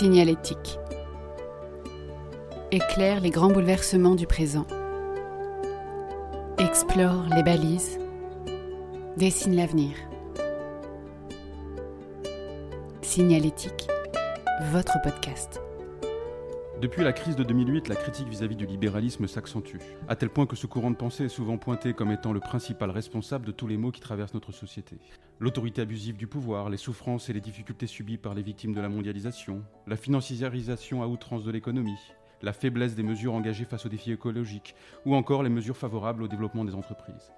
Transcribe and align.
Signalétique. 0.00 0.78
Éclaire 2.70 3.20
les 3.20 3.28
grands 3.28 3.50
bouleversements 3.50 4.14
du 4.14 4.26
présent. 4.26 4.66
Explore 6.56 7.26
les 7.36 7.42
balises. 7.42 7.98
Dessine 9.18 9.56
l'avenir. 9.56 9.94
Signalétique, 13.02 13.88
votre 14.72 14.96
podcast. 15.02 15.60
Depuis 16.80 17.04
la 17.04 17.12
crise 17.12 17.36
de 17.36 17.44
2008, 17.44 17.88
la 17.88 17.94
critique 17.94 18.26
vis-à-vis 18.26 18.56
du 18.56 18.64
libéralisme 18.64 19.26
s'accentue, 19.26 19.76
à 20.08 20.16
tel 20.16 20.30
point 20.30 20.46
que 20.46 20.56
ce 20.56 20.66
courant 20.66 20.90
de 20.90 20.96
pensée 20.96 21.24
est 21.24 21.28
souvent 21.28 21.58
pointé 21.58 21.92
comme 21.92 22.10
étant 22.10 22.32
le 22.32 22.40
principal 22.40 22.88
responsable 22.88 23.44
de 23.44 23.52
tous 23.52 23.66
les 23.66 23.76
maux 23.76 23.90
qui 23.90 24.00
traversent 24.00 24.32
notre 24.32 24.52
société. 24.52 24.96
L'autorité 25.42 25.80
abusive 25.80 26.18
du 26.18 26.26
pouvoir, 26.26 26.68
les 26.68 26.76
souffrances 26.76 27.30
et 27.30 27.32
les 27.32 27.40
difficultés 27.40 27.86
subies 27.86 28.18
par 28.18 28.34
les 28.34 28.42
victimes 28.42 28.74
de 28.74 28.80
la 28.82 28.90
mondialisation, 28.90 29.64
la 29.86 29.96
financiarisation 29.96 31.02
à 31.02 31.06
outrance 31.06 31.44
de 31.44 31.50
l'économie, 31.50 32.12
la 32.42 32.52
faiblesse 32.52 32.94
des 32.94 33.02
mesures 33.02 33.32
engagées 33.32 33.64
face 33.64 33.86
aux 33.86 33.88
défis 33.88 34.12
écologiques, 34.12 34.74
ou 35.06 35.14
encore 35.14 35.42
les 35.42 35.48
mesures 35.48 35.78
favorables 35.78 36.22
au 36.22 36.28
développement 36.28 36.66
des 36.66 36.74
entreprises. 36.74 37.32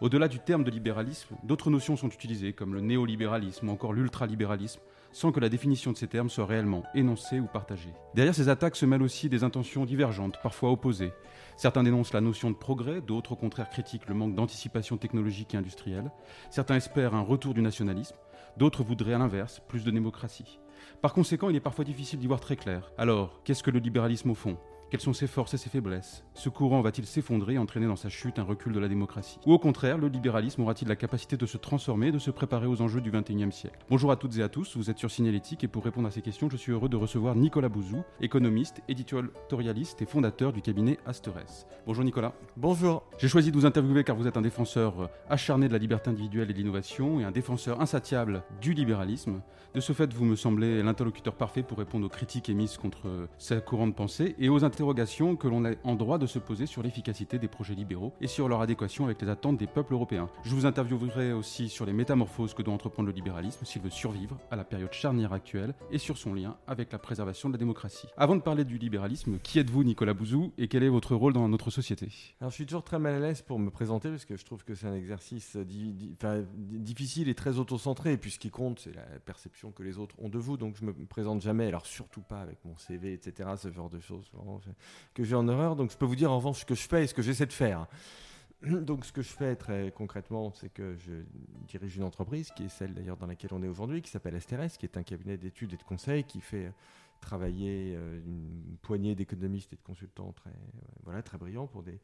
Au-delà 0.00 0.26
du 0.26 0.40
terme 0.40 0.64
de 0.64 0.70
libéralisme, 0.72 1.36
d'autres 1.44 1.70
notions 1.70 1.96
sont 1.96 2.08
utilisées, 2.08 2.54
comme 2.54 2.74
le 2.74 2.80
néolibéralisme 2.80 3.68
ou 3.68 3.72
encore 3.72 3.92
l'ultralibéralisme, 3.92 4.80
sans 5.14 5.30
que 5.30 5.38
la 5.40 5.48
définition 5.48 5.92
de 5.92 5.96
ces 5.96 6.08
termes 6.08 6.28
soit 6.28 6.44
réellement 6.44 6.82
énoncée 6.94 7.38
ou 7.38 7.46
partagée. 7.46 7.94
Derrière 8.14 8.34
ces 8.34 8.48
attaques 8.48 8.74
se 8.74 8.84
mêlent 8.84 9.02
aussi 9.02 9.28
des 9.28 9.44
intentions 9.44 9.86
divergentes, 9.86 10.38
parfois 10.42 10.72
opposées. 10.72 11.12
Certains 11.56 11.84
dénoncent 11.84 12.12
la 12.12 12.20
notion 12.20 12.50
de 12.50 12.56
progrès, 12.56 13.00
d'autres 13.00 13.32
au 13.32 13.36
contraire 13.36 13.70
critiquent 13.70 14.08
le 14.08 14.14
manque 14.14 14.34
d'anticipation 14.34 14.96
technologique 14.96 15.54
et 15.54 15.56
industrielle. 15.56 16.10
Certains 16.50 16.76
espèrent 16.76 17.14
un 17.14 17.20
retour 17.20 17.54
du 17.54 17.62
nationalisme, 17.62 18.16
d'autres 18.56 18.82
voudraient 18.82 19.14
à 19.14 19.18
l'inverse 19.18 19.62
plus 19.68 19.84
de 19.84 19.92
démocratie. 19.92 20.58
Par 21.00 21.12
conséquent, 21.12 21.48
il 21.48 21.56
est 21.56 21.60
parfois 21.60 21.84
difficile 21.84 22.18
d'y 22.18 22.26
voir 22.26 22.40
très 22.40 22.56
clair. 22.56 22.90
Alors, 22.98 23.40
qu'est-ce 23.44 23.62
que 23.62 23.70
le 23.70 23.78
libéralisme 23.78 24.30
au 24.30 24.34
fond? 24.34 24.58
Quelles 24.90 25.00
sont 25.00 25.12
ses 25.12 25.26
forces 25.26 25.54
et 25.54 25.56
ses 25.56 25.70
faiblesses? 25.70 26.24
Ce 26.34 26.48
courant 26.48 26.80
va-t-il 26.80 27.06
s'effondrer 27.06 27.54
et 27.54 27.58
entraîner 27.58 27.86
dans 27.86 27.96
sa 27.96 28.08
chute 28.08 28.38
un 28.38 28.44
recul 28.44 28.72
de 28.72 28.78
la 28.78 28.88
démocratie? 28.88 29.38
Ou 29.46 29.52
au 29.52 29.58
contraire, 29.58 29.98
le 29.98 30.08
libéralisme 30.08 30.62
aura-t-il 30.62 30.88
la 30.88 30.96
capacité 30.96 31.36
de 31.36 31.46
se 31.46 31.56
transformer, 31.56 32.12
de 32.12 32.18
se 32.18 32.30
préparer 32.30 32.66
aux 32.66 32.80
enjeux 32.80 33.00
du 33.00 33.10
XXIe 33.10 33.50
siècle? 33.50 33.78
Bonjour 33.90 34.10
à 34.10 34.16
toutes 34.16 34.36
et 34.38 34.42
à 34.42 34.48
tous, 34.48 34.76
vous 34.76 34.90
êtes 34.90 34.98
sur 34.98 35.10
Signalétique 35.10 35.64
et 35.64 35.68
pour 35.68 35.84
répondre 35.84 36.08
à 36.08 36.10
ces 36.10 36.22
questions, 36.22 36.48
je 36.48 36.56
suis 36.56 36.72
heureux 36.72 36.88
de 36.88 36.96
recevoir 36.96 37.34
Nicolas 37.34 37.68
Bouzou, 37.68 38.02
économiste, 38.20 38.82
éditorialiste 38.88 40.02
et 40.02 40.06
fondateur 40.06 40.52
du 40.52 40.62
cabinet 40.62 40.98
Asterès. 41.06 41.66
Bonjour 41.86 42.04
Nicolas. 42.04 42.34
Bonjour. 42.56 43.02
J'ai 43.18 43.28
choisi 43.28 43.50
de 43.50 43.56
vous 43.56 43.66
interviewer 43.66 44.04
car 44.04 44.16
vous 44.16 44.26
êtes 44.26 44.36
un 44.36 44.42
défenseur 44.42 45.10
acharné 45.28 45.68
de 45.68 45.72
la 45.72 45.78
liberté 45.78 46.10
individuelle 46.10 46.50
et 46.50 46.52
de 46.52 46.58
l'innovation 46.58 47.20
et 47.20 47.24
un 47.24 47.32
défenseur 47.32 47.80
insatiable 47.80 48.44
du 48.60 48.74
libéralisme. 48.74 49.40
De 49.74 49.80
ce 49.80 49.92
fait, 49.92 50.12
vous 50.12 50.24
me 50.24 50.36
semblez 50.36 50.82
l'interlocuteur 50.82 51.34
parfait 51.34 51.64
pour 51.64 51.78
répondre 51.78 52.06
aux 52.06 52.10
critiques 52.10 52.48
émises 52.48 52.76
contre 52.76 53.28
ce 53.38 53.54
courant 53.54 53.88
de 53.88 53.92
pensée 53.92 54.36
et 54.38 54.48
aux 54.48 54.62
interrogations 54.74 55.36
que 55.36 55.46
l'on 55.46 55.64
est 55.64 55.78
en 55.84 55.94
droit 55.94 56.18
de 56.18 56.26
se 56.26 56.40
poser 56.40 56.66
sur 56.66 56.82
l'efficacité 56.82 57.38
des 57.38 57.46
projets 57.46 57.76
libéraux 57.76 58.12
et 58.20 58.26
sur 58.26 58.48
leur 58.48 58.60
adéquation 58.60 59.04
avec 59.04 59.22
les 59.22 59.28
attentes 59.28 59.56
des 59.56 59.68
peuples 59.68 59.92
européens. 59.92 60.28
Je 60.42 60.52
vous 60.52 60.66
interviewerai 60.66 61.32
aussi 61.32 61.68
sur 61.68 61.86
les 61.86 61.92
métamorphoses 61.92 62.54
que 62.54 62.62
doit 62.62 62.74
entreprendre 62.74 63.08
le 63.08 63.14
libéralisme 63.14 63.64
s'il 63.64 63.82
veut 63.82 63.90
survivre 63.90 64.36
à 64.50 64.56
la 64.56 64.64
période 64.64 64.92
charnière 64.92 65.32
actuelle 65.32 65.74
et 65.92 65.98
sur 65.98 66.18
son 66.18 66.34
lien 66.34 66.56
avec 66.66 66.90
la 66.90 66.98
préservation 66.98 67.48
de 67.48 67.54
la 67.54 67.58
démocratie. 67.58 68.08
Avant 68.16 68.34
de 68.34 68.40
parler 68.40 68.64
du 68.64 68.76
libéralisme, 68.76 69.38
qui 69.38 69.60
êtes-vous 69.60 69.84
Nicolas 69.84 70.12
Bouzou 70.12 70.52
et 70.58 70.66
quel 70.66 70.82
est 70.82 70.88
votre 70.88 71.14
rôle 71.14 71.34
dans 71.34 71.48
notre 71.48 71.70
société? 71.70 72.08
Alors 72.40 72.50
je 72.50 72.56
suis 72.56 72.66
toujours 72.66 72.82
très 72.82 72.98
mal 72.98 73.14
à 73.14 73.20
l'aise 73.20 73.42
pour 73.42 73.60
me 73.60 73.70
présenter 73.70 74.10
parce 74.10 74.24
que 74.24 74.36
je 74.36 74.44
trouve 74.44 74.64
que 74.64 74.74
c'est 74.74 74.88
un 74.88 74.94
exercice 74.94 75.56
difficile 75.56 77.28
et 77.28 77.34
très 77.36 77.60
auto-centré 77.60 78.16
puis 78.16 78.32
ce 78.32 78.40
qui 78.40 78.50
compte 78.50 78.80
c'est 78.80 78.94
la 78.96 79.06
perception 79.24 79.70
que 79.70 79.84
les 79.84 79.98
autres 79.98 80.16
ont 80.18 80.28
de 80.28 80.38
vous 80.38 80.56
donc 80.56 80.74
je 80.76 80.84
me 80.84 80.92
présente 81.06 81.42
jamais 81.42 81.68
alors 81.68 81.86
surtout 81.86 82.22
pas 82.22 82.40
avec 82.40 82.58
mon 82.64 82.76
CV 82.76 83.12
etc 83.12 83.50
ce 83.56 83.70
genre 83.70 83.88
de 83.88 84.00
choses 84.00 84.32
que 85.14 85.24
j'ai 85.24 85.34
en 85.34 85.48
horreur. 85.48 85.76
Donc 85.76 85.90
je 85.90 85.96
peux 85.96 86.06
vous 86.06 86.16
dire 86.16 86.30
en 86.30 86.36
revanche 86.36 86.60
ce 86.60 86.64
que 86.64 86.74
je 86.74 86.86
fais 86.86 87.04
et 87.04 87.06
ce 87.06 87.14
que 87.14 87.22
j'essaie 87.22 87.46
de 87.46 87.52
faire. 87.52 87.86
Donc 88.62 89.04
ce 89.04 89.12
que 89.12 89.22
je 89.22 89.28
fais 89.28 89.56
très 89.56 89.92
concrètement, 89.92 90.52
c'est 90.52 90.72
que 90.72 90.96
je 90.96 91.12
dirige 91.68 91.96
une 91.96 92.04
entreprise 92.04 92.50
qui 92.52 92.64
est 92.64 92.68
celle 92.68 92.94
d'ailleurs 92.94 93.16
dans 93.16 93.26
laquelle 93.26 93.50
on 93.52 93.62
est 93.62 93.68
aujourd'hui, 93.68 94.02
qui 94.02 94.10
s'appelle 94.10 94.40
STRS, 94.40 94.78
qui 94.78 94.86
est 94.86 94.96
un 94.96 95.02
cabinet 95.02 95.36
d'études 95.36 95.72
et 95.72 95.76
de 95.76 95.82
conseils 95.82 96.24
qui 96.24 96.40
fait 96.40 96.72
travailler 97.20 97.94
euh, 97.96 98.20
une 98.26 98.76
poignée 98.82 99.14
d'économistes 99.14 99.72
et 99.72 99.76
de 99.76 99.82
consultants 99.82 100.32
très, 100.32 100.52
voilà, 101.04 101.22
très 101.22 101.38
brillants 101.38 101.66
pour 101.66 101.82
des, 101.82 101.98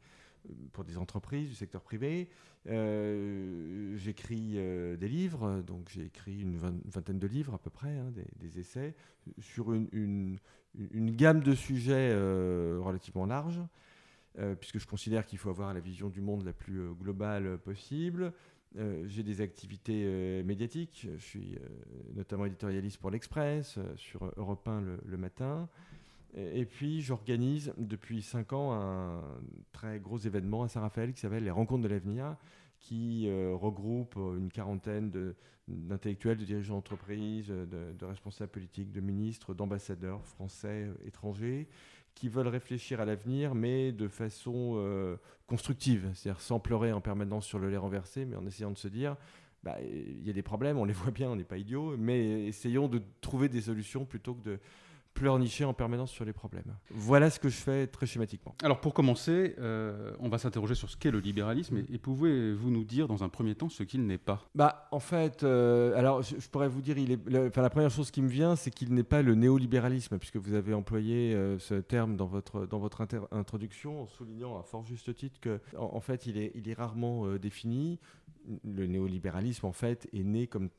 pour 0.73 0.83
des 0.83 0.97
entreprises 0.97 1.49
du 1.49 1.55
secteur 1.55 1.81
privé. 1.81 2.29
Euh, 2.67 3.95
j'écris 3.97 4.53
euh, 4.55 4.95
des 4.97 5.07
livres, 5.07 5.61
donc 5.61 5.89
j'ai 5.89 6.05
écrit 6.05 6.41
une, 6.41 6.57
vingtaine 6.57 7.19
de 7.19 7.27
livres 7.27 7.53
à 7.53 7.57
peu 7.57 7.69
près, 7.69 7.97
hein, 7.97 8.11
des, 8.39 8.59
essais, 8.59 8.95
sur 9.39 9.73
une, 9.73 10.37
une, 10.75 11.11
gamme 11.11 11.41
de 11.41 11.53
sujets 11.53 12.13
relativement 12.13 13.25
large. 13.25 13.61
puisque 14.59 14.79
je 14.79 14.87
considère 14.87 15.25
qu'il 15.25 15.37
faut 15.37 15.49
avoir 15.49 15.73
la 15.73 15.79
vision 15.79 16.09
du 16.09 16.21
monde 16.21 16.45
la 16.45 16.53
plus 16.53 16.93
globale 16.93 17.57
possible. 17.57 18.33
j'ai 19.05 19.23
des 19.23 19.41
activités 19.41 20.43
médiatiques. 20.43 21.07
Je 21.17 21.21
suis 21.21 21.57
notamment 22.15 22.45
éditorialiste 22.45 22.99
pour 22.99 23.11
l'Express, 23.11 23.79
sur 23.95 24.31
Europe 24.37 24.67
1 24.67 24.81
le 25.05 25.17
matin. 25.17 25.67
Et, 26.33 26.65
puis, 26.65 27.01
j'organise 27.01 27.73
depuis 27.77 28.21
5 28.21 28.53
ans 28.53 28.73
un 28.73 29.21
très 29.73 29.99
gros 29.99 30.17
événement 30.17 30.63
à 30.63 30.69
Saint-Raphaël 30.69 31.13
qui 31.13 31.19
s'appelle 31.19 31.43
les 31.43 31.51
Rencontres 31.51 31.83
de 31.83 31.89
l'avenir, 31.89 32.37
qui 32.81 33.27
euh, 33.27 33.53
regroupe 33.55 34.15
une 34.15 34.51
quarantaine 34.51 35.11
d'intellectuels, 35.67 36.37
de, 36.37 36.43
dirigeants 36.43 36.75
d'entreprise, 36.75 37.47
de, 37.47 38.05
responsables 38.05 38.51
politiques, 38.51 38.91
de 38.91 39.01
ministres, 39.01 39.53
d'ambassadeurs 39.53 40.25
français, 40.25 40.87
euh, 40.87 41.07
étrangers, 41.07 41.67
qui 42.15 42.27
veulent 42.27 42.47
réfléchir 42.47 42.99
à 42.99 43.05
l'avenir, 43.05 43.55
mais 43.55 43.91
de 43.91 44.07
façon 44.07 44.73
euh, 44.75 45.15
constructive, 45.47 46.11
c'est-à-dire 46.13 46.41
sans 46.41 46.59
pleurer 46.59 46.91
en 46.91 47.01
permanence 47.01 47.45
sur 47.45 47.59
le 47.59 47.69
lait 47.69 47.77
renversé, 47.77 48.25
mais 48.25 48.35
en 48.35 48.45
essayant 48.45 48.71
de 48.71 48.77
se 48.77 48.87
dire 48.87 49.15
bah, 49.63 49.77
il 49.81 50.25
y 50.25 50.29
a 50.29 50.33
des 50.33 50.41
problèmes, 50.41 50.77
on 50.77 50.85
les 50.85 50.93
voit 50.93 51.11
bien, 51.11 51.29
on 51.29 51.35
n'est 51.35 51.43
pas 51.43 51.57
idiot, 51.57 51.95
mais 51.97 52.47
essayons 52.47 52.87
de 52.87 53.01
trouver 53.21 53.47
des 53.47 53.61
solutions 53.61 54.05
plutôt 54.05 54.33
que 54.33 54.43
de 54.43 54.59
pleurnicher 55.13 55.65
en 55.65 55.73
permanence 55.73 56.11
sur 56.11 56.25
les 56.25 56.33
problèmes. 56.33 56.75
Voilà 56.89 57.29
ce 57.29 57.39
que 57.39 57.49
je 57.49 57.55
fais 57.57 57.87
très 57.87 58.05
schématiquement. 58.05 58.55
Alors 58.63 58.79
pour 58.79 58.93
commencer, 58.93 59.55
euh, 59.59 60.13
on 60.19 60.29
va 60.29 60.37
s'interroger 60.37 60.75
sur 60.75 60.89
ce 60.89 60.97
qu'est 60.97 61.11
le 61.11 61.19
libéralisme 61.19 61.83
et, 61.91 61.97
pouvez-vous 61.97 62.71
nous 62.71 62.83
dire 62.83 63.07
dans 63.07 63.23
un 63.23 63.29
premier 63.29 63.55
temps 63.55 63.69
ce 63.69 63.83
qu'il 63.83 64.05
n'est 64.05 64.17
pas? 64.17 64.41
Bah 64.55 64.87
en 64.91 64.99
fait, 64.99 65.43
euh, 65.43 65.95
alors 65.97 66.23
je, 66.23 66.35
pourrais 66.49 66.67
vous 66.67 66.81
dire, 66.81 66.97
il 66.97 67.11
est, 67.11 67.19
la 67.29 67.69
première 67.69 67.91
chose 67.91 68.11
qui 68.11 68.21
me 68.21 68.27
vient, 68.27 68.55
c'est 68.55 68.71
qu'il 68.71 68.93
n'est 68.93 69.03
pas 69.03 69.21
le 69.21 69.35
néolibéralisme, 69.35 70.17
puisque 70.17 70.37
vous 70.37 70.53
avez 70.53 70.73
employé 70.73 71.33
euh, 71.33 71.59
ce 71.59 71.75
terme 71.75 72.15
dans 72.15 72.25
votre, 72.25 72.65
dans 72.65 72.79
votre 72.79 73.05
introduction 73.31 74.01
en 74.01 74.07
soulignant 74.07 74.59
à 74.59 74.63
fort 74.63 74.83
juste 74.83 75.13
titre 75.15 75.39
que 75.39 75.59
en, 75.77 75.99
fait 75.99 76.25
il 76.25 76.37
est, 76.37 76.51
il 76.55 76.67
est 76.69 76.73
rarement 76.73 77.27
défini 77.35 77.99
le 78.63 78.87
néolibéralisme, 78.87 79.65
en 79.65 79.71
fait, 79.71 80.07
est 80.13 80.23
né 80.23 80.47
comme, 80.47 80.69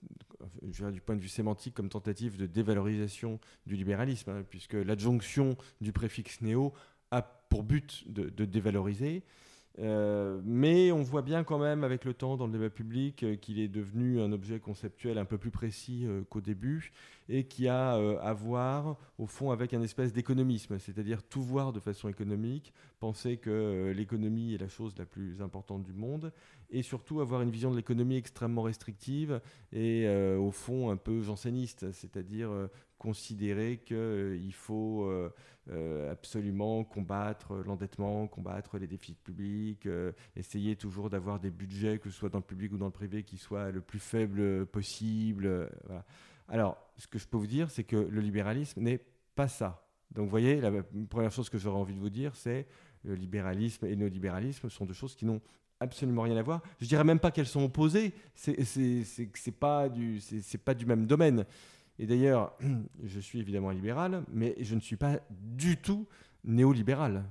du 0.62 1.00
point 1.00 1.16
de 1.16 1.20
vue 1.20 1.28
sémantique, 1.28 1.74
comme 1.74 1.88
tentative 1.88 2.36
de 2.36 2.46
dévalorisation 2.46 3.40
du 3.66 3.76
libéralisme, 3.76 4.30
hein, 4.30 4.44
puisque 4.48 4.74
l'adjonction 4.74 5.56
du 5.80 5.92
préfixe 5.92 6.40
néo 6.40 6.72
a 7.10 7.22
pour 7.22 7.62
but 7.62 8.04
de 8.06 8.44
dévaloriser. 8.44 9.22
Euh, 9.78 10.40
mais 10.44 10.92
on 10.92 11.02
voit 11.02 11.22
bien 11.22 11.44
quand 11.44 11.58
même 11.58 11.82
avec 11.82 12.04
le 12.04 12.12
temps 12.12 12.36
dans 12.36 12.46
le 12.46 12.52
débat 12.52 12.68
public 12.68 13.22
euh, 13.22 13.36
qu'il 13.36 13.58
est 13.58 13.68
devenu 13.68 14.20
un 14.20 14.30
objet 14.30 14.60
conceptuel 14.60 15.16
un 15.16 15.24
peu 15.24 15.38
plus 15.38 15.50
précis 15.50 16.04
euh, 16.04 16.22
qu'au 16.28 16.42
début 16.42 16.92
et 17.30 17.44
qui 17.44 17.68
a 17.68 17.92
à 17.92 18.32
voir 18.34 18.98
au 19.16 19.26
fond 19.26 19.52
avec 19.52 19.72
un 19.72 19.80
espèce 19.80 20.12
d'économisme, 20.12 20.78
c'est-à-dire 20.78 21.22
tout 21.22 21.40
voir 21.40 21.72
de 21.72 21.78
façon 21.78 22.08
économique, 22.08 22.74
penser 22.98 23.36
que 23.38 23.92
l'économie 23.96 24.54
est 24.54 24.58
la 24.58 24.68
chose 24.68 24.92
la 24.98 25.06
plus 25.06 25.40
importante 25.40 25.84
du 25.84 25.92
monde 25.92 26.32
et 26.70 26.82
surtout 26.82 27.20
avoir 27.20 27.40
une 27.40 27.50
vision 27.50 27.70
de 27.70 27.76
l'économie 27.76 28.16
extrêmement 28.16 28.62
restrictive 28.62 29.40
et 29.72 30.06
au 30.36 30.50
fond 30.50 30.90
un 30.90 30.96
peu 30.96 31.22
janséniste, 31.22 31.92
c'est-à-dire 31.92 32.50
considérer 32.98 33.80
qu'il 33.86 34.52
faut 34.52 35.08
absolument 36.10 36.82
combattre 36.82 37.54
l'endettement, 37.64 38.26
combattre 38.26 38.78
les 38.78 38.86
déficits 38.88 39.14
publics, 39.22 39.86
euh, 39.86 40.12
essayer 40.34 40.74
toujours 40.74 41.08
d'avoir 41.08 41.38
des 41.38 41.50
budgets, 41.50 41.98
que 41.98 42.10
ce 42.10 42.16
soit 42.16 42.28
dans 42.28 42.38
le 42.38 42.44
public 42.44 42.72
ou 42.72 42.78
dans 42.78 42.86
le 42.86 42.92
privé, 42.92 43.22
qui 43.22 43.38
soient 43.38 43.70
le 43.70 43.80
plus 43.80 44.00
faibles 44.00 44.66
possible. 44.66 45.46
Euh, 45.46 45.68
Alors, 46.48 46.76
ce 46.96 47.06
que 47.06 47.18
je 47.18 47.26
peux 47.26 47.36
vous 47.36 47.46
dire, 47.46 47.70
c'est 47.70 47.84
que 47.84 47.96
le 47.96 48.20
libéralisme 48.20 48.80
n'est 48.80 49.00
pas 49.34 49.48
ça. 49.48 49.86
Donc, 50.10 50.24
vous 50.24 50.30
voyez, 50.30 50.60
la 50.60 50.82
première 51.08 51.30
chose 51.30 51.48
que 51.48 51.58
j'aurais 51.58 51.78
envie 51.78 51.94
de 51.94 52.00
vous 52.00 52.10
dire, 52.10 52.34
c'est 52.34 52.66
le 53.04 53.14
libéralisme 53.14 53.86
et 53.86 53.90
le 53.90 53.96
néolibéralisme 53.96 54.68
sont 54.68 54.84
deux 54.84 54.94
choses 54.94 55.14
qui 55.14 55.24
n'ont 55.24 55.40
absolument 55.80 56.22
rien 56.22 56.36
à 56.36 56.42
voir. 56.42 56.60
Je 56.80 56.86
dirais 56.86 57.04
même 57.04 57.18
pas 57.18 57.30
qu'elles 57.30 57.46
sont 57.46 57.64
opposées. 57.64 58.12
C'est 58.34 59.58
pas 59.58 59.88
du, 59.88 60.20
c'est 60.20 60.58
pas 60.58 60.74
du 60.74 60.86
même 60.86 61.06
domaine. 61.06 61.44
Et 61.98 62.06
d'ailleurs, 62.06 62.56
je 63.02 63.20
suis 63.20 63.40
évidemment 63.40 63.70
libéral, 63.70 64.24
mais 64.32 64.54
je 64.60 64.74
ne 64.74 64.80
suis 64.80 64.96
pas 64.96 65.20
du 65.30 65.76
tout 65.76 66.06
néolibéral. 66.44 67.24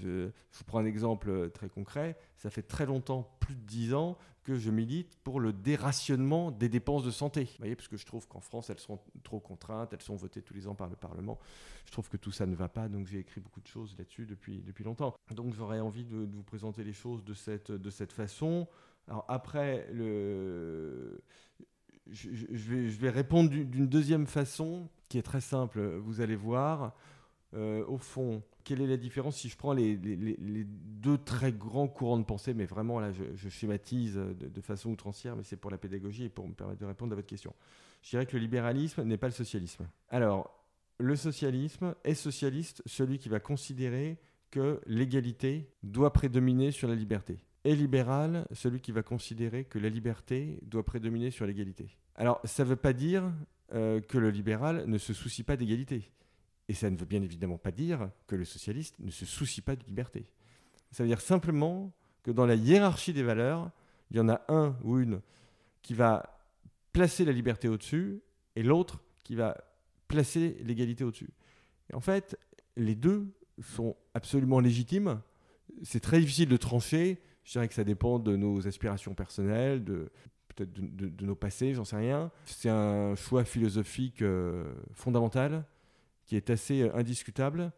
Je, 0.00 0.26
vous 0.26 0.64
prends 0.66 0.78
un 0.78 0.84
exemple 0.84 1.50
très 1.50 1.68
concret. 1.68 2.16
Ça 2.36 2.50
fait 2.50 2.62
très 2.62 2.86
longtemps, 2.86 3.36
plus 3.40 3.54
de 3.54 3.60
dix 3.60 3.94
ans, 3.94 4.18
que 4.46 4.56
je 4.56 4.70
milite 4.70 5.16
pour 5.24 5.40
le 5.40 5.52
dérationnement 5.52 6.52
des 6.52 6.68
dépenses 6.68 7.04
de 7.04 7.10
santé. 7.10 7.44
Vous 7.44 7.58
voyez, 7.58 7.74
parce 7.74 7.88
que 7.88 7.96
je 7.96 8.06
trouve 8.06 8.28
qu'en 8.28 8.40
France, 8.40 8.70
elles 8.70 8.78
sont 8.78 9.00
trop 9.24 9.40
contraintes, 9.40 9.92
elles 9.92 10.02
sont 10.02 10.14
votées 10.14 10.40
tous 10.40 10.54
les 10.54 10.68
ans 10.68 10.76
par 10.76 10.88
le 10.88 10.94
Parlement. 10.94 11.40
Je 11.84 11.90
trouve 11.90 12.08
que 12.08 12.16
tout 12.16 12.30
ça 12.30 12.46
ne 12.46 12.54
va 12.54 12.68
pas, 12.68 12.88
donc 12.88 13.08
j'ai 13.08 13.18
écrit 13.18 13.40
beaucoup 13.40 13.60
de 13.60 13.66
choses 13.66 13.96
là-dessus 13.98 14.24
depuis, 14.24 14.62
depuis 14.62 14.84
longtemps. 14.84 15.16
Donc 15.34 15.52
j'aurais 15.52 15.80
envie 15.80 16.04
de, 16.04 16.28
vous 16.32 16.44
présenter 16.44 16.84
les 16.84 16.92
choses 16.92 17.24
de 17.24 17.34
cette, 17.34 17.72
de 17.72 17.90
cette 17.90 18.12
façon. 18.12 18.68
Alors 19.08 19.24
après, 19.26 19.88
le... 19.92 21.20
je, 22.10 22.98
vais, 22.98 23.10
répondre 23.10 23.50
d'une 23.50 23.86
deuxième 23.86 24.26
façon 24.26 24.88
qui 25.08 25.18
est 25.18 25.22
très 25.22 25.40
simple. 25.40 25.80
Vous 25.98 26.20
allez 26.20 26.36
voir, 26.36 26.94
euh, 27.54 27.84
au 27.86 27.98
fond, 27.98 28.42
quelle 28.64 28.80
est 28.80 28.86
la 28.86 28.96
différence 28.96 29.36
si 29.36 29.48
je 29.48 29.56
prends 29.56 29.72
les, 29.72 29.96
deux 29.96 31.18
très 31.18 31.52
grands 31.52 31.88
courants 31.88 32.18
de 32.18 32.24
pensée, 32.24 32.54
mais 32.54 32.66
vraiment 32.66 33.00
là, 33.00 33.12
je, 33.12 33.48
schématise 33.48 34.14
de, 34.16 34.60
façon 34.60 34.90
outrancière, 34.90 35.36
mais 35.36 35.44
c'est 35.44 35.56
pour 35.56 35.70
la 35.70 35.78
pédagogie 35.78 36.24
et 36.24 36.28
pour 36.28 36.48
me 36.48 36.54
permettre 36.54 36.80
de 36.80 36.86
répondre 36.86 37.12
à 37.12 37.16
votre 37.16 37.28
question. 37.28 37.54
Je 38.02 38.10
dirais 38.10 38.26
que 38.26 38.36
le 38.36 38.42
libéralisme 38.42 39.02
n'est 39.02 39.16
pas 39.16 39.28
le 39.28 39.32
socialisme. 39.32 39.86
Alors, 40.10 40.52
le 40.98 41.16
socialisme 41.16 41.94
est 42.04 42.14
socialiste 42.14 42.82
celui 42.86 43.18
qui 43.18 43.28
va 43.28 43.40
considérer 43.40 44.18
que 44.50 44.80
l'égalité 44.86 45.70
doit 45.82 46.12
prédominer 46.12 46.70
sur 46.70 46.88
la 46.88 46.94
liberté. 46.94 47.38
Et 47.66 47.74
libéral 47.74 48.46
celui 48.52 48.80
qui 48.80 48.92
va 48.92 49.02
considérer 49.02 49.64
que 49.64 49.80
la 49.80 49.88
liberté 49.88 50.60
doit 50.62 50.84
prédominer 50.84 51.32
sur 51.32 51.46
l'égalité. 51.46 51.88
Alors, 52.14 52.40
ça 52.44 52.62
ne 52.62 52.68
veut 52.68 52.76
pas 52.76 52.92
dire 52.92 53.24
euh, 53.74 54.00
que 54.00 54.18
le 54.18 54.30
libéral 54.30 54.84
ne 54.86 54.98
se 54.98 55.12
soucie 55.12 55.42
pas 55.42 55.56
d'égalité. 55.56 56.12
Et 56.68 56.74
ça 56.74 56.88
ne 56.90 56.96
veut 56.96 57.06
bien 57.06 57.22
évidemment 57.22 57.58
pas 57.58 57.72
dire 57.72 58.08
que 58.28 58.36
le 58.36 58.44
socialiste 58.44 58.94
ne 59.00 59.10
se 59.10 59.26
soucie 59.26 59.62
pas 59.62 59.74
de 59.74 59.82
liberté. 59.82 60.30
Ça 60.92 61.02
veut 61.02 61.08
dire 61.08 61.20
simplement 61.20 61.92
que 62.22 62.30
dans 62.30 62.46
la 62.46 62.54
hiérarchie 62.54 63.12
des 63.12 63.24
valeurs, 63.24 63.72
il 64.12 64.16
y 64.16 64.20
en 64.20 64.28
a 64.28 64.42
un 64.46 64.76
ou 64.84 65.00
une 65.00 65.20
qui 65.82 65.94
va 65.94 66.38
placer 66.92 67.24
la 67.24 67.32
liberté 67.32 67.66
au-dessus 67.66 68.20
et 68.54 68.62
l'autre 68.62 69.02
qui 69.24 69.34
va 69.34 69.56
placer 70.06 70.56
l'égalité 70.62 71.02
au-dessus. 71.02 71.30
En 71.92 72.00
fait, 72.00 72.38
les 72.76 72.94
deux 72.94 73.26
sont 73.60 73.96
absolument 74.14 74.60
légitimes. 74.60 75.20
C'est 75.82 75.98
très 75.98 76.20
difficile 76.20 76.48
de 76.48 76.56
trancher. 76.56 77.20
Je 77.46 77.52
dirais 77.52 77.68
que 77.68 77.74
ça 77.74 77.84
dépend 77.84 78.18
de 78.18 78.34
nos 78.34 78.66
aspirations 78.66 79.14
personnelles, 79.14 79.84
de 79.84 80.10
peut-être 80.48 80.72
de, 80.74 81.24
nos 81.24 81.36
passés, 81.36 81.74
j'en 81.74 81.84
sais 81.84 81.96
rien. 81.96 82.32
C'est 82.44 82.68
un 82.68 83.14
choix 83.14 83.44
philosophique 83.44 84.20
euh, 84.20 84.74
fondamental 84.94 85.64
qui 86.26 86.34
est 86.34 86.50
assez 86.50 86.82
euh, 86.82 86.96
indiscutable. 86.96 87.70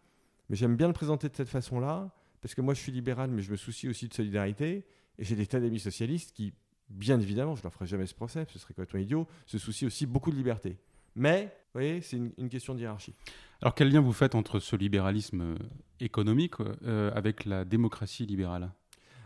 Mais 0.49 0.57
j'aime 0.57 0.75
bien 0.75 0.87
le 0.87 0.95
présenter 0.95 1.29
de 1.29 1.37
cette 1.37 1.51
façon-là, 1.51 2.11
parce 2.41 2.55
que 2.55 2.63
moi 2.63 2.73
je 2.73 2.81
suis 2.81 2.93
libéral, 2.93 3.31
mais 3.31 3.43
je 3.43 3.51
me 3.51 3.57
soucie 3.57 3.89
aussi 3.89 4.09
de 4.09 4.15
solidarité. 4.15 4.87
Et 5.19 5.25
j'ai 5.25 5.37
des 5.37 5.47
tas 5.47 5.61
d'amis 5.61 5.81
socialistes 5.81 6.35
qui, 6.35 6.55
bien 6.89 7.21
évidemment, 7.21 7.55
je 7.55 7.61
ne 7.61 7.65
leur 7.65 7.75
ferai 7.75 7.87
jamais 7.87 8.07
ce 8.07 8.15
procès, 8.15 8.47
ce 8.51 8.59
serait 8.59 8.73
complètement 8.73 9.01
idiot, 9.01 9.29
se 9.45 9.59
soucient 9.59 9.89
aussi 9.89 10.07
beaucoup 10.07 10.31
de 10.31 10.37
liberté. 10.37 10.79
Mais, 11.15 11.45
vous 11.45 11.81
voyez, 11.81 12.01
c'est 12.01 12.17
une, 12.17 12.49
question 12.49 12.75
de 12.75 12.81
hiérarchie. 12.81 13.13
Alors 13.61 13.75
quel 13.75 13.91
lien 13.91 14.01
vous 14.01 14.15
faites 14.15 14.35
entre 14.35 14.61
ce 14.61 14.77
libéralisme 14.77 15.43
euh, 15.43 15.57
économique 16.01 16.55
euh, 16.85 17.11
avec 17.15 17.45
la 17.45 17.67
démocratie 17.67 18.25
libérale? 18.25 18.71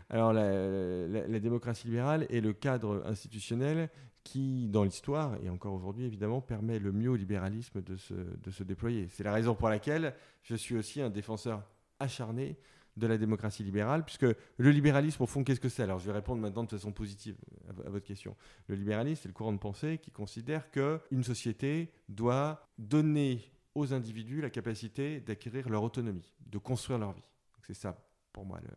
Alors 0.09 0.33
la, 0.33 1.39
démocratie 1.39 1.87
libérale 1.87 2.25
est 2.29 2.41
le 2.41 2.53
cadre 2.53 3.03
institutionnel 3.05 3.89
qui, 4.23 4.69
dans 4.69 4.83
l'histoire, 4.83 5.35
et 5.43 5.49
encore 5.49 5.73
aujourd'hui 5.73 6.05
évidemment, 6.05 6.41
permet 6.41 6.79
le 6.79 6.91
mieux 6.91 7.09
au 7.09 7.15
libéralisme 7.15 7.81
de 7.81 7.97
se, 7.97 8.13
de 8.13 8.51
se 8.51 8.63
déployer. 8.63 9.07
C'est 9.09 9.23
la 9.23 9.33
raison 9.33 9.55
pour 9.55 9.69
laquelle 9.69 10.13
je 10.43 10.55
suis 10.55 10.75
aussi 10.75 11.01
un 11.01 11.09
défenseur 11.09 11.63
acharné 11.99 12.57
de 12.95 13.07
la 13.07 13.17
démocratie 13.17 13.63
libérale, 13.63 14.05
puisque 14.05 14.25
le 14.57 14.69
libéralisme, 14.69 15.23
au 15.23 15.25
fond, 15.25 15.43
qu'est-ce 15.43 15.59
que 15.59 15.69
c'est? 15.69 15.83
Alors, 15.83 15.99
je 15.99 16.05
vais 16.05 16.11
répondre 16.11 16.41
maintenant 16.41 16.63
de 16.63 16.69
façon 16.69 16.91
positive 16.91 17.35
à, 17.67 17.89
votre 17.89 18.05
question. 18.05 18.35
Le 18.67 18.75
libéralisme, 18.75 19.23
c'est 19.23 19.29
le 19.29 19.33
courant 19.33 19.51
de 19.51 19.57
pensée 19.57 19.97
qui 19.97 20.11
considère 20.11 20.69
qu'une 20.69 21.23
société 21.23 21.91
doit 22.07 22.69
donner 22.77 23.41
aux 23.75 23.93
individus 23.93 24.41
la 24.41 24.51
capacité 24.51 25.19
d'acquérir 25.19 25.69
leur 25.69 25.81
autonomie, 25.83 26.33
de 26.45 26.57
construire 26.59 26.99
leur 26.99 27.13
vie. 27.13 27.27
C'est 27.63 27.73
ça, 27.73 27.97
pour 28.31 28.45
moi, 28.45 28.59
le, 28.61 28.69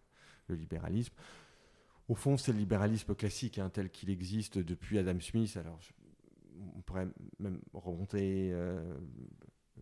le 0.48 0.56
libéralisme. 0.56 1.14
Au 2.08 2.14
fond, 2.14 2.36
c'est 2.36 2.52
le 2.52 2.58
libéralisme 2.58 3.14
classique, 3.14 3.58
hein, 3.58 3.68
tel 3.68 3.90
qu'il 3.90 4.10
existe 4.10 4.58
depuis 4.58 4.98
Adam 4.98 5.18
Smith. 5.20 5.56
Alors, 5.56 5.80
on 6.76 6.80
pourrait 6.82 7.08
même 7.40 7.60
remonter 7.74 8.50
euh, 8.52 8.96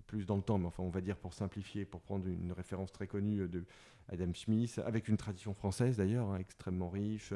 plus 0.07 0.25
dans 0.25 0.37
le 0.37 0.43
temps, 0.43 0.59
mais 0.59 0.67
enfin, 0.67 0.83
on 0.83 0.91
va 0.91 1.01
dire 1.01 1.17
pour 1.17 1.35
simplifier, 1.35 1.85
pour 1.85 2.01
prendre 2.01 2.27
une 2.27 2.53
référence 2.53 2.93
très 2.93 3.07
connue 3.07 3.47
de 3.49 3.65
Adam 4.09 4.33
Smith, 4.35 4.81
avec 4.85 5.09
une 5.09 5.17
tradition 5.17 5.55
française 5.55 5.97
d'ailleurs, 5.97 6.29
hein, 6.31 6.39
extrêmement 6.39 6.89
riche. 6.89 7.33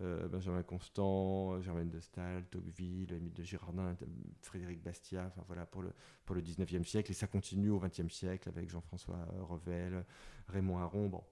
Euh, 0.00 0.26
Benjamin 0.28 0.62
Constant, 0.62 1.60
Germaine 1.60 1.90
de 1.90 2.00
Staël, 2.00 2.44
Tocqueville, 2.46 3.12
Émile 3.12 3.34
de 3.34 3.42
Girardin, 3.42 3.94
Frédéric 4.40 4.82
Bastiat, 4.82 5.26
enfin 5.26 5.42
voilà, 5.46 5.66
pour 5.66 5.82
le, 5.82 5.92
pour 6.24 6.34
le 6.34 6.42
19e 6.42 6.84
siècle. 6.84 7.10
Et 7.10 7.14
ça 7.14 7.26
continue 7.26 7.70
au 7.70 7.78
20e 7.78 8.08
siècle 8.08 8.48
avec 8.48 8.70
Jean-François 8.70 9.18
Revel, 9.40 10.04
Raymond 10.48 10.78
Aron. 10.78 11.08
Bon, 11.08 11.22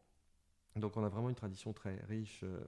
donc 0.77 0.97
on 0.97 1.05
a 1.05 1.09
vraiment 1.09 1.29
une 1.29 1.35
tradition 1.35 1.73
très 1.73 1.97
riche 2.09 2.41
euh, 2.45 2.61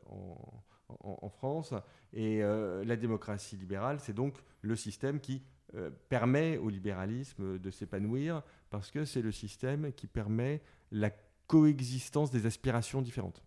en, 0.89 1.29
France. 1.29 1.73
Et 2.13 2.43
euh, 2.43 2.85
la 2.85 2.97
démocratie 2.97 3.57
libérale, 3.57 4.01
c'est 4.01 4.13
donc 4.13 4.35
le 4.61 4.77
système 4.77 5.21
qui 5.21 5.43
euh, 5.75 5.91
permet 6.09 6.59
au 6.59 6.69
libéralisme 6.69 7.59
de 7.59 7.71
s'épanouir, 7.71 8.43
parce 8.71 8.91
que 8.91 9.05
c'est 9.05 9.23
le 9.23 9.33
système 9.33 9.93
qui 9.93 10.07
permet 10.07 10.61
la 10.91 11.11
coexistence 11.47 12.31
des 12.31 12.47
aspirations 12.47 13.03
différentes 13.03 13.43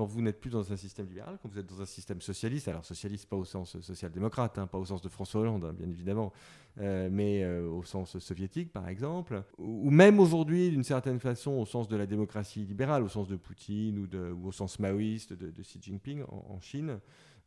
quand 0.00 0.06
vous 0.06 0.22
n'êtes 0.22 0.40
plus 0.40 0.48
dans 0.48 0.72
un 0.72 0.78
système 0.78 1.06
libéral, 1.08 1.38
quand 1.42 1.50
vous 1.50 1.58
êtes 1.58 1.66
dans 1.66 1.82
un 1.82 1.84
système 1.84 2.22
socialiste, 2.22 2.68
alors 2.68 2.86
socialiste 2.86 3.28
pas 3.28 3.36
au 3.36 3.44
sens 3.44 3.78
social-démocrate, 3.82 4.56
hein, 4.56 4.66
pas 4.66 4.78
au 4.78 4.86
sens 4.86 5.02
de 5.02 5.10
François 5.10 5.42
Hollande, 5.42 5.62
hein, 5.62 5.74
bien 5.74 5.90
évidemment, 5.90 6.32
euh, 6.78 7.10
mais 7.12 7.44
euh, 7.44 7.68
au 7.68 7.84
sens 7.84 8.18
soviétique, 8.18 8.72
par 8.72 8.88
exemple, 8.88 9.42
ou, 9.58 9.90
même 9.90 10.18
aujourd'hui, 10.18 10.70
d'une 10.70 10.84
certaine 10.84 11.20
façon, 11.20 11.50
au 11.50 11.66
sens 11.66 11.86
de 11.86 11.98
la 11.98 12.06
démocratie 12.06 12.64
libérale, 12.64 13.02
au 13.02 13.10
sens 13.10 13.28
de 13.28 13.36
Poutine 13.36 13.98
ou, 13.98 14.46
au 14.46 14.52
sens 14.52 14.78
maoïste 14.78 15.34
de, 15.34 15.50
Xi 15.60 15.78
Jinping 15.82 16.22
en, 16.30 16.58
Chine, 16.60 16.98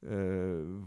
euh, 0.05 0.79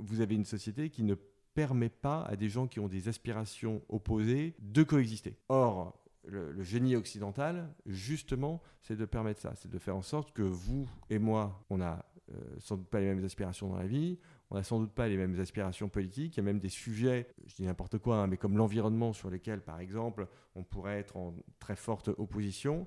vous 0.00 0.22
avez 0.22 0.34
une 0.34 0.44
société 0.44 0.90
qui 0.90 1.04
ne 1.04 1.14
permet 1.54 1.88
pas 1.88 2.22
à 2.22 2.34
des 2.34 2.48
gens 2.48 2.66
qui 2.66 2.80
ont 2.80 2.88
des 2.88 3.06
aspirations 3.06 3.80
opposées 3.88 4.56
de 4.58 4.82
coexister. 4.82 5.36
Or, 5.48 6.01
le, 6.24 6.62
génie 6.62 6.96
occidental, 6.96 7.68
justement, 7.86 8.62
c'est 8.80 8.96
de 8.96 9.04
permettre 9.04 9.40
ça, 9.40 9.54
c'est 9.56 9.70
de 9.70 9.78
faire 9.78 9.96
en 9.96 10.02
sorte 10.02 10.32
que 10.32 10.42
vous 10.42 10.88
et 11.10 11.18
moi, 11.18 11.64
on 11.70 11.78
n'a 11.78 12.04
euh, 12.32 12.40
sans 12.58 12.76
doute 12.76 12.88
pas 12.88 13.00
les 13.00 13.06
mêmes 13.06 13.24
aspirations 13.24 13.68
dans 13.68 13.76
la 13.76 13.86
vie, 13.86 14.18
on 14.50 14.56
n'a 14.56 14.62
sans 14.62 14.80
doute 14.80 14.92
pas 14.92 15.08
les 15.08 15.16
mêmes 15.16 15.38
aspirations 15.40 15.88
politiques, 15.88 16.36
il 16.36 16.38
y 16.38 16.40
a 16.40 16.44
même 16.44 16.60
des 16.60 16.68
sujets, 16.68 17.28
je 17.46 17.54
dis 17.56 17.64
n'importe 17.64 17.98
quoi, 17.98 18.18
hein, 18.18 18.26
mais 18.26 18.36
comme 18.36 18.56
l'environnement 18.56 19.12
sur 19.12 19.30
lesquels, 19.30 19.60
par 19.60 19.80
exemple, 19.80 20.28
on 20.54 20.62
pourrait 20.62 20.98
être 20.98 21.16
en 21.16 21.34
très 21.58 21.76
forte 21.76 22.08
opposition. 22.08 22.86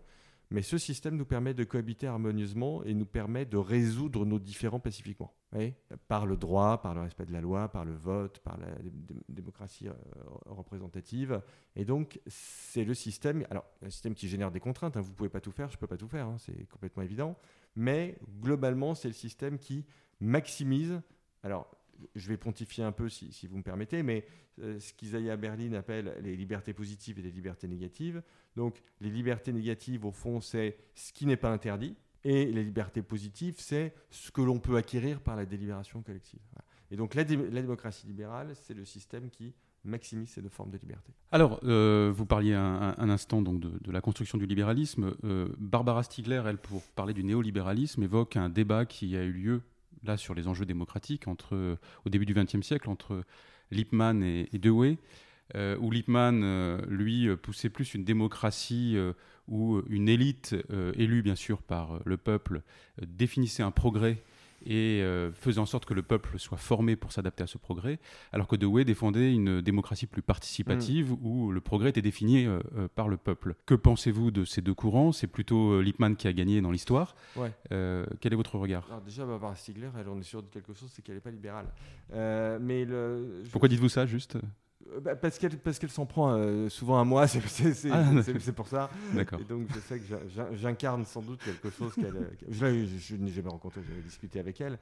Mais 0.52 0.62
ce 0.62 0.78
système 0.78 1.16
nous 1.18 1.26
permet 1.26 1.54
de 1.54 1.64
cohabiter 1.64 2.08
harmonieusement 2.08 2.84
et 2.84 2.94
nous 2.94 3.06
permet 3.06 3.46
de 3.46 3.58
résoudre 3.58 4.26
nos 4.26 4.40
différends 4.40 4.80
pacifiquement. 4.80 5.34
par 6.08 6.26
le 6.26 6.38
droit, 6.38 6.82
par 6.82 6.94
le 6.94 7.02
respect 7.02 7.26
de 7.26 7.32
la 7.32 7.42
loi, 7.42 7.70
par 7.70 7.86
le 7.86 7.96
vote, 7.96 8.40
par 8.40 8.58
la 8.58 8.68
démocratie 9.30 9.88
euh, 9.88 9.94
représentative. 10.46 11.42
Et 11.76 11.86
donc, 11.86 12.20
c'est 12.28 12.84
le 12.84 12.94
système, 12.94 13.46
alors 13.50 13.66
un 13.82 13.90
système 13.90 14.14
qui 14.14 14.28
génère 14.28 14.52
des 14.52 14.60
contraintes. 14.60 14.98
Hein. 14.98 15.02
vous 15.02 15.12
ne 15.12 15.16
pouvez 15.16 15.30
pas 15.30 15.42
tout 15.42 15.52
faire, 15.52 15.70
je 15.70 15.76
ne 15.76 15.80
peux 15.80 15.88
pas 15.88 15.98
tout 15.98 16.08
faire, 16.08 16.28
hein, 16.28 16.38
c'est 16.40 16.68
complètement 16.70 17.04
évident. 17.04 17.38
Mais 17.76 18.18
globalement, 18.42 18.96
c'est 18.96 19.08
le 19.08 19.14
système 19.14 19.58
qui 19.58 19.86
maximise. 20.20 21.02
Je 22.16 22.28
vais 22.28 22.38
pontifier 22.38 22.84
un 22.84 22.92
peu 22.92 23.10
si, 23.10 23.48
vous 23.48 23.58
me 23.58 23.64
permettez, 23.64 24.04
mais 24.04 24.26
euh, 24.62 24.80
ce 24.80 24.94
qu'Isaiah 24.94 25.38
Berlin 25.38 25.74
appelle 25.74 26.16
les 26.22 26.36
libertés 26.36 26.74
positives 26.74 27.20
et 27.20 27.22
les 27.22 27.32
libertés 27.32 27.68
négatives. 27.68 28.22
Donc 28.56 28.82
les 29.02 29.10
libertés 29.10 29.54
négatives, 29.54 30.06
au 30.06 30.12
fond, 30.12 30.42
c'est 30.42 30.78
ce 30.94 31.14
qui 31.14 31.26
n'est 31.26 31.38
pas 31.38 31.52
interdit, 31.52 31.96
et 32.24 32.46
les 32.46 32.64
libertés 32.64 33.04
positives, 33.04 33.56
c'est 33.58 33.94
ce 34.10 34.32
que 34.32 34.42
l'on 34.42 34.60
peut 34.60 34.78
acquérir 34.78 35.22
par 35.22 35.36
la 35.36 35.46
délibération 35.46 36.02
collective. 36.02 36.40
Et 36.92 36.96
donc 36.96 37.14
la, 37.14 37.24
démocratie 37.24 38.08
libérale, 38.08 38.56
c'est 38.56 38.74
le 38.74 38.86
système 38.86 39.30
qui 39.30 39.54
maximise 39.84 40.30
ces 40.30 40.42
deux 40.42 40.50
formes 40.50 40.72
de 40.72 40.78
liberté. 40.78 41.14
Alors, 41.32 41.60
euh, 41.64 42.12
vous 42.16 42.26
parliez 42.26 42.54
un, 42.54 42.96
instant 42.98 43.42
donc 43.42 43.60
de, 43.60 43.92
la 43.92 44.02
construction 44.02 44.38
du 44.38 44.48
libéralisme. 44.48 45.16
Euh, 45.24 45.50
Barbara 45.60 46.02
Stiegler, 46.02 46.42
elle, 46.48 46.58
pour 46.58 46.82
parler 46.96 47.14
du 47.14 47.24
néolibéralisme, 47.24 48.02
évoque 48.02 48.36
un 48.36 48.50
débat 48.50 48.86
qui 48.86 49.16
a 49.16 49.24
eu 49.24 49.32
lieu 49.32 49.62
là 50.04 50.18
sur 50.18 50.34
les 50.34 50.48
enjeux 50.48 50.66
démocratiques 50.66 51.28
entre, 51.28 51.78
au 52.06 52.10
début 52.10 52.26
du 52.26 52.34
XXe 52.34 52.62
siècle 52.62 52.90
entre 52.90 53.24
Lippmann 53.72 54.24
et, 54.24 54.48
Dewey, 54.54 54.98
euh, 55.56 55.78
où 55.80 55.92
Lippmann, 55.92 56.42
euh, 56.44 56.82
lui, 56.88 57.28
poussait 57.38 57.70
plus 57.70 57.94
une 57.94 58.04
démocratie 58.04 58.94
euh, 58.96 59.14
où 59.48 59.82
une 59.90 60.10
élite 60.10 60.56
élue 60.96 61.22
bien 61.22 61.36
sûr 61.36 61.62
par 61.62 62.00
le 62.04 62.18
peuple 62.18 62.64
définissait 63.06 63.62
un 63.62 63.70
progrès 63.70 64.24
et 64.66 65.02
euh, 65.02 65.32
faisait 65.32 65.60
en 65.60 65.66
sorte 65.66 65.86
que 65.86 65.94
le 65.94 66.02
peuple 66.02 66.38
soit 66.40 66.58
formé 66.58 66.96
pour 66.96 67.12
s'adapter 67.12 67.44
à 67.44 67.48
ce 67.48 67.58
progrès, 67.58 68.00
alors 68.32 68.48
que 68.48 68.56
Dewey 68.56 68.86
défendait 68.86 69.34
une 69.34 69.62
démocratie 69.62 70.08
plus 70.08 70.22
participative 70.22 71.12
mm. 71.12 71.18
où 71.22 71.52
le 71.52 71.62
progrès 71.62 71.90
était 71.90 72.02
défini 72.02 72.46
euh, 72.46 72.60
euh, 72.78 72.88
par 72.94 73.08
le 73.08 73.18
peuple. 73.18 73.56
Que 73.66 73.76
pensez-vous 73.76 74.32
de 74.32 74.46
ces 74.46 74.62
deux 74.62 74.74
courants? 74.74 75.12
C'est 75.12 75.28
plutôt 75.28 75.82
Lippmann 75.82 76.16
qui 76.16 76.28
a 76.28 76.34
gagné 76.34 76.62
dans 76.62 76.72
l'histoire. 76.72 77.16
Ouais. 77.36 77.52
quel 77.70 78.34
est 78.34 78.36
votre 78.36 78.58
regard? 78.58 78.86
Alors 78.90 79.02
Déjà, 79.02 79.26
Barbara 79.26 79.56
Stiegler, 79.56 79.90
elle, 80.00 80.10
on 80.10 80.20
est 80.20 80.24
sûr 80.24 80.42
de 80.42 80.48
quelque 80.48 80.74
chose, 80.74 80.90
c'est 80.94 81.02
qu'elle 81.02 81.16
n'est 81.16 81.22
pas 81.22 81.32
libérale. 81.32 81.68
mais 82.62 82.86
le, 82.86 83.44
Pourquoi 83.52 83.70
dites-vous 83.70 83.90
ça 83.90 84.06
juste? 84.06 84.36
euh, 84.36 84.42
bah, 85.02 85.16
parce 85.16 85.40
qu'elle 85.40 85.58
parce 85.58 85.80
qu'elle 85.80 85.90
s'en 85.90 86.06
prend 86.06 86.34
euh, 86.34 86.70
souvent 86.70 87.00
à 87.00 87.04
moi, 87.04 87.28
c'est 87.28 87.42
ah, 87.92 88.04
pour 88.56 88.68
ça. 88.68 88.90
D'accord. 89.14 89.40
Et 89.40 89.44
donc 89.44 89.68
je 89.74 89.80
sais 89.80 90.00
que 90.00 90.06
j'incarne 90.54 91.06
sans 91.06 91.22
doute 91.22 91.40
quelque 91.44 91.70
chose 91.70 91.94
qu'elle. 91.96 92.16
Euh, 92.16 92.30
je, 92.50 92.86
je, 93.00 93.16
n'ai 93.16 93.32
jamais 93.32 93.50
rencontré, 93.50 93.82
j'avais 93.88 94.02
discuté 94.02 94.40
avec 94.40 94.62
elle. 94.62 94.78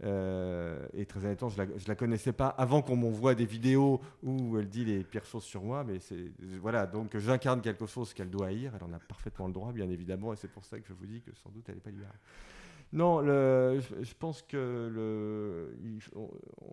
et 0.00 1.06
très 1.06 1.24
honnêtement, 1.24 1.48
je 1.48 1.58
la, 1.58 1.66
je 1.76 1.88
la 1.88 1.94
connaissais 1.96 2.32
pas 2.32 2.48
avant 2.48 2.82
qu'on 2.82 2.96
m'envoie 2.96 3.34
des 3.34 3.46
vidéos 3.46 4.00
où 4.22 4.58
elle 4.58 4.68
dit 4.68 4.84
les 4.84 5.02
pires 5.02 5.24
choses 5.24 5.44
sur 5.44 5.62
moi. 5.62 5.84
Mais 5.84 5.98
c'est 5.98 6.30
voilà, 6.60 6.86
donc 6.86 7.16
j'incarne 7.18 7.60
quelque 7.60 7.86
chose 7.86 8.14
qu'elle 8.14 8.30
doit 8.30 8.46
haïr. 8.46 8.72
Elle 8.76 8.84
en 8.84 8.92
a 8.92 9.00
parfaitement 9.00 9.48
le 9.48 9.52
droit, 9.52 9.72
bien 9.72 9.90
évidemment, 9.90 10.32
et 10.32 10.36
c'est 10.36 10.50
pour 10.50 10.64
ça 10.64 10.78
que 10.78 10.86
je 10.88 10.94
vous 10.94 11.06
dis 11.06 11.20
que 11.20 11.30
sans 11.42 11.50
doute 11.50 11.64
elle 11.68 11.74
n'est 11.74 11.80
pas 11.80 11.90
libérale. 11.90 12.18
Non, 12.92 13.22
je, 13.22 14.14
pense 14.14 14.42
que 14.42 15.70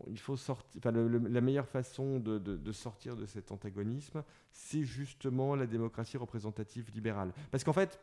il, 0.07 0.19
faut 0.19 0.37
sortir. 0.37 0.91
La 0.91 1.41
meilleure 1.41 1.67
façon 1.67 2.19
de, 2.19 2.71
sortir 2.71 3.15
de 3.15 3.25
cet 3.25 3.51
antagonisme, 3.51 4.23
c'est 4.51 4.83
justement 4.83 5.55
la 5.55 5.67
démocratie 5.67 6.17
représentative 6.17 6.89
libérale. 6.93 7.33
Parce 7.51 7.63
qu'en 7.63 7.73
fait, 7.73 7.99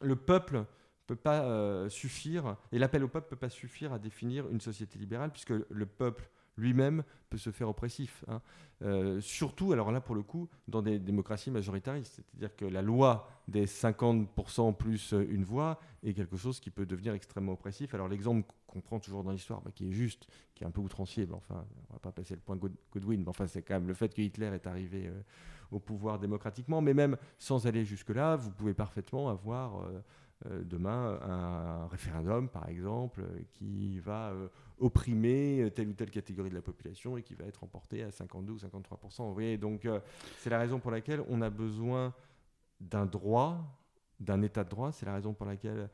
le 0.00 0.16
peuple 0.16 0.64
peut 1.06 1.16
pas 1.16 1.42
euh, 1.42 1.88
suffire, 1.88 2.56
et 2.72 2.78
l'appel 2.78 3.04
au 3.04 3.08
peuple 3.08 3.28
peut 3.30 3.36
pas 3.36 3.48
suffire 3.48 3.92
à 3.92 3.98
définir 3.98 4.48
une 4.48 4.60
société 4.60 4.98
libérale, 4.98 5.30
puisque 5.30 5.50
le 5.50 5.86
peuple 5.86 6.28
lui-même 6.60 7.02
peut 7.28 7.38
se 7.38 7.50
faire 7.50 7.68
oppressif. 7.68 8.24
Hein. 8.28 8.40
Euh, 8.82 9.20
surtout, 9.20 9.72
alors 9.72 9.92
là 9.92 10.00
pour 10.00 10.14
le 10.14 10.22
coup, 10.22 10.48
dans 10.68 10.82
des 10.82 10.98
démocraties 10.98 11.50
majoritaristes, 11.50 12.14
c'est-à-dire 12.16 12.54
que 12.56 12.64
la 12.64 12.82
loi 12.82 13.28
des 13.48 13.66
50% 13.66 14.76
plus 14.76 15.12
une 15.12 15.44
voix 15.44 15.80
est 16.02 16.14
quelque 16.14 16.36
chose 16.36 16.60
qui 16.60 16.70
peut 16.70 16.86
devenir 16.86 17.12
extrêmement 17.14 17.52
oppressif. 17.52 17.94
Alors 17.94 18.08
l'exemple 18.08 18.50
qu'on 18.66 18.80
prend 18.80 18.98
toujours 18.98 19.22
dans 19.22 19.32
l'histoire, 19.32 19.62
qui 19.74 19.88
est 19.88 19.92
juste, 19.92 20.26
qui 20.54 20.64
est 20.64 20.66
un 20.66 20.70
peu 20.70 20.80
outrancier, 20.80 21.26
mais 21.26 21.34
enfin, 21.34 21.64
on 21.90 21.94
va 21.94 21.98
pas 21.98 22.12
passer 22.12 22.34
le 22.34 22.40
point 22.40 22.56
Godwin, 22.56 23.20
mais 23.20 23.28
enfin 23.28 23.46
c'est 23.46 23.62
quand 23.62 23.74
même 23.74 23.88
le 23.88 23.94
fait 23.94 24.14
que 24.14 24.22
Hitler 24.22 24.50
est 24.54 24.66
arrivé 24.66 25.08
euh, 25.08 25.20
au 25.70 25.78
pouvoir 25.78 26.18
démocratiquement, 26.18 26.80
mais 26.80 26.94
même 26.94 27.16
sans 27.38 27.66
aller 27.66 27.84
jusque-là, 27.84 28.36
vous 28.36 28.50
pouvez 28.50 28.74
parfaitement 28.74 29.28
avoir... 29.28 29.82
Euh, 29.82 30.00
demain 30.64 31.18
un 31.22 31.86
référendum, 31.88 32.48
par 32.48 32.68
exemple, 32.68 33.22
qui 33.52 33.98
va 33.98 34.32
opprimer 34.80 35.60
euh, 35.60 35.70
telle 35.70 35.88
ou 35.88 35.92
telle 35.92 36.10
catégorie 36.10 36.50
de 36.50 36.54
la 36.54 36.62
population 36.62 37.16
et 37.16 37.22
qui 37.22 37.34
va 37.34 37.44
être 37.44 37.62
emporté 37.62 38.02
à 38.02 38.10
52 38.10 38.52
ou 38.52 38.56
53%. 38.56 39.26
Vous 39.26 39.34
voyez, 39.34 39.58
donc 39.58 39.84
euh, 39.84 40.00
c'est 40.38 40.50
la 40.50 40.58
raison 40.58 40.80
pour 40.80 40.90
laquelle 40.90 41.22
on 41.28 41.42
a 41.42 41.50
besoin 41.50 42.14
d'un 42.80 43.06
droit, 43.06 43.58
d'un 44.18 44.42
état 44.42 44.64
de 44.64 44.70
droit. 44.70 44.90
C'est 44.90 45.06
la 45.06 45.14
raison 45.14 45.34
pour 45.34 45.46
laquelle, 45.46 45.90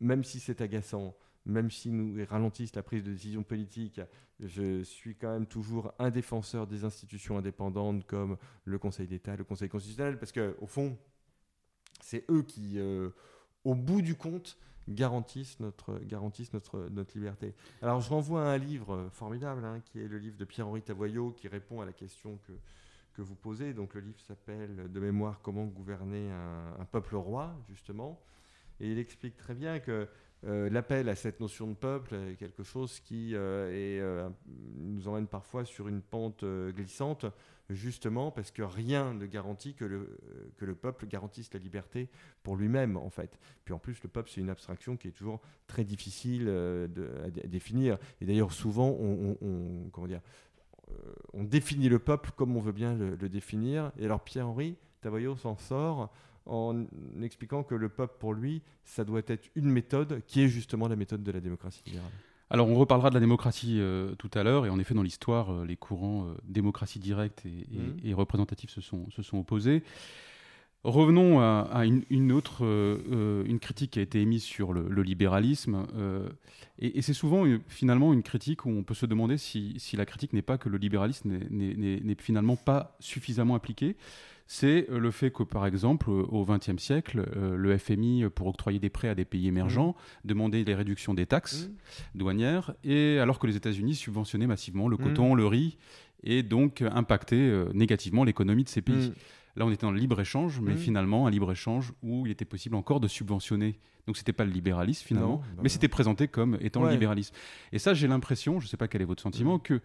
même 0.00 0.22
si 0.22 0.38
c'est 0.38 0.60
agaçant, 0.60 1.16
même 1.46 1.70
si 1.70 1.90
nous 1.90 2.24
ralentissent 2.28 2.74
la 2.74 2.82
prise 2.82 3.02
de 3.02 3.12
décision 3.12 3.42
politique, 3.42 4.00
je 4.40 4.82
suis 4.82 5.16
quand 5.16 5.32
même 5.32 5.46
toujours 5.46 5.92
un 5.98 6.10
défenseur 6.10 6.66
des 6.66 6.84
institutions 6.84 7.38
indépendantes 7.38 8.06
comme 8.06 8.36
le 8.64 8.78
Conseil 8.78 9.06
d'État, 9.06 9.34
le 9.36 9.44
Conseil 9.44 9.68
constitutionnel, 9.68 10.18
parce 10.18 10.32
que 10.32 10.56
au 10.60 10.66
fond, 10.66 10.98
c'est 12.02 12.24
eux 12.30 12.42
qui, 12.42 12.78
euh, 12.78 13.10
au 13.66 13.74
bout 13.74 14.00
du 14.00 14.14
compte, 14.14 14.56
garantissent 14.88 15.58
notre, 15.58 15.98
liberté. 17.14 17.52
Alors 17.82 18.00
je 18.00 18.08
renvoie 18.08 18.44
à 18.44 18.52
un 18.52 18.58
livre 18.58 19.08
formidable, 19.10 19.64
hein, 19.64 19.80
qui 19.84 20.00
est 20.00 20.06
le 20.06 20.18
livre 20.18 20.36
de 20.36 20.44
Pierre-Henri 20.44 20.82
Tavoyot, 20.82 21.32
qui 21.32 21.48
répond 21.48 21.80
à 21.80 21.84
la 21.84 21.92
question 21.92 22.38
que, 22.46 22.52
vous 23.18 23.34
posez. 23.34 23.72
Donc 23.72 23.94
le 23.94 24.02
livre 24.02 24.20
s'appelle 24.20 24.92
De 24.92 25.00
mémoire, 25.00 25.40
comment 25.42 25.64
gouverner 25.64 26.30
un, 26.30 26.84
peuple 26.84 27.16
roi, 27.16 27.56
justement. 27.68 28.20
Et 28.78 28.92
il 28.92 28.98
explique 28.98 29.36
très 29.36 29.54
bien 29.54 29.80
que 29.80 30.06
euh, 30.44 30.68
l'appel 30.70 31.08
à 31.08 31.16
cette 31.16 31.40
notion 31.40 31.66
de 31.66 31.74
peuple 31.74 32.14
est 32.14 32.36
quelque 32.36 32.62
chose 32.62 33.00
qui 33.00 33.34
euh, 33.34 33.70
euh, 33.72 34.28
nous 34.76 35.08
emmène 35.08 35.26
parfois 35.26 35.64
sur 35.64 35.88
une 35.88 36.02
pente 36.02 36.44
glissante 36.44 37.24
justement 37.70 38.30
parce 38.30 38.50
que 38.50 38.62
rien 38.62 39.14
ne 39.14 39.26
garantit 39.26 39.74
que 39.74 39.84
le, 39.84 40.18
que 40.56 40.64
le 40.64 40.74
peuple 40.74 41.06
garantisse 41.06 41.52
la 41.52 41.60
liberté 41.60 42.08
pour 42.42 42.56
lui-même, 42.56 42.96
en 42.96 43.10
fait. 43.10 43.38
Puis 43.64 43.74
en 43.74 43.78
plus, 43.78 44.02
le 44.02 44.08
peuple, 44.08 44.30
c'est 44.32 44.40
une 44.40 44.50
abstraction 44.50 44.96
qui 44.96 45.08
est 45.08 45.12
toujours 45.12 45.40
très 45.66 45.84
difficile 45.84 46.44
euh, 46.48 46.86
à, 47.26 47.48
définir. 47.48 47.98
Et 48.20 48.26
d'ailleurs, 48.26 48.52
souvent, 48.52 48.88
on, 48.88 49.88
comment 49.92 50.06
dire, 50.06 50.20
euh, 50.90 51.12
on 51.32 51.44
définit 51.44 51.88
le 51.88 51.98
peuple 51.98 52.30
comme 52.36 52.56
on 52.56 52.60
veut 52.60 52.72
bien 52.72 52.94
le, 52.94 53.16
définir. 53.28 53.92
Et 53.98 54.04
alors, 54.04 54.22
Pierre-Henri 54.22 54.76
Tavoyot 55.00 55.36
s'en 55.36 55.56
sort 55.56 56.12
en 56.46 56.86
expliquant 57.20 57.64
que 57.64 57.74
le 57.74 57.88
peuple, 57.88 58.14
pour 58.20 58.32
lui, 58.32 58.62
ça 58.84 59.04
doit 59.04 59.22
être 59.26 59.50
une 59.56 59.68
méthode 59.68 60.22
qui 60.26 60.42
est 60.42 60.48
justement 60.48 60.86
la 60.86 60.94
méthode 60.94 61.24
de 61.24 61.32
la 61.32 61.40
démocratie 61.40 61.82
libérale. 61.84 62.12
Alors, 62.48 62.68
on 62.68 62.76
reparlera 62.76 63.10
de 63.10 63.14
la 63.14 63.20
démocratie 63.20 63.80
euh, 63.80 64.14
tout 64.16 64.30
à 64.34 64.42
l'heure, 64.44 64.66
et 64.66 64.70
en 64.70 64.78
effet, 64.78 64.94
dans 64.94 65.02
l'histoire, 65.02 65.52
euh, 65.52 65.64
les 65.64 65.76
courants 65.76 66.26
euh, 66.26 66.34
démocratie 66.44 67.00
directe 67.00 67.44
et, 67.44 68.12
mmh. 68.12 68.14
représentative 68.14 68.70
se 68.70 68.80
sont, 68.80 69.10
se 69.10 69.22
sont 69.22 69.38
opposés. 69.38 69.82
Revenons 70.84 71.40
à, 71.40 71.84
une, 71.84 72.30
autre 72.30 72.62
une 72.62 73.58
critique 73.58 73.92
qui 73.92 73.98
a 73.98 74.02
été 74.02 74.20
émise 74.20 74.44
sur 74.44 74.72
le, 74.72 75.02
libéralisme, 75.02 75.84
et, 76.78 77.02
c'est 77.02 77.12
souvent 77.12 77.44
finalement 77.66 78.12
une 78.12 78.22
critique 78.22 78.66
où 78.66 78.70
on 78.70 78.84
peut 78.84 78.94
se 78.94 79.04
demander 79.04 79.36
si, 79.36 79.74
si 79.78 79.96
la 79.96 80.06
critique 80.06 80.32
n'est 80.32 80.42
pas 80.42 80.58
que 80.58 80.68
le 80.68 80.78
libéralisme 80.78 81.40
n'est 81.50 82.16
finalement 82.20 82.54
pas 82.54 82.96
suffisamment 83.00 83.56
appliqué 83.56 83.96
c'est 84.46 84.88
euh, 84.90 84.98
le 84.98 85.10
fait 85.10 85.30
que, 85.30 85.42
par 85.42 85.66
exemple, 85.66 86.08
euh, 86.08 86.22
au 86.28 86.44
XXe 86.44 86.78
siècle, 86.78 87.24
euh, 87.36 87.56
le 87.56 87.76
FMI, 87.76 88.26
pour 88.34 88.46
octroyer 88.46 88.78
des 88.78 88.90
prêts 88.90 89.08
à 89.08 89.14
des 89.14 89.24
pays 89.24 89.48
émergents, 89.48 89.90
mmh. 89.90 90.28
demandait 90.28 90.64
des 90.64 90.74
réductions 90.74 91.14
des 91.14 91.26
taxes 91.26 91.68
mmh. 91.68 92.18
douanières, 92.18 92.74
et 92.84 93.18
alors 93.18 93.38
que 93.38 93.46
les 93.46 93.56
États-Unis 93.56 93.94
subventionnaient 93.94 94.46
massivement 94.46 94.88
le 94.88 94.96
mmh. 94.96 95.02
coton, 95.02 95.34
le 95.34 95.46
riz, 95.46 95.78
et 96.22 96.42
donc 96.42 96.82
impactaient 96.82 97.52
négativement 97.74 98.24
l'économie 98.24 98.64
de 98.64 98.68
ces 98.68 98.82
pays. 98.82 99.12
Là, 99.54 99.66
on 99.66 99.70
était 99.70 99.86
dans 99.86 99.92
le 99.92 99.98
libre-échange, 99.98 100.60
mais 100.60 100.74
finalement, 100.74 101.26
un 101.26 101.30
libre-échange 101.30 101.92
où 102.02 102.26
il 102.26 102.32
était 102.32 102.44
possible 102.44 102.74
encore 102.74 103.00
de 103.00 103.06
subventionner. 103.06 103.78
Donc, 104.06 104.16
ce 104.16 104.22
n'était 104.22 104.32
pas 104.32 104.44
le 104.44 104.50
libéralisme, 104.50 105.06
finalement, 105.06 105.42
mais 105.62 105.68
c'était 105.68 105.88
présenté 105.88 106.26
comme 106.26 106.56
étant 106.60 106.84
le 106.84 106.90
libéralisme. 106.90 107.34
Et 107.72 107.78
ça, 107.78 107.94
j'ai 107.94 108.08
l'impression, 108.08 108.60
je 108.60 108.66
ne 108.66 108.68
sais 108.68 108.76
pas 108.76 108.88
quel 108.88 109.02
est 109.02 109.06
votre 109.06 109.22
sentiment, 109.22 109.58
que 109.58 109.80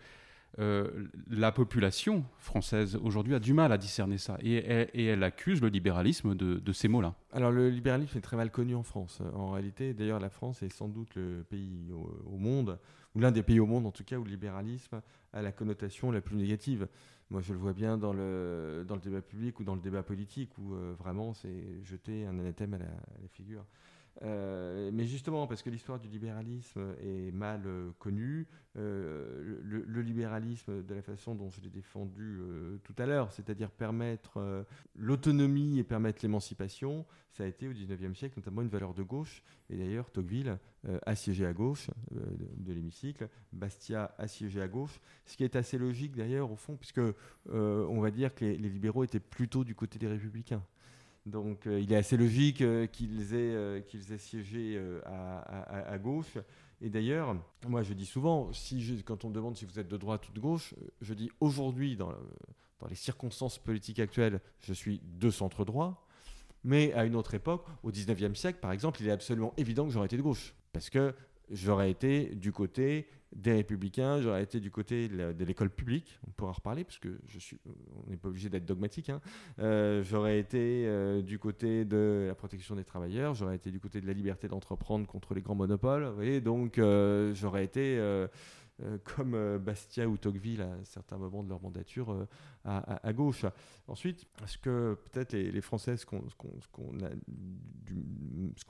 euh, 0.59 1.07
la 1.29 1.51
population 1.53 2.25
française 2.37 2.97
aujourd'hui 3.01 3.35
a 3.35 3.39
du 3.39 3.53
mal 3.53 3.71
à 3.71 3.77
discerner 3.77 4.17
ça 4.17 4.37
et, 4.41 4.57
elle 5.05 5.23
accuse 5.23 5.61
le 5.61 5.69
libéralisme 5.69 6.35
de, 6.35 6.71
ces 6.73 6.87
mots-là. 6.87 7.15
Alors 7.31 7.51
le 7.51 7.69
libéralisme 7.69 8.17
est 8.17 8.21
très 8.21 8.37
mal 8.37 8.51
connu 8.51 8.75
en 8.75 8.83
France. 8.83 9.21
En 9.33 9.51
réalité, 9.51 9.93
d'ailleurs, 9.93 10.19
la 10.19 10.29
France 10.29 10.61
est 10.61 10.69
sans 10.69 10.87
doute 10.87 11.15
le 11.15 11.45
pays 11.49 11.91
au, 12.25 12.37
monde, 12.37 12.79
ou 13.15 13.19
l'un 13.19 13.31
des 13.31 13.43
pays 13.43 13.59
au 13.59 13.65
monde 13.65 13.85
en 13.85 13.91
tout 13.91 14.03
cas, 14.03 14.17
où 14.17 14.23
le 14.23 14.29
libéralisme 14.29 15.01
a 15.33 15.41
la 15.41 15.51
connotation 15.51 16.11
la 16.11 16.21
plus 16.21 16.35
négative. 16.35 16.87
Moi, 17.29 17.41
je 17.41 17.53
le 17.53 17.59
vois 17.59 17.73
bien 17.73 17.97
dans 17.97 18.11
le, 18.11 18.83
dans 18.85 18.95
le 18.95 19.01
débat 19.01 19.21
public 19.21 19.59
ou 19.61 19.63
dans 19.63 19.75
le 19.75 19.81
débat 19.81 20.03
politique, 20.03 20.51
où 20.57 20.73
euh, 20.73 20.93
vraiment 20.99 21.33
c'est 21.33 21.81
jeter 21.85 22.25
un 22.25 22.37
anathème 22.39 22.73
à 22.73 22.77
la 22.77 23.27
figure. 23.29 23.63
Euh, 24.23 24.91
mais 24.93 25.05
justement, 25.05 25.47
parce 25.47 25.61
que 25.61 25.69
l'histoire 25.69 25.99
du 25.99 26.07
libéralisme 26.07 26.95
est 27.01 27.31
mal 27.31 27.63
euh, 27.65 27.91
connue, 27.97 28.47
euh, 28.77 29.59
le, 29.63 30.01
libéralisme, 30.01 30.83
de 30.83 30.93
la 30.93 31.01
façon 31.01 31.33
dont 31.33 31.49
je 31.49 31.61
l'ai 31.61 31.69
défendu 31.69 32.39
tout 32.83 32.93
à 32.97 33.05
l'heure, 33.05 33.31
c'est-à-dire 33.31 33.69
permettre 33.71 34.65
l'autonomie 34.95 35.79
et 35.79 35.83
permettre 35.83 36.19
l'émancipation, 36.23 37.05
ça 37.31 37.43
a 37.43 37.47
été 37.47 37.67
au 37.67 37.71
XIXe 37.71 38.17
siècle 38.17 38.35
notamment 38.37 38.61
une 38.61 38.69
valeur 38.69 38.93
de 38.93 39.03
gauche. 39.03 39.43
Et 39.69 39.77
d'ailleurs, 39.77 40.09
Tocqueville 40.09 40.57
assiégé 41.05 41.45
à 41.45 41.53
gauche 41.53 41.89
de, 42.11 42.73
l'hémicycle, 42.73 43.29
Bastia 43.51 44.13
assiégé 44.17 44.61
à 44.61 44.67
gauche, 44.67 44.99
ce 45.25 45.37
qui 45.37 45.43
est 45.43 45.55
assez 45.55 45.77
logique 45.77 46.15
d'ailleurs 46.15 46.51
au 46.51 46.55
fond, 46.55 46.77
puisque 46.77 47.01
on 47.49 48.01
va 48.01 48.11
dire 48.11 48.33
que 48.33 48.45
les 48.45 48.69
libéraux 48.69 49.03
étaient 49.03 49.19
plutôt 49.19 49.63
du 49.63 49.75
côté 49.75 49.99
des 49.99 50.07
républicains. 50.07 50.63
Donc 51.25 51.67
euh, 51.67 51.79
il 51.79 51.91
est 51.93 51.97
assez 51.97 52.17
logique 52.17 52.61
euh, 52.61 52.87
qu'ils 52.87 53.33
aient, 53.33 53.55
euh, 53.55 53.79
qu'ils 53.81 54.11
aient 54.11 54.17
siégé 54.17 54.81
à, 55.05 55.97
gauche. 55.97 56.37
Et 56.81 56.89
d'ailleurs, 56.89 57.35
moi 57.67 57.83
je 57.83 57.93
dis 57.93 58.05
souvent, 58.05 58.49
quand 59.05 59.23
on 59.25 59.29
me 59.29 59.33
demande 59.33 59.55
si 59.55 59.65
vous 59.65 59.79
êtes 59.79 59.87
de 59.87 59.97
droite 59.97 60.27
ou 60.29 60.31
de 60.31 60.39
gauche, 60.39 60.73
je 61.01 61.13
dis 61.13 61.29
aujourd'hui, 61.39 61.95
dans, 61.95 62.11
dans 62.79 62.87
les 62.87 62.95
circonstances 62.95 63.59
politiques 63.59 63.99
actuelles, 63.99 64.41
je 64.61 64.73
suis 64.73 64.99
de 65.03 65.29
centre 65.29 65.63
droit. 65.63 66.07
Mais 66.63 66.93
à 66.93 67.05
une 67.05 67.15
autre 67.15 67.33
époque, 67.33 67.65
au 67.83 67.91
19e 67.91 68.35
siècle 68.35 68.59
par 68.59 68.71
exemple, 68.71 69.01
il 69.01 69.07
est 69.07 69.11
absolument 69.11 69.53
évident 69.57 69.85
que 69.85 69.91
j'aurais 69.91 70.07
été 70.07 70.17
de 70.17 70.21
gauche. 70.21 70.55
Parce 70.73 70.89
que 70.89 71.13
j'aurais 71.51 71.91
été 71.91 72.33
du 72.35 72.51
côté 72.51 73.07
des 73.35 73.53
républicains, 73.53 74.19
j'aurais 74.21 74.43
été 74.43 74.59
du 74.59 74.71
côté 74.71 75.07
de 75.07 75.45
l'école 75.45 75.69
publique, 75.69 76.19
on 76.27 76.31
pourra 76.31 76.51
reparler, 76.51 76.83
parce 76.83 76.99
que 76.99 77.19
je 77.27 77.39
suis, 77.39 77.57
on 77.65 78.09
n'est 78.09 78.17
pas 78.17 78.27
obligé 78.27 78.49
d'être 78.49 78.65
dogmatique. 78.65 79.09
Hein. 79.09 79.21
Euh, 79.59 80.03
j'aurais 80.03 80.39
été 80.39 80.85
euh, 80.85 81.21
du 81.21 81.39
côté 81.39 81.85
de 81.85 82.25
la 82.27 82.35
protection 82.35 82.75
des 82.75 82.83
travailleurs, 82.83 83.33
j'aurais 83.33 83.55
été 83.55 83.71
du 83.71 83.79
côté 83.79 84.01
de 84.01 84.07
la 84.07 84.13
liberté 84.13 84.47
d'entreprendre 84.47 85.07
contre 85.07 85.33
les 85.33 85.41
grands 85.41 85.55
monopoles, 85.55 86.05
vous 86.05 86.15
voyez, 86.15 86.41
donc 86.41 86.77
euh, 86.77 87.33
j'aurais 87.33 87.63
été 87.63 87.97
euh, 88.83 88.97
comme 89.03 89.35
euh, 89.35 89.59
Bastia 89.59 90.07
ou 90.07 90.17
Tocqueville 90.17 90.61
à 90.61 90.83
certains 90.83 91.17
moments 91.17 91.43
de 91.43 91.49
leur 91.49 91.61
mandature 91.61 92.11
euh, 92.11 92.27
à, 92.63 93.13
gauche. 93.13 93.45
Ensuite, 93.87 94.25
ce 94.45 94.57
que 94.57 94.97
peut-être 95.05 95.33
les, 95.33 95.61
Français, 95.61 95.97
ce 95.97 96.05
qu'on 96.05 96.15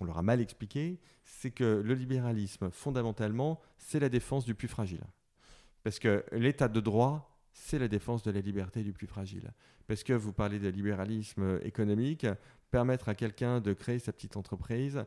leur 0.05 0.17
a 0.17 0.21
mal 0.21 0.41
expliqué, 0.41 0.99
c'est 1.23 1.51
que 1.51 1.81
le 1.83 1.93
libéralisme, 1.93 2.71
fondamentalement, 2.71 3.59
c'est 3.77 3.99
la 3.99 4.09
défense 4.09 4.45
du 4.45 4.55
plus 4.55 4.67
fragile. 4.67 5.03
Parce 5.83 5.99
que 5.99 6.23
l'état 6.31 6.67
de 6.67 6.79
droit, 6.79 7.39
c'est 7.53 7.79
la 7.79 7.87
défense 7.87 8.23
de 8.23 8.31
la 8.31 8.39
liberté 8.39 8.83
du 8.83 8.93
plus 8.93 9.07
fragile. 9.07 9.51
Parce 9.87 10.03
que 10.03 10.13
vous 10.13 10.31
parlez 10.33 10.59
de 10.59 10.69
libéralisme 10.69 11.59
économique, 11.63 12.25
permettre 12.71 13.09
à 13.09 13.15
quelqu'un 13.15 13.59
de 13.59 13.73
créer 13.73 13.99
sa 13.99 14.11
petite 14.13 14.37
entreprise, 14.37 15.03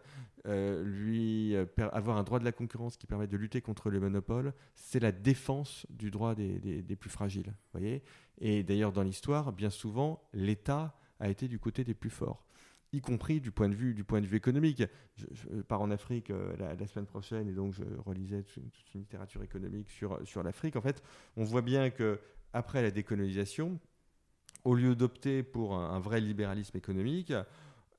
euh, 0.47 0.85
lui 0.85 1.56
euh, 1.56 1.64
avoir 1.92 2.18
un 2.18 2.23
droit 2.23 2.38
de 2.38 2.44
la 2.44 2.52
concurrence 2.52 2.97
qui 2.97 3.06
permet 3.06 3.26
de 3.26 3.37
lutter 3.37 3.62
contre 3.62 3.90
les 3.90 3.99
monopoles, 3.99 4.52
c'est 4.75 5.00
la 5.00 5.11
défense 5.11 5.87
du 5.90 6.11
droit 6.11 6.35
des, 6.35 6.97
plus 7.00 7.11
fragiles. 7.11 7.54
Voyez 7.73 8.02
Et 8.38 8.62
d'ailleurs, 8.62 8.92
dans 8.92 9.02
l'histoire, 9.02 9.52
bien 9.52 9.71
souvent, 9.71 10.23
l'État 10.33 10.94
a 11.18 11.28
été 11.28 11.49
du 11.49 11.59
côté 11.59 11.83
des 11.83 11.94
plus 11.94 12.11
forts 12.11 12.44
y 12.92 13.00
compris 13.00 13.40
du 13.40 13.50
point 13.50 13.68
de 13.68 13.75
vue, 13.75 13.92
du 13.92 14.04
point 14.04 14.21
de 14.21 14.26
vue 14.26 14.37
économique. 14.37 14.85
Je, 15.16 15.62
pars 15.62 15.80
en 15.80 15.90
Afrique 15.90 16.30
euh, 16.30 16.54
la, 16.56 16.87
semaine 16.87 17.06
prochaine 17.06 17.49
et 17.49 17.52
donc 17.52 17.73
je 17.75 17.83
relisais 18.06 18.44
toute, 18.44 18.62
une 18.94 19.00
littérature 19.00 19.42
économique 19.42 19.90
sur, 19.90 20.21
sur 20.25 20.44
l'Afrique. 20.44 20.76
En 20.76 20.80
fait, 20.80 21.02
on 21.37 21.42
voit 21.42 21.62
bien 21.62 21.90
que 21.90 22.21
après 22.52 22.83
la 22.83 22.92
décolonisation, 22.92 23.80
au 24.64 24.75
lieu 24.75 24.97
d'opter 24.97 25.42
pour 25.42 25.76
un, 25.76 26.00
vrai 26.00 26.21
libéralisme 26.21 26.76
économique, 26.76 27.33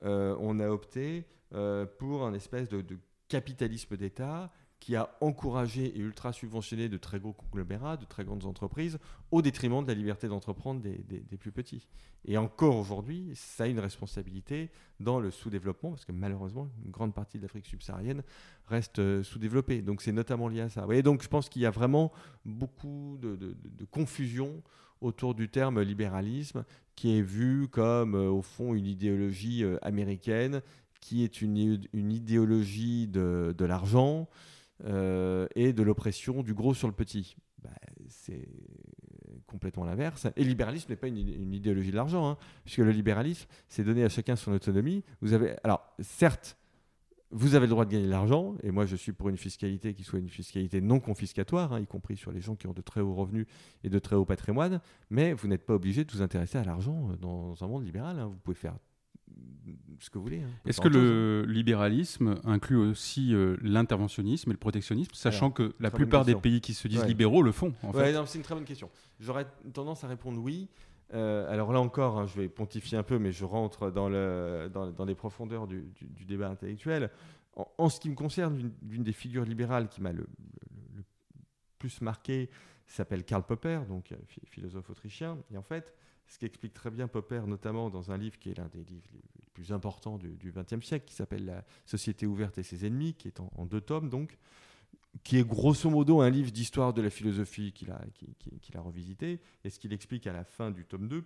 euh, 0.02 0.36
on 0.40 0.60
a 0.60 0.68
opté 0.68 1.24
euh, 1.54 1.86
pour 1.86 2.26
un 2.26 2.34
espèce 2.34 2.68
de, 2.68 2.84
capitalisme 3.28 3.96
d'État 3.96 4.52
qui 4.78 4.94
a 4.94 5.16
encouragé 5.20 5.86
et 5.86 5.98
ultra 5.98 6.32
subventionné 6.32 6.88
de 6.88 6.96
très 6.96 7.18
gros 7.18 7.32
conglomérats, 7.32 7.96
de 7.96 8.04
très 8.04 8.24
grandes 8.24 8.44
entreprises, 8.44 8.98
au 9.32 9.42
détriment 9.42 9.82
de 9.82 9.88
la 9.88 9.94
liberté 9.94 10.28
d'entreprendre 10.28 10.80
des, 10.80 11.36
plus 11.38 11.50
petits. 11.50 11.88
Et 12.24 12.36
encore 12.36 12.76
aujourd'hui, 12.76 13.32
ça 13.34 13.64
a 13.64 13.66
une 13.66 13.80
responsabilité 13.80 14.70
dans 15.00 15.18
le 15.18 15.32
sous-développement, 15.32 15.90
parce 15.90 16.04
que 16.04 16.12
malheureusement, 16.12 16.68
une 16.84 16.90
grande 16.90 17.14
partie 17.14 17.38
de 17.38 17.42
l'Afrique 17.42 17.66
subsaharienne 17.66 18.22
reste 18.66 18.98
euh, 18.98 19.24
sous-développée. 19.24 19.82
Donc 19.82 20.02
c'est 20.02 20.12
notamment 20.12 20.46
lié 20.46 20.60
à 20.60 20.68
ça. 20.68 20.86
Donc 21.02 21.22
je 21.22 21.28
pense 21.28 21.48
qu'il 21.48 21.62
y 21.62 21.66
a 21.66 21.70
vraiment 21.70 22.12
beaucoup 22.44 23.18
de 23.20 23.56
confusion 23.90 24.62
autour 25.06 25.34
du 25.34 25.48
terme 25.48 25.80
libéralisme, 25.80 26.64
qui 26.94 27.18
est 27.18 27.22
vu 27.22 27.68
comme, 27.68 28.14
euh, 28.14 28.28
au 28.28 28.42
fond, 28.42 28.74
une 28.74 28.86
idéologie 28.86 29.62
euh, 29.62 29.78
américaine, 29.82 30.62
qui 31.00 31.22
est 31.24 31.40
une, 31.40 31.80
une 31.92 32.12
idéologie 32.12 33.06
de, 33.06 33.54
de 33.56 33.64
l'argent 33.64 34.28
euh, 34.84 35.46
et 35.54 35.72
de 35.72 35.82
l'oppression 35.82 36.42
du 36.42 36.54
gros 36.54 36.74
sur 36.74 36.88
le 36.88 36.94
petit. 36.94 37.36
Bah, 37.62 37.70
c'est 38.08 38.48
complètement 39.46 39.84
l'inverse. 39.84 40.26
Et 40.36 40.44
libéralisme 40.44 40.90
n'est 40.90 40.96
pas 40.96 41.08
une, 41.08 41.18
une, 41.18 41.54
idéologie 41.54 41.90
de 41.90 41.96
l'argent, 41.96 42.28
hein, 42.28 42.38
puisque 42.64 42.78
le 42.78 42.90
libéralisme, 42.90 43.46
c'est 43.68 43.84
donner 43.84 44.04
à 44.04 44.08
chacun 44.08 44.36
son 44.36 44.52
autonomie. 44.52 45.04
Vous 45.20 45.32
avez, 45.32 45.56
alors, 45.62 45.82
certes, 46.00 46.56
vous 47.36 47.54
avez 47.54 47.66
le 47.66 47.70
droit 47.70 47.84
de 47.84 47.90
gagner 47.90 48.06
de 48.06 48.10
l'argent, 48.10 48.54
et 48.62 48.70
moi 48.70 48.86
je 48.86 48.96
suis 48.96 49.12
pour 49.12 49.28
une 49.28 49.36
fiscalité 49.36 49.92
qui 49.92 50.04
soit 50.04 50.18
une 50.18 50.30
fiscalité 50.30 50.80
non 50.80 51.00
confiscatoire, 51.00 51.74
hein, 51.74 51.80
y 51.80 51.86
compris 51.86 52.16
sur 52.16 52.32
les 52.32 52.40
gens 52.40 52.56
qui 52.56 52.66
ont 52.66 52.72
de 52.72 52.80
très 52.80 53.02
hauts 53.02 53.14
revenus 53.14 53.46
et 53.84 53.90
de 53.90 53.98
très 53.98 54.16
hauts 54.16 54.24
patrimoines, 54.24 54.80
mais 55.10 55.34
vous 55.34 55.46
n'êtes 55.46 55.66
pas 55.66 55.74
obligé 55.74 56.04
de 56.04 56.12
vous 56.12 56.22
intéresser 56.22 56.56
à 56.56 56.64
l'argent 56.64 57.10
euh, 57.10 57.16
dans 57.16 57.62
un 57.62 57.66
monde 57.68 57.84
libéral. 57.84 58.18
Hein. 58.18 58.28
Vous 58.28 58.38
pouvez 58.42 58.56
faire 58.56 58.74
ce 60.00 60.08
que 60.08 60.18
vous 60.18 60.24
voulez. 60.24 60.40
Hein. 60.40 60.50
Est-ce 60.64 60.80
que 60.80 60.88
le 60.88 61.44
libéralisme 61.46 62.36
inclut 62.44 62.76
aussi 62.76 63.34
euh, 63.34 63.56
l'interventionnisme 63.60 64.50
et 64.50 64.54
le 64.54 64.58
protectionnisme, 64.58 65.12
sachant 65.14 65.50
que 65.50 65.74
la 65.78 65.90
plupart 65.90 66.24
des 66.24 66.34
pays 66.34 66.60
qui 66.62 66.72
se 66.72 66.88
disent 66.88 67.04
libéraux 67.04 67.42
le 67.42 67.52
font 67.52 67.74
en 67.82 67.92
fait 67.92 68.14
C'est 68.26 68.38
une 68.38 68.44
très 68.44 68.54
bonne 68.54 68.64
question. 68.64 68.90
J'aurais 69.20 69.46
tendance 69.72 70.04
à 70.04 70.08
répondre 70.08 70.40
oui. 70.40 70.68
Euh, 71.14 71.50
alors 71.50 71.72
là 71.72 71.80
encore, 71.80 72.18
hein, 72.18 72.26
je 72.26 72.40
vais 72.40 72.48
pontifier 72.48 72.98
un 72.98 73.02
peu, 73.02 73.18
mais 73.18 73.32
je 73.32 73.44
rentre 73.44 73.90
dans, 73.90 74.08
le, 74.08 74.70
dans, 74.72 75.04
les 75.04 75.14
profondeurs 75.14 75.66
du, 75.66 75.92
débat 76.26 76.48
intellectuel. 76.48 77.10
En, 77.78 77.88
ce 77.88 78.00
qui 78.00 78.10
me 78.10 78.14
concerne, 78.14 78.72
l'une 78.82 79.02
des 79.02 79.12
figures 79.12 79.44
libérales 79.44 79.88
qui 79.88 80.02
m'a 80.02 80.12
le, 80.12 80.26
plus 81.78 82.00
marqué 82.00 82.50
s'appelle 82.86 83.24
Karl 83.24 83.42
Popper, 83.42 83.80
donc 83.88 84.12
euh, 84.12 84.16
philosophe 84.46 84.90
autrichien. 84.90 85.38
Et 85.52 85.56
en 85.56 85.62
fait, 85.62 85.94
ce 86.26 86.38
qui 86.38 86.46
explique 86.46 86.74
très 86.74 86.90
bien 86.90 87.08
Popper, 87.08 87.42
notamment 87.46 87.90
dans 87.90 88.10
un 88.10 88.18
livre 88.18 88.38
qui 88.38 88.50
est 88.50 88.58
l'un 88.58 88.68
des 88.68 88.84
livres 88.84 89.08
les 89.12 89.46
plus 89.54 89.72
importants 89.72 90.18
du 90.18 90.52
XXe 90.52 90.84
siècle, 90.84 91.06
qui 91.06 91.14
s'appelle 91.14 91.46
La 91.46 91.64
Société 91.84 92.26
ouverte 92.26 92.58
et 92.58 92.62
ses 92.62 92.86
ennemis, 92.86 93.14
qui 93.14 93.28
est 93.28 93.40
en, 93.40 93.50
en 93.56 93.64
deux 93.64 93.80
tomes, 93.80 94.10
donc, 94.10 94.38
qui 95.24 95.38
est 95.38 95.46
grosso 95.46 95.88
modo 95.90 96.20
un 96.20 96.30
livre 96.30 96.50
d'histoire 96.50 96.92
de 96.92 97.02
la 97.02 97.10
philosophie 97.10 97.72
qu'il 97.72 97.90
a, 97.90 98.80
revisité. 98.80 99.40
Et 99.64 99.70
ce 99.70 99.78
qu'il 99.78 99.92
explique 99.92 100.26
à 100.26 100.32
la 100.32 100.44
fin 100.44 100.70
du 100.70 100.84
tome 100.84 101.08
2, 101.08 101.24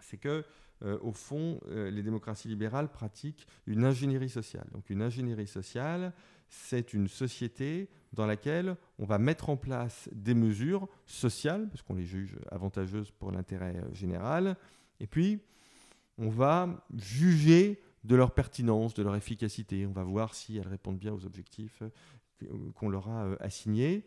c'est 0.00 0.16
que, 0.16 0.44
euh, 0.82 0.98
au 1.02 1.12
fond, 1.12 1.60
euh, 1.68 1.90
les 1.90 2.02
démocraties 2.02 2.48
libérales 2.48 2.90
pratiquent 2.90 3.46
une 3.66 3.84
ingénierie 3.84 4.28
sociale. 4.28 4.66
Donc 4.72 4.90
une 4.90 5.02
ingénierie 5.02 5.46
sociale, 5.46 6.12
c'est 6.48 6.94
une 6.94 7.08
société 7.08 7.88
dans 8.12 8.26
laquelle 8.26 8.76
on 8.98 9.04
va 9.04 9.18
mettre 9.18 9.50
en 9.50 9.56
place 9.56 10.08
des 10.12 10.34
mesures 10.34 10.88
sociales, 11.06 11.68
parce 11.68 11.82
qu'on 11.82 11.94
les 11.94 12.04
juge 12.04 12.36
avantageuses 12.50 13.10
pour 13.10 13.32
l'intérêt 13.32 13.76
euh, 13.76 13.94
général, 13.94 14.56
et 15.00 15.06
puis 15.06 15.40
on 16.16 16.30
va 16.30 16.84
juger 16.96 17.80
de 18.04 18.16
leur 18.16 18.32
pertinence, 18.32 18.94
de 18.94 19.02
leur 19.02 19.14
efficacité. 19.14 19.86
On 19.86 19.92
va 19.92 20.02
voir 20.02 20.34
si 20.34 20.56
elles 20.56 20.68
répondent 20.68 20.98
bien 20.98 21.12
aux 21.12 21.26
objectifs 21.26 21.82
qu'on 22.74 22.88
leur 22.88 23.08
a 23.08 23.24
euh, 23.24 23.36
assigné 23.40 24.04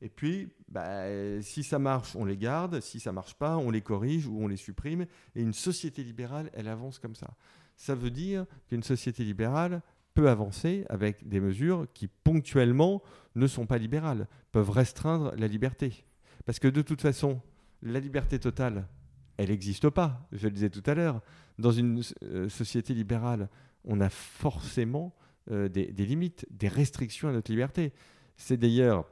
Et 0.00 0.08
puis, 0.08 0.48
bah, 0.68 1.04
si 1.42 1.62
ça 1.62 1.78
marche, 1.78 2.14
on 2.16 2.24
les 2.24 2.36
garde. 2.36 2.80
Si 2.80 3.00
ça 3.00 3.12
marche 3.12 3.34
pas, 3.34 3.56
on 3.56 3.70
les 3.70 3.82
corrige 3.82 4.26
ou 4.26 4.38
on 4.42 4.48
les 4.48 4.56
supprime. 4.56 5.06
Et 5.34 5.42
une 5.42 5.52
société 5.52 6.02
libérale, 6.02 6.50
elle 6.54 6.68
avance 6.68 6.98
comme 6.98 7.14
ça. 7.14 7.34
Ça 7.76 7.94
veut 7.94 8.10
dire 8.10 8.46
qu'une 8.68 8.82
société 8.82 9.24
libérale 9.24 9.82
peut 10.14 10.28
avancer 10.28 10.86
avec 10.88 11.28
des 11.28 11.40
mesures 11.40 11.86
qui 11.92 12.06
ponctuellement 12.06 13.02
ne 13.34 13.46
sont 13.46 13.66
pas 13.66 13.78
libérales, 13.78 14.28
peuvent 14.52 14.70
restreindre 14.70 15.34
la 15.36 15.48
liberté. 15.48 16.04
Parce 16.46 16.60
que 16.60 16.68
de 16.68 16.82
toute 16.82 17.00
façon, 17.00 17.40
la 17.82 18.00
liberté 18.00 18.38
totale, 18.38 18.86
elle 19.36 19.48
n'existe 19.48 19.90
pas. 19.90 20.28
Je 20.32 20.46
le 20.46 20.52
disais 20.52 20.70
tout 20.70 20.82
à 20.86 20.94
l'heure. 20.94 21.20
Dans 21.58 21.72
une 21.72 22.02
euh, 22.22 22.48
société 22.48 22.94
libérale, 22.94 23.48
on 23.84 24.00
a 24.00 24.08
forcément 24.08 25.14
euh, 25.50 25.68
des, 25.68 25.92
limites, 26.06 26.46
des 26.50 26.68
restrictions 26.68 27.28
à 27.28 27.32
notre 27.32 27.50
liberté. 27.50 27.92
C'est 28.36 28.56
d'ailleurs, 28.56 29.06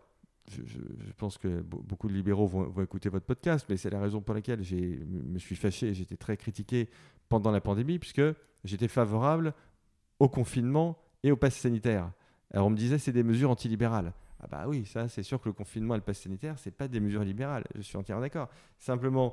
je, 0.50 1.12
pense 1.16 1.38
que 1.38 1.60
beaucoup 1.60 2.08
de 2.08 2.14
libéraux 2.14 2.46
vont, 2.46 2.82
écouter 2.82 3.08
votre 3.08 3.26
podcast, 3.26 3.66
mais 3.68 3.76
c'est 3.76 3.90
la 3.90 4.00
raison 4.00 4.20
pour 4.20 4.34
laquelle 4.34 4.62
je 4.62 4.76
me 4.76 5.38
suis 5.38 5.56
fâché, 5.56 5.94
j'étais 5.94 6.16
très 6.16 6.36
critiqué 6.36 6.88
pendant 7.28 7.50
la 7.50 7.60
pandémie, 7.60 7.98
puisque 7.98 8.22
j'étais 8.64 8.88
favorable 8.88 9.54
au 10.18 10.28
confinement 10.28 10.98
et 11.22 11.30
au 11.32 11.36
pass 11.36 11.54
sanitaire. 11.54 12.10
Alors 12.52 12.66
on 12.66 12.70
me 12.70 12.76
disait 12.76 12.98
c'est 12.98 13.12
des 13.12 13.22
mesures 13.22 13.50
antilibérales. 13.50 14.12
Ah 14.40 14.46
bah 14.50 14.64
oui, 14.66 14.86
ça 14.86 15.08
c'est 15.08 15.22
sûr 15.22 15.40
que 15.40 15.48
le 15.48 15.52
confinement 15.52 15.94
et 15.94 15.98
le 15.98 16.02
pass 16.02 16.18
sanitaire, 16.18 16.58
c'est 16.58 16.70
pas 16.70 16.88
des 16.88 17.00
mesures 17.00 17.24
libérales. 17.24 17.64
Je 17.74 17.82
suis 17.82 17.96
entièrement 17.96 18.22
d'accord. 18.22 18.48
Simplement, 18.78 19.32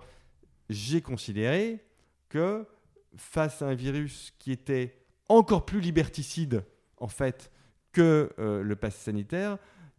j'ai 0.69 1.01
considéré 1.01 1.83
que 2.27 2.67
face 3.15 3.61
à 3.61 3.67
un 3.67 3.73
virus 3.73 4.33
qui 4.37 4.51
était 4.51 4.95
encore 5.27 5.65
plus 5.65 5.79
liberticide 5.79 6.63
en 6.99 7.07
fait 7.07 7.51
que 7.91 8.31
euh, 8.39 8.63
le 8.63 8.75
pass 8.75 8.95
sanitaire, 8.95 9.57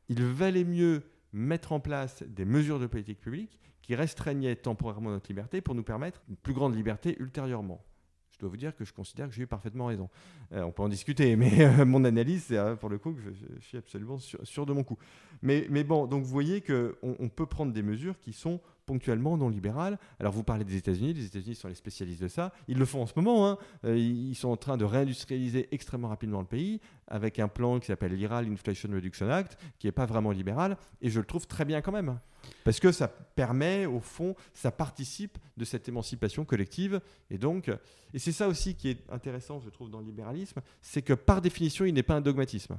il 0.09 0.25
valait 0.25 0.65
mieux 0.65 1.03
mettre 1.33 1.73
en 1.73 1.81
place 1.81 2.23
des 2.23 2.45
mesures 2.45 2.79
de 2.79 2.87
politique 2.87 3.21
publique 3.21 3.61
qui 3.83 3.95
restreignaient 3.95 4.57
temporairement 4.57 5.11
notre 5.11 5.29
liberté 5.29 5.61
pour 5.61 5.75
nous 5.75 5.83
permettre 5.83 6.23
une 6.29 6.37
plus 6.37 6.55
grande 6.55 6.75
liberté 6.75 7.17
ultérieurement. 7.21 7.85
Je 8.33 8.39
dois 8.39 8.49
vous 8.49 8.57
dire 8.57 8.75
que 8.75 8.85
je 8.85 8.93
considère 8.93 9.29
que 9.29 9.35
j'ai 9.35 9.43
eu 9.43 9.47
parfaitement 9.47 9.87
raison. 9.87 10.09
Euh, 10.53 10.63
on 10.63 10.73
peut 10.73 10.83
en 10.83 10.89
discuter, 10.89 11.37
mais 11.37 11.65
euh, 11.65 11.85
mon 11.87 12.05
analyse, 12.05 12.45
c'est 12.45 12.77
pour 12.77 12.89
le 12.89 12.99
coup 12.99 13.13
que 13.13 13.21
je, 13.21 13.61
suis 13.61 13.77
absolument 13.77 14.19
sûr, 14.19 14.67
de 14.67 14.73
mon 14.73 14.83
coup. 14.83 14.97
Mais, 15.43 15.69
bon, 15.85 16.07
donc 16.07 16.23
vous 16.23 16.31
voyez 16.31 16.61
qu'on 16.63 16.95
on 17.03 17.29
peut 17.29 17.47
prendre 17.47 17.73
des 17.73 17.83
mesures 17.83 18.19
qui 18.19 18.33
sont 18.33 18.61
ponctuellement 18.91 19.37
non 19.37 19.49
libéral. 19.49 20.01
Alors 20.19 20.33
vous 20.33 20.43
parlez 20.43 20.65
des 20.65 20.75
États-Unis, 20.75 21.15
les 21.15 21.25
États-Unis 21.25 21.55
sont 21.55 21.69
les 21.69 21.77
spécialistes 21.77 22.21
de 22.23 22.27
ça. 22.27 22.53
Ils 22.67 22.77
le 22.77 22.85
font 22.85 23.03
en 23.03 23.07
ce 23.07 23.13
moment. 23.15 23.49
Hein. 23.49 23.57
Euh, 23.85 23.97
ils 23.97 24.35
sont 24.35 24.49
en 24.49 24.57
train 24.57 24.77
de 24.77 24.85
réindustrialiser 24.85 25.69
extrêmement 25.71 26.09
rapidement 26.09 26.41
le 26.41 26.47
pays 26.47 26.81
avec 27.07 27.39
un 27.39 27.47
plan 27.47 27.79
qui 27.79 27.87
s'appelle 27.87 28.15
l'IRA, 28.15 28.43
l'Inflation 28.43 28.91
Reduction 28.93 29.31
Act, 29.31 29.57
qui 29.79 29.87
n'est 29.87 29.93
pas 29.93 30.07
vraiment 30.07 30.33
libéral. 30.33 30.77
Et 31.03 31.09
je 31.09 31.21
le 31.21 31.25
trouve 31.25 31.47
très 31.47 31.65
bien 31.65 31.81
quand 31.83 31.93
même. 31.93 32.19
Parce 32.65 32.81
que 32.81 32.91
ça 32.91 33.07
permet, 33.07 33.87
au 33.87 34.01
fond, 34.01 34.35
ça 34.55 34.73
participe 34.73 35.39
de 35.57 35.65
cette 35.65 35.89
émancipation 35.89 36.45
collective. 36.45 37.01
Et 37.31 37.39
donc, 37.39 37.71
et 38.13 38.19
c'est 38.19 38.33
ça 38.33 38.49
aussi 38.49 38.75
qui 38.75 38.89
est 38.89 39.09
intéressant, 39.09 39.61
je 39.61 39.71
trouve, 39.71 39.89
dans 39.89 40.01
le 40.01 40.07
libéralisme, 40.07 40.63
c'est 40.83 41.03
que 41.03 41.13
par 41.13 41.41
définition, 41.41 41.85
il 41.85 41.95
n'est 41.95 42.03
pas 42.03 42.15
un 42.15 42.21
dogmatisme. 42.21 42.77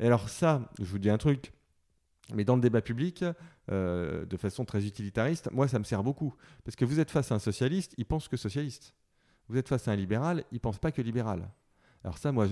Et 0.00 0.06
alors 0.06 0.28
ça, 0.28 0.72
je 0.80 0.84
vous 0.84 0.98
dis 0.98 1.10
un 1.10 1.18
truc, 1.18 1.52
mais 2.34 2.44
dans 2.44 2.56
le 2.56 2.62
débat 2.62 2.80
public, 2.80 3.24
euh, 3.70 4.26
de 4.26 4.36
façon 4.36 4.64
très 4.64 4.84
utilitariste, 4.84 5.50
moi, 5.52 5.68
ça 5.68 5.78
me 5.78 5.84
sert 5.84 6.02
beaucoup. 6.02 6.34
Parce 6.64 6.76
que 6.76 6.84
vous 6.84 7.00
êtes 7.00 7.10
face 7.10 7.30
à 7.30 7.36
un 7.36 7.38
socialiste, 7.38 7.94
il 7.98 8.06
pense 8.06 8.28
que 8.28 8.36
socialiste. 8.36 8.94
Vous 9.48 9.56
êtes 9.56 9.68
face 9.68 9.86
à 9.86 9.92
un 9.92 9.96
libéral, 9.96 10.44
il 10.50 10.60
pense 10.60 10.78
pas 10.78 10.90
que 10.90 11.02
libéral. 11.02 11.48
Alors 12.02 12.18
ça, 12.18 12.32
moi, 12.32 12.46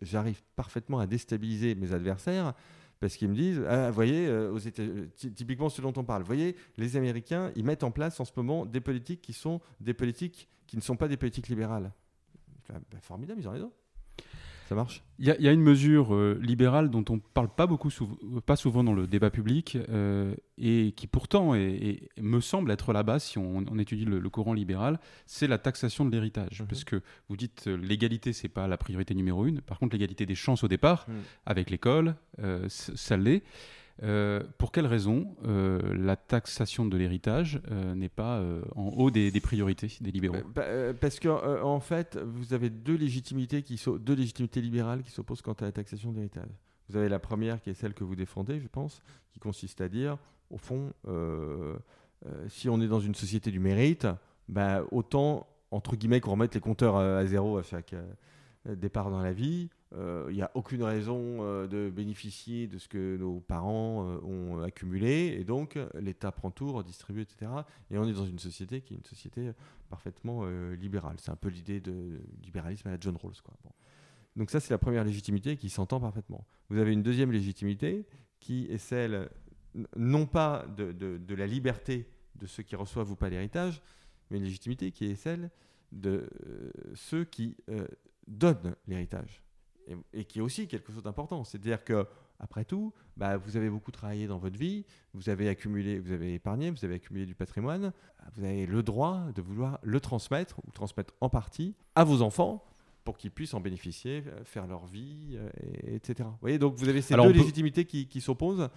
j'arrive 0.00 0.42
parfaitement 0.56 1.00
à 1.00 1.06
déstabiliser 1.06 1.74
mes 1.74 1.92
adversaires 1.92 2.54
parce 3.00 3.16
qu'ils 3.16 3.28
me 3.28 3.34
disent, 3.34 3.62
ah, 3.66 3.88
vous 3.88 3.94
voyez, 3.94 4.26
euh, 4.28 4.52
aux 4.52 4.58
États, 4.58 4.82
typiquement 5.16 5.70
ce 5.70 5.80
dont 5.80 5.92
on 5.96 6.04
parle, 6.04 6.22
vous 6.22 6.26
voyez, 6.26 6.54
les 6.76 6.96
Américains, 6.96 7.50
ils 7.56 7.64
mettent 7.64 7.82
en 7.82 7.90
place 7.90 8.20
en 8.20 8.24
ce 8.24 8.32
moment 8.36 8.66
des 8.66 8.80
politiques 8.80 9.22
qui 9.22 9.32
sont 9.32 9.60
des 9.80 9.94
politiques 9.94 10.48
qui 10.66 10.76
ne 10.76 10.82
sont 10.82 10.96
pas 10.96 11.08
des 11.08 11.16
politiques 11.16 11.48
libérales. 11.48 11.92
Bah, 12.68 12.78
formidable, 13.00 13.40
ils 13.40 13.48
ont 13.48 13.52
raison. 13.52 13.72
Ça 14.70 14.76
marche? 14.76 15.02
Il 15.18 15.26
y, 15.26 15.48
a 15.48 15.52
une 15.52 15.62
mesure 15.62 16.14
euh, 16.14 16.38
libérale 16.40 16.90
dont 16.90 17.04
on 17.08 17.14
ne 17.14 17.20
parle 17.34 17.48
pas, 17.52 17.66
beaucoup, 17.66 17.90
pas 18.46 18.54
souvent 18.54 18.84
dans 18.84 18.92
le 18.92 19.08
débat 19.08 19.28
public 19.28 19.76
euh, 19.88 20.32
et 20.58 20.92
qui 20.92 21.08
pourtant 21.08 21.54
me 21.54 22.40
semble 22.40 22.70
être 22.70 22.92
la 22.92 23.02
base 23.02 23.24
si 23.24 23.36
on, 23.36 23.64
étudie 23.80 24.04
le, 24.04 24.30
courant 24.30 24.52
libéral, 24.52 25.00
c'est 25.26 25.48
la 25.48 25.58
taxation 25.58 26.04
de 26.04 26.12
l'héritage. 26.12 26.60
Mhm. 26.60 26.68
Parce 26.68 26.84
que 26.84 27.02
vous 27.28 27.36
dites 27.36 27.64
euh, 27.66 27.76
l'égalité, 27.76 28.32
c'est 28.32 28.48
pas 28.48 28.68
la 28.68 28.76
priorité 28.76 29.12
numéro 29.16 29.44
une. 29.44 29.60
Par 29.60 29.80
contre, 29.80 29.94
l'égalité 29.96 30.24
des 30.24 30.36
chances 30.36 30.62
au 30.62 30.68
départ, 30.68 31.04
mhm. 31.08 31.16
avec 31.46 31.68
l'école, 31.68 32.14
ça 32.68 33.16
l'est. 33.16 33.42
Euh, 34.02 34.42
pour 34.56 34.72
quelle 34.72 34.86
raison 34.86 35.36
euh, 35.44 35.78
la 35.94 36.16
taxation 36.16 36.86
de 36.86 36.96
l'héritage 36.96 37.60
euh, 37.70 37.94
n'est 37.94 38.08
pas 38.08 38.42
en 38.74 38.88
haut 38.88 39.10
des, 39.10 39.30
priorités 39.40 39.88
des 40.00 40.10
libéraux? 40.10 40.36
Bah, 40.54 40.64
bah, 40.66 40.94
Parce 40.98 41.20
qu'en 41.20 41.62
en 41.62 41.80
fait, 41.80 42.16
vous 42.16 42.54
avez 42.54 42.70
deux 42.70 42.96
légitimités, 42.96 43.62
qui 43.62 43.80
deux 44.00 44.14
légitimités 44.14 44.60
libérales 44.60 45.02
qui 45.02 45.10
s'opposent 45.10 45.42
quant 45.42 45.52
à 45.52 45.64
la 45.64 45.72
taxation 45.72 46.10
de 46.10 46.16
l'héritage. 46.16 46.50
Vous 46.88 46.96
avez 46.96 47.08
la 47.08 47.18
première 47.18 47.60
qui 47.60 47.70
est 47.70 47.74
celle 47.74 47.94
que 47.94 48.04
vous 48.04 48.16
défendez, 48.16 48.58
je 48.60 48.68
pense, 48.68 49.02
qui 49.30 49.38
consiste 49.38 49.80
à 49.80 49.88
dire, 49.88 50.18
au 50.50 50.56
fond, 50.56 50.92
si 52.48 52.68
on 52.68 52.80
est 52.80 52.88
dans 52.88 53.00
une 53.00 53.14
société 53.14 53.50
du 53.50 53.60
mérite, 53.60 54.06
bah, 54.48 54.82
autant, 54.90 55.46
entre 55.70 55.94
guillemets, 55.94 56.20
qu'on 56.20 56.32
remette 56.32 56.54
les 56.54 56.60
compteurs 56.60 56.96
à 56.96 57.24
zéro 57.26 57.58
à 57.58 57.62
chaque 57.62 57.94
départ 58.64 59.10
dans 59.10 59.22
la 59.22 59.32
vie, 59.32 59.68
il 59.92 59.98
euh, 59.98 60.32
n'y 60.32 60.42
a 60.42 60.50
aucune 60.54 60.84
raison 60.84 61.38
euh, 61.40 61.66
de 61.66 61.90
bénéficier 61.90 62.68
de 62.68 62.78
ce 62.78 62.86
que 62.86 63.16
nos 63.16 63.40
parents 63.40 64.06
euh, 64.06 64.20
ont 64.22 64.62
accumulé, 64.62 65.36
et 65.38 65.44
donc 65.44 65.76
l'État 65.98 66.30
prend 66.30 66.52
tout, 66.52 66.72
redistribue, 66.72 67.22
etc. 67.22 67.50
Et 67.90 67.98
on 67.98 68.06
est 68.06 68.12
dans 68.12 68.26
une 68.26 68.38
société 68.38 68.82
qui 68.82 68.94
est 68.94 68.98
une 68.98 69.04
société 69.04 69.50
parfaitement 69.88 70.44
libérale. 70.74 71.16
C'est 71.18 71.32
un 71.32 71.36
peu 71.36 71.48
l'idée 71.48 71.80
de 71.80 72.20
libéralisme 72.44 72.86
à 72.86 72.92
la 72.92 72.98
John 73.00 73.16
Rawls. 73.16 73.40
Quoi. 73.42 73.54
Donc 74.36 74.50
ça, 74.50 74.60
c'est 74.60 74.72
la 74.72 74.78
première 74.78 75.02
légitimité 75.02 75.56
qui 75.56 75.68
s'entend 75.68 75.98
parfaitement. 75.98 76.46
Vous 76.68 76.78
avez 76.78 76.92
une 76.92 77.02
deuxième 77.02 77.32
légitimité 77.32 78.06
qui 78.38 78.66
est 78.66 78.78
celle, 78.78 79.28
non 79.96 80.26
pas 80.26 80.64
de, 80.76 80.92
de 80.92 81.34
la 81.34 81.48
liberté 81.48 82.08
de 82.36 82.46
ceux 82.46 82.62
qui 82.62 82.76
reçoivent 82.76 83.10
ou 83.10 83.16
pas 83.16 83.28
l'héritage, 83.28 83.82
mais 84.30 84.38
une 84.38 84.44
légitimité 84.44 84.92
qui 84.92 85.06
est 85.06 85.16
celle 85.16 85.50
de 85.90 86.30
ceux 86.94 87.24
qui 87.24 87.56
donnent 88.28 88.76
l'héritage 88.86 89.42
et, 90.12 90.24
qui 90.24 90.38
est 90.38 90.42
aussi 90.42 90.66
quelque 90.68 90.92
chose 90.92 91.02
d'important. 91.02 91.44
C'est-à-dire 91.44 91.84
que, 91.84 92.06
après 92.38 92.64
tout, 92.64 92.92
bah, 93.16 93.36
vous 93.36 93.56
avez 93.56 93.68
beaucoup 93.68 93.90
travaillé 93.90 94.26
dans 94.26 94.38
votre 94.38 94.58
vie, 94.58 94.84
vous 95.12 95.28
avez 95.28 95.48
accumulé, 95.48 95.98
vous 95.98 96.12
avez 96.12 96.34
épargné, 96.34 96.70
vous 96.70 96.84
avez 96.84 96.94
accumulé 96.94 97.26
du 97.26 97.34
patrimoine, 97.34 97.92
vous 98.34 98.44
avez 98.44 98.66
le 98.66 98.82
droit 98.82 99.26
de 99.34 99.42
vouloir 99.42 99.78
le 99.82 100.00
transmettre 100.00 100.58
ou 100.66 100.70
transmettre 100.70 101.14
en 101.20 101.28
partie 101.28 101.74
à 101.94 102.04
vos 102.04 102.22
enfants 102.22 102.64
pour 103.04 103.16
qu'ils 103.16 103.30
puissent 103.30 103.54
en 103.54 103.60
bénéficier, 103.60 104.24
euh, 104.26 104.44
faire 104.44 104.66
leur 104.66 104.86
vie, 104.86 105.34
euh, 105.34 105.48
etc. 105.86 106.28
Vous 106.28 106.38
voyez, 106.40 106.58
donc 106.58 106.74
vous 106.76 106.88
avez 106.88 107.02
ces 107.02 107.14
deux 107.14 107.32
légitimités 107.32 107.84
qui, 107.84 108.06
qui 108.06 108.20
s'opposent. 108.20 108.68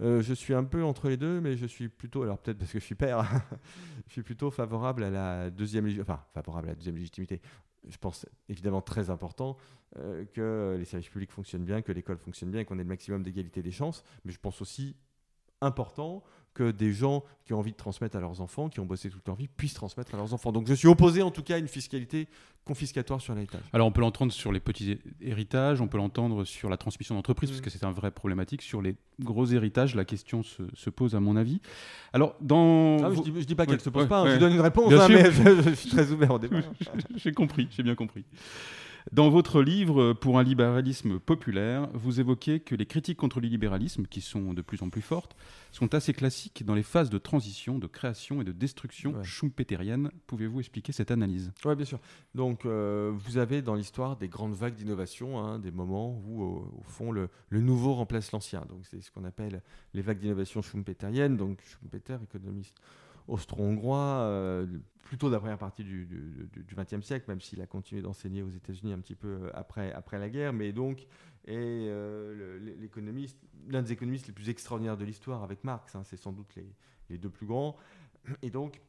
Euh, 0.00 0.20
je 0.22 0.34
suis 0.34 0.54
un 0.54 0.64
peu 0.64 0.84
entre 0.84 1.08
les 1.08 1.16
deux, 1.16 1.40
mais 1.40 1.56
je 1.56 1.66
suis 1.66 1.88
plutôt, 1.88 2.22
alors 2.22 2.38
peut-être 2.38 2.58
parce 2.58 2.72
que 2.72 2.78
je 2.78 2.84
suis 2.84 2.94
père, 2.94 3.24
je 4.06 4.12
suis 4.12 4.22
plutôt 4.22 4.50
favorable 4.50 5.02
à 5.04 5.10
la 5.10 5.50
deuxième, 5.50 5.88
enfin 6.00 6.20
favorable 6.34 6.68
à 6.68 6.70
la 6.70 6.76
deuxième 6.76 6.96
légitimité 6.96 7.40
je 7.86 7.96
pense 7.98 8.26
évidemment 8.48 8.82
très 8.82 9.10
important 9.10 9.56
euh, 9.96 10.24
que 10.26 10.76
les 10.78 10.84
services 10.84 11.08
publics 11.08 11.32
fonctionnent 11.32 11.64
bien, 11.64 11.82
que 11.82 11.92
l'école 11.92 12.18
fonctionne 12.18 12.50
bien, 12.50 12.64
qu'on 12.64 12.78
ait 12.78 12.82
le 12.82 12.88
maximum 12.88 13.22
d'égalité 13.22 13.62
des 13.62 13.70
chances. 13.70 14.02
Mais 14.24 14.32
je 14.32 14.40
pense 14.40 14.60
aussi 14.60 14.96
important 15.60 16.22
que 16.54 16.70
des 16.70 16.92
gens 16.92 17.24
qui 17.44 17.54
ont 17.54 17.58
envie 17.58 17.72
de 17.72 17.76
transmettre 17.76 18.16
à 18.16 18.20
leurs 18.20 18.40
enfants, 18.40 18.68
qui 18.68 18.80
ont 18.80 18.84
bossé 18.84 19.08
toute 19.08 19.26
leur 19.26 19.36
vie, 19.36 19.48
puissent 19.48 19.74
transmettre 19.74 20.14
à 20.14 20.18
leurs 20.18 20.34
enfants. 20.34 20.52
Donc 20.52 20.66
je 20.66 20.74
suis 20.74 20.88
opposé 20.88 21.22
en 21.22 21.30
tout 21.30 21.42
cas 21.42 21.54
à 21.54 21.58
une 21.58 21.68
fiscalité 21.68 22.28
confiscatoire 22.64 23.20
sur 23.20 23.34
l'héritage. 23.34 23.62
Alors 23.72 23.86
on 23.86 23.92
peut 23.92 24.02
l'entendre 24.02 24.32
sur 24.32 24.52
les 24.52 24.60
petits 24.60 24.98
héritages, 25.22 25.80
on 25.80 25.88
peut 25.88 25.96
l'entendre 25.96 26.44
sur 26.44 26.68
la 26.68 26.76
transmission 26.76 27.14
d'entreprise, 27.14 27.50
parce 27.50 27.62
que 27.62 27.70
c'est 27.70 27.84
un 27.84 27.92
vrai 27.92 28.10
problématique. 28.10 28.60
Sur 28.60 28.82
les 28.82 28.96
gros 29.20 29.46
héritages, 29.46 29.94
la 29.94 30.04
question 30.04 30.42
se, 30.42 30.90
pose 30.90 31.14
à 31.14 31.20
mon 31.20 31.36
avis. 31.36 31.60
Alors 32.12 32.34
dans... 32.40 32.98
Ah 33.02 33.10
je, 33.14 33.22
dis, 33.22 33.46
dis 33.46 33.54
pas 33.54 33.64
qu'elle 33.64 33.76
ne 33.76 33.80
se 33.80 33.90
pose 33.90 34.08
pas, 34.08 34.20
hein. 34.20 34.34
je 34.34 34.38
donne 34.38 34.52
une 34.52 34.60
réponse, 34.60 34.92
hein, 34.92 35.08
mais 35.08 35.30
je, 35.32 35.74
suis 35.74 35.90
très 35.90 36.10
ouvert 36.10 36.32
au 36.32 36.38
débat. 36.38 36.60
j'ai 37.16 37.32
compris, 37.32 37.68
j'ai 37.70 37.82
bien 37.82 37.94
compris. 37.94 38.24
Dans 39.12 39.30
votre 39.30 39.62
livre 39.62 40.12
Pour 40.12 40.38
un 40.38 40.42
libéralisme 40.42 41.18
populaire, 41.18 41.88
vous 41.94 42.20
évoquez 42.20 42.60
que 42.60 42.74
les 42.74 42.84
critiques 42.84 43.16
contre 43.16 43.40
le 43.40 43.48
libéralisme, 43.48 44.06
qui 44.06 44.20
sont 44.20 44.52
de 44.52 44.60
plus 44.60 44.82
en 44.82 44.90
plus 44.90 45.02
fortes, 45.02 45.34
sont 45.72 45.94
assez 45.94 46.12
classiques 46.12 46.64
dans 46.64 46.74
les 46.74 46.82
phases 46.82 47.08
de 47.08 47.18
transition, 47.18 47.78
de 47.78 47.86
création 47.86 48.42
et 48.42 48.44
de 48.44 48.52
destruction 48.52 49.14
ouais. 49.14 49.24
schumpeterienne. 49.24 50.10
Pouvez-vous 50.26 50.60
expliquer 50.60 50.92
cette 50.92 51.10
analyse? 51.10 51.52
Oui, 51.64 51.74
bien 51.74 51.86
sûr. 51.86 52.00
Donc, 52.34 52.66
euh, 52.66 53.12
vous 53.14 53.38
avez 53.38 53.62
dans 53.62 53.74
l'histoire 53.74 54.16
des 54.16 54.28
grandes 54.28 54.54
vagues 54.54 54.74
d'innovation, 54.74 55.38
hein, 55.38 55.58
des 55.58 55.70
moments 55.70 56.20
où, 56.26 56.42
au, 56.42 56.82
fond, 56.84 57.10
le, 57.10 57.30
nouveau 57.50 57.94
remplace 57.94 58.32
l'ancien. 58.32 58.64
Donc, 58.68 58.80
c'est 58.90 59.00
ce 59.02 59.10
qu'on 59.10 59.24
appelle 59.24 59.62
les 59.94 60.02
vagues 60.02 60.18
d'innovation 60.18 60.60
schumpeterienne. 60.60 61.36
Donc, 61.36 61.60
Schumpeter, 61.62 62.18
économiste 62.22 62.76
austro-hongrois, 63.28 63.98
euh, 63.98 64.66
plutôt 65.04 65.28
de 65.28 65.34
la 65.34 65.38
première 65.38 65.58
partie 65.58 65.84
du 65.84 66.08
XXe 66.74 67.04
siècle, 67.04 67.26
même 67.28 67.40
s'il 67.40 67.60
a 67.60 67.66
continué 67.66 68.02
d'enseigner 68.02 68.42
aux 68.42 68.50
États-Unis 68.50 68.92
un 68.92 68.98
petit 68.98 69.14
peu 69.14 69.28
euh, 69.28 69.50
après, 69.54 69.92
après 69.92 70.18
la 70.18 70.28
guerre, 70.28 70.52
mais 70.52 70.72
donc 70.72 71.06
est 71.46 71.56
euh, 71.56 72.58
l'économiste, 72.78 73.38
l'un 73.68 73.82
des 73.82 73.92
économistes 73.92 74.26
les 74.26 74.32
plus 74.32 74.48
extraordinaires 74.48 74.96
de 74.96 75.04
l'histoire 75.04 75.42
avec 75.42 75.64
Marx, 75.64 75.94
hein, 75.94 76.02
c'est 76.04 76.16
sans 76.16 76.32
doute 76.32 76.54
les, 76.56 76.66
les, 77.10 77.18
deux 77.18 77.30
plus 77.30 77.46
grands, 77.46 77.76
et 78.42 78.50
donc 78.50 78.80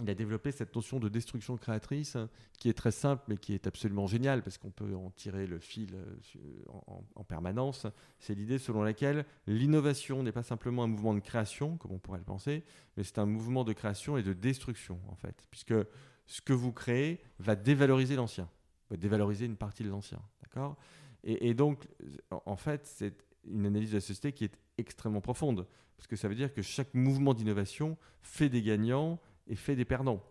il 0.00 0.08
a 0.08 0.14
développé 0.14 0.52
cette 0.52 0.74
notion 0.74 0.98
de 0.98 1.08
destruction 1.08 1.56
créatrice 1.56 2.16
qui 2.58 2.68
est 2.68 2.74
très 2.74 2.90
simple 2.90 3.22
mais 3.28 3.36
qui 3.36 3.52
est 3.52 3.66
absolument 3.66 4.06
géniale 4.06 4.42
parce 4.42 4.56
qu'on 4.56 4.70
peut 4.70 4.94
en 4.94 5.10
tirer 5.10 5.46
le 5.46 5.58
fil 5.58 5.94
euh, 5.94 6.80
en, 7.14 7.24
permanence. 7.24 7.86
C'est 8.18 8.34
l'idée 8.34 8.58
selon 8.58 8.82
laquelle 8.82 9.26
l'innovation 9.46 10.22
n'est 10.22 10.32
pas 10.32 10.42
simplement 10.42 10.84
un 10.84 10.86
mouvement 10.86 11.14
de 11.14 11.20
création, 11.20 11.76
comme 11.76 11.92
on 11.92 11.98
pourrait 11.98 12.18
le 12.18 12.24
penser, 12.24 12.64
mais 12.96 13.04
c'est 13.04 13.18
un 13.18 13.26
mouvement 13.26 13.64
de 13.64 13.72
création 13.72 14.16
et 14.16 14.22
de 14.22 14.32
destruction 14.32 14.98
en 15.08 15.14
fait, 15.14 15.46
puisque 15.50 15.74
ce 16.26 16.40
que 16.40 16.52
vous 16.52 16.72
créez 16.72 17.20
va 17.38 17.54
dévaloriser 17.54 18.16
l'ancien, 18.16 18.48
va 18.90 18.96
dévaloriser 18.96 19.44
une 19.44 19.56
partie 19.56 19.82
de 19.82 19.90
l'ancien. 19.90 20.20
D'accord? 20.42 20.76
Et, 21.24 21.48
et 21.50 21.54
donc, 21.54 21.86
en 22.30 22.56
fait, 22.56 22.86
c'est 22.86 23.24
une 23.44 23.66
analyse 23.66 23.90
de 23.90 23.96
la 23.96 24.00
société 24.00 24.32
qui 24.32 24.44
est 24.44 24.58
extrêmement 24.78 25.20
profonde, 25.20 25.66
parce 25.96 26.06
que 26.06 26.16
ça 26.16 26.28
veut 26.28 26.34
dire 26.34 26.52
que 26.52 26.62
chaque 26.62 26.94
mouvement 26.94 27.34
d'innovation 27.34 27.96
fait 28.22 28.48
des 28.48 28.62
gagnants 28.62 29.20
et 29.46 29.56
fait 29.56 29.76
des 29.76 29.84
perdants. 29.84 30.22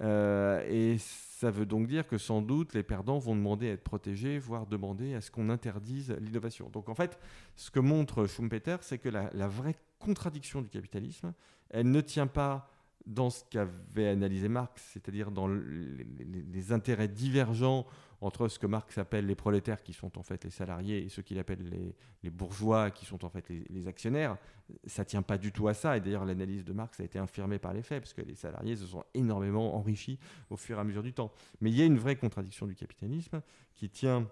Euh, 0.00 0.64
et 0.68 0.98
ça 0.98 1.50
veut 1.50 1.66
donc 1.66 1.86
dire 1.86 2.06
que 2.08 2.18
sans 2.18 2.42
doute 2.42 2.74
les 2.74 2.82
perdants 2.82 3.18
vont 3.18 3.36
demander 3.36 3.68
à 3.70 3.72
être 3.72 3.84
protégés, 3.84 4.38
voire 4.38 4.66
demander 4.66 5.14
à 5.14 5.20
ce 5.20 5.30
qu'on 5.30 5.50
interdise 5.50 6.10
l'innovation. 6.20 6.68
Donc 6.70 6.88
en 6.88 6.94
fait, 6.94 7.18
ce 7.54 7.70
que 7.70 7.80
montre 7.80 8.26
Schumpeter, 8.26 8.76
c'est 8.80 8.98
que 8.98 9.08
la, 9.08 9.48
vraie 9.48 9.76
contradiction 9.98 10.62
du 10.62 10.68
capitalisme, 10.68 11.32
elle 11.70 11.90
ne 11.90 12.00
tient 12.00 12.26
pas 12.26 12.70
dans 13.06 13.30
ce 13.30 13.44
qu'avait 13.50 14.08
analysé 14.08 14.48
Marx, 14.48 14.82
c'est-à-dire 14.92 15.30
dans 15.30 15.46
les, 15.46 16.72
intérêts 16.72 17.08
divergents 17.08 17.86
entre 18.20 18.48
ce 18.48 18.58
que 18.58 18.66
Marx 18.66 18.96
appelle 18.96 19.26
les 19.26 19.34
prolétaires, 19.34 19.82
qui 19.82 19.92
sont 19.92 20.18
en 20.18 20.22
fait 20.22 20.44
les 20.44 20.50
salariés, 20.50 21.04
et 21.04 21.08
ceux 21.10 21.22
qu'il 21.22 21.38
appelle 21.38 21.94
les, 22.22 22.30
bourgeois, 22.30 22.90
qui 22.90 23.04
sont 23.04 23.22
en 23.24 23.28
fait 23.28 23.46
les, 23.48 23.86
actionnaires, 23.86 24.38
ça 24.86 25.04
tient 25.04 25.20
pas 25.20 25.36
du 25.36 25.52
tout 25.52 25.68
à 25.68 25.74
ça. 25.74 25.96
Et 25.96 26.00
d'ailleurs, 26.00 26.24
l'analyse 26.24 26.64
de 26.64 26.72
Marx 26.72 26.98
a 27.00 27.04
été 27.04 27.18
infirmée 27.18 27.58
par 27.58 27.74
les 27.74 27.82
faits, 27.82 28.00
parce 28.00 28.14
que 28.14 28.22
les 28.22 28.34
salariés 28.34 28.76
se 28.76 28.86
sont 28.86 29.04
énormément 29.12 29.76
enrichis 29.76 30.18
au 30.48 30.56
fur 30.56 30.78
et 30.78 30.80
à 30.80 30.84
mesure 30.84 31.02
du 31.02 31.12
temps. 31.12 31.32
Mais 31.60 31.70
il 31.70 31.76
y 31.76 31.82
a 31.82 31.84
une 31.84 31.98
vraie 31.98 32.16
contradiction 32.16 32.66
du 32.66 32.74
capitalisme 32.74 33.42
qui 33.74 33.90
tient 33.90 34.26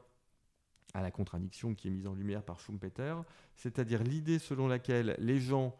à 0.94 1.02
la 1.02 1.10
contradiction 1.10 1.74
qui 1.74 1.88
est 1.88 1.90
mise 1.90 2.06
en 2.06 2.14
lumière 2.14 2.42
par 2.42 2.60
Schumpeter, 2.60 3.16
c'est-à-dire 3.54 4.02
l'idée 4.02 4.38
selon 4.38 4.68
laquelle 4.68 5.16
les 5.18 5.40
gens, 5.40 5.74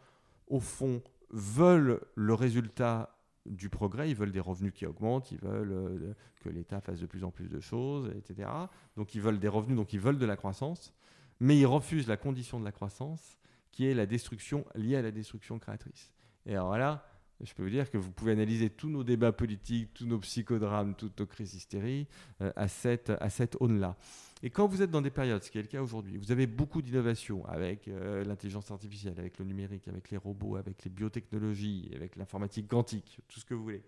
au 0.47 0.59
fond, 0.59 1.01
veulent 1.33 1.99
le 2.15 2.33
résultat 2.33 3.17
du 3.45 3.69
progrès, 3.69 4.09
ils 4.09 4.15
veulent 4.15 4.31
des 4.31 4.39
revenus 4.39 4.71
qui 4.73 4.85
augmentent, 4.85 5.31
ils 5.31 5.39
veulent 5.39 5.73
euh, 5.73 6.13
que 6.41 6.49
l'État 6.49 6.79
fasse 6.79 6.99
de 6.99 7.05
plus 7.05 7.23
en 7.25 7.31
plus 7.31 7.49
de 7.49 7.59
choses, 7.59 8.09
etc. 8.15 8.49
Donc 8.95 9.15
ils 9.15 9.21
veulent 9.21 9.39
des 9.39 9.49
revenus, 9.49 9.75
donc 9.75 9.91
ils 9.91 9.99
veulent 9.99 10.17
de 10.17 10.25
la 10.25 10.37
croissance, 10.37 10.93
mais 11.39 11.57
ils 11.57 11.65
refusent 11.65 12.07
la 12.07 12.15
condition 12.15 12.59
de 12.59 12.65
la 12.65 12.71
croissance 12.71 13.37
qui 13.71 13.85
est 13.87 13.93
la 13.93 14.05
destruction 14.05 14.65
liée 14.75 14.95
à 14.95 15.01
la 15.01 15.11
destruction 15.11 15.59
créatrice. 15.59 16.11
Et 16.45 16.53
alors 16.53 16.77
là, 16.77 17.05
je 17.41 17.53
peux 17.53 17.63
vous 17.63 17.69
dire 17.69 17.89
que 17.89 17.97
vous 17.97 18.11
pouvez 18.11 18.31
analyser 18.31 18.69
tous 18.69 18.87
nos 18.87 19.03
débats 19.03 19.31
politiques, 19.31 19.93
tous 19.93 20.05
nos 20.05 20.19
psychodrames, 20.19 20.95
toutes 20.95 21.19
nos 21.19 21.25
crises 21.25 21.55
hystéries 21.55 22.07
euh, 22.41 22.53
à 22.55 22.67
cette, 22.67 23.09
à 23.09 23.29
cette 23.29 23.57
aune-là. 23.59 23.97
Et 24.45 24.49
quand 24.49 24.67
vous 24.67 24.81
êtes 24.81 24.91
dans 24.91 25.01
des 25.01 25.09
périodes, 25.09 25.41
ce 25.41 25.49
qui 25.49 25.57
est 25.57 25.61
le 25.61 25.69
cas 25.69 25.81
aujourd'hui, 25.81 26.17
vous 26.17 26.33
avez 26.33 26.47
beaucoup 26.47 26.81
d'innovations 26.81 27.45
avec 27.45 27.87
euh, 27.87 28.25
l'intelligence 28.25 28.69
artificielle, 28.71 29.17
avec 29.17 29.39
le 29.39 29.45
numérique, 29.45 29.87
avec 29.87 30.11
les 30.11 30.17
robots, 30.17 30.57
avec 30.57 30.83
les 30.83 30.89
biotechnologies, 30.91 31.89
avec 31.95 32.17
l'informatique 32.17 32.67
quantique, 32.67 33.21
tout 33.29 33.39
ce 33.39 33.45
que 33.45 33.53
vous 33.53 33.63
voulez. 33.63 33.83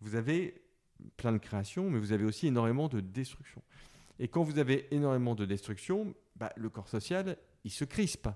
Vous 0.00 0.14
avez 0.14 0.62
plein 1.18 1.30
de 1.30 1.38
créations, 1.38 1.90
mais 1.90 1.98
vous 1.98 2.12
avez 2.12 2.24
aussi 2.24 2.46
énormément 2.46 2.88
de 2.88 3.00
destruction. 3.00 3.62
Et 4.18 4.28
quand 4.28 4.42
vous 4.42 4.58
avez 4.58 4.92
énormément 4.94 5.34
de 5.34 5.44
destruction, 5.44 6.14
bah, 6.36 6.54
le 6.56 6.70
corps 6.70 6.88
social, 6.88 7.36
il 7.64 7.70
se 7.70 7.84
crispe. 7.84 8.30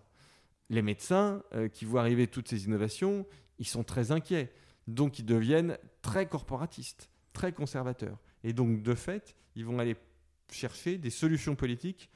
Les 0.68 0.82
médecins 0.82 1.42
euh, 1.54 1.68
qui 1.68 1.87
voient 1.87 2.02
arriver 2.02 2.26
toutes 2.26 2.48
ces 2.48 2.66
innovations, 2.66 3.26
ils 3.58 3.66
sont 3.66 3.82
très 3.82 4.12
inquiets. 4.12 4.52
Donc 4.88 5.18
ils 5.18 5.24
deviennent 5.24 5.78
très 6.02 6.28
corporatistes, 6.28 7.08
très 7.32 7.52
conservateurs. 7.52 8.18
Et 8.44 8.52
donc 8.52 8.82
de 8.82 8.94
fait, 8.94 9.37
ils 9.56 9.64
vont 9.64 9.78
aller 9.78 9.96
chercher 10.53 10.99
des 10.99 11.11
solutions 11.11 11.55
politiques 11.55 12.11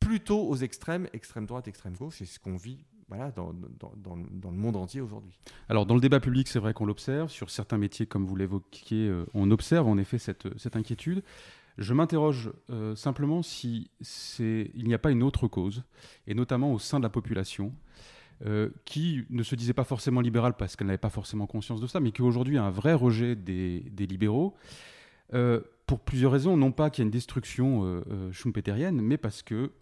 plutôt 0.00 0.48
aux 0.48 0.56
extrêmes, 0.56 1.08
extrême 1.12 1.46
droite, 1.46 1.68
extrême 1.68 1.94
gauche, 1.94 2.16
c'est 2.18 2.26
ce 2.26 2.38
qu'on 2.38 2.56
vit 2.56 2.84
voilà, 3.08 3.30
dans, 3.30 3.52
dans, 3.96 4.16
le 4.16 4.56
monde 4.56 4.76
entier 4.76 5.00
aujourd'hui. 5.00 5.38
Alors 5.68 5.84
dans 5.84 5.94
le 5.94 6.00
débat 6.00 6.18
public, 6.20 6.48
c'est 6.48 6.58
vrai 6.58 6.72
qu'on 6.72 6.86
l'observe, 6.86 7.30
sur 7.30 7.50
certains 7.50 7.76
métiers, 7.76 8.06
comme 8.06 8.24
vous 8.24 8.36
l'évoquiez, 8.36 9.06
euh, 9.08 9.26
on 9.34 9.50
observe 9.50 9.86
en 9.86 9.98
effet 9.98 10.18
cette, 10.18 10.48
cette 10.58 10.76
inquiétude. 10.76 11.22
Je 11.78 11.94
m'interroge 11.94 12.50
euh, 12.70 12.94
simplement 12.94 13.42
si 13.42 13.90
il 14.38 14.84
n'y 14.86 14.94
a 14.94 14.98
pas 14.98 15.10
une 15.10 15.22
autre 15.22 15.46
cause, 15.46 15.84
et 16.26 16.34
notamment 16.34 16.72
au 16.72 16.78
sein 16.78 16.98
de 16.98 17.02
la 17.02 17.10
population, 17.10 17.74
euh, 18.46 18.70
qui 18.86 19.24
ne 19.30 19.42
se 19.42 19.54
disait 19.54 19.74
pas 19.74 19.84
forcément 19.84 20.20
libérale 20.20 20.54
parce 20.56 20.74
qu'elle 20.74 20.86
n'avait 20.86 20.98
pas 20.98 21.10
forcément 21.10 21.46
conscience 21.46 21.80
de 21.80 21.86
ça, 21.86 22.00
mais 22.00 22.12
qui 22.12 22.22
aujourd'hui 22.22 22.56
a 22.56 22.64
un 22.64 22.70
vrai 22.70 22.94
rejet 22.94 23.36
des 23.36 23.82
libéraux, 23.98 24.54
pour 25.92 26.00
plusieurs 26.00 26.32
raisons, 26.32 26.56
non 26.56 26.72
pas 26.72 26.88
qu'il 26.88 27.02
y 27.02 27.04
ait 27.04 27.08
une 27.08 27.10
destruction 27.10 27.82
euh, 27.84 28.32
schumpeterienne, 28.32 29.02
mais 29.02 29.18
parce 29.18 29.42
que, 29.42 29.72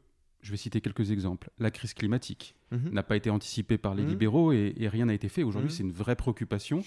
je 0.42 0.50
vais 0.50 0.56
citer 0.56 0.80
quelques 0.80 1.12
exemples, 1.12 1.50
la 1.60 1.70
crise 1.70 1.94
climatique 1.94 2.56
mhm. 2.72 2.90
n'a 2.90 3.04
pas 3.04 3.14
été 3.14 3.30
anticipée 3.30 3.78
par 3.78 3.94
les 3.94 4.02
mhm. 4.02 4.08
libéraux 4.08 4.50
et, 4.50 4.74
rien 4.88 5.06
n'a 5.06 5.14
été 5.14 5.28
fait. 5.28 5.44
Aujourd'hui, 5.44 5.70
mhm. 5.70 5.76
c'est 5.76 5.82
une 5.84 5.92
vraie 5.92 6.16
préoccupation, 6.16 6.82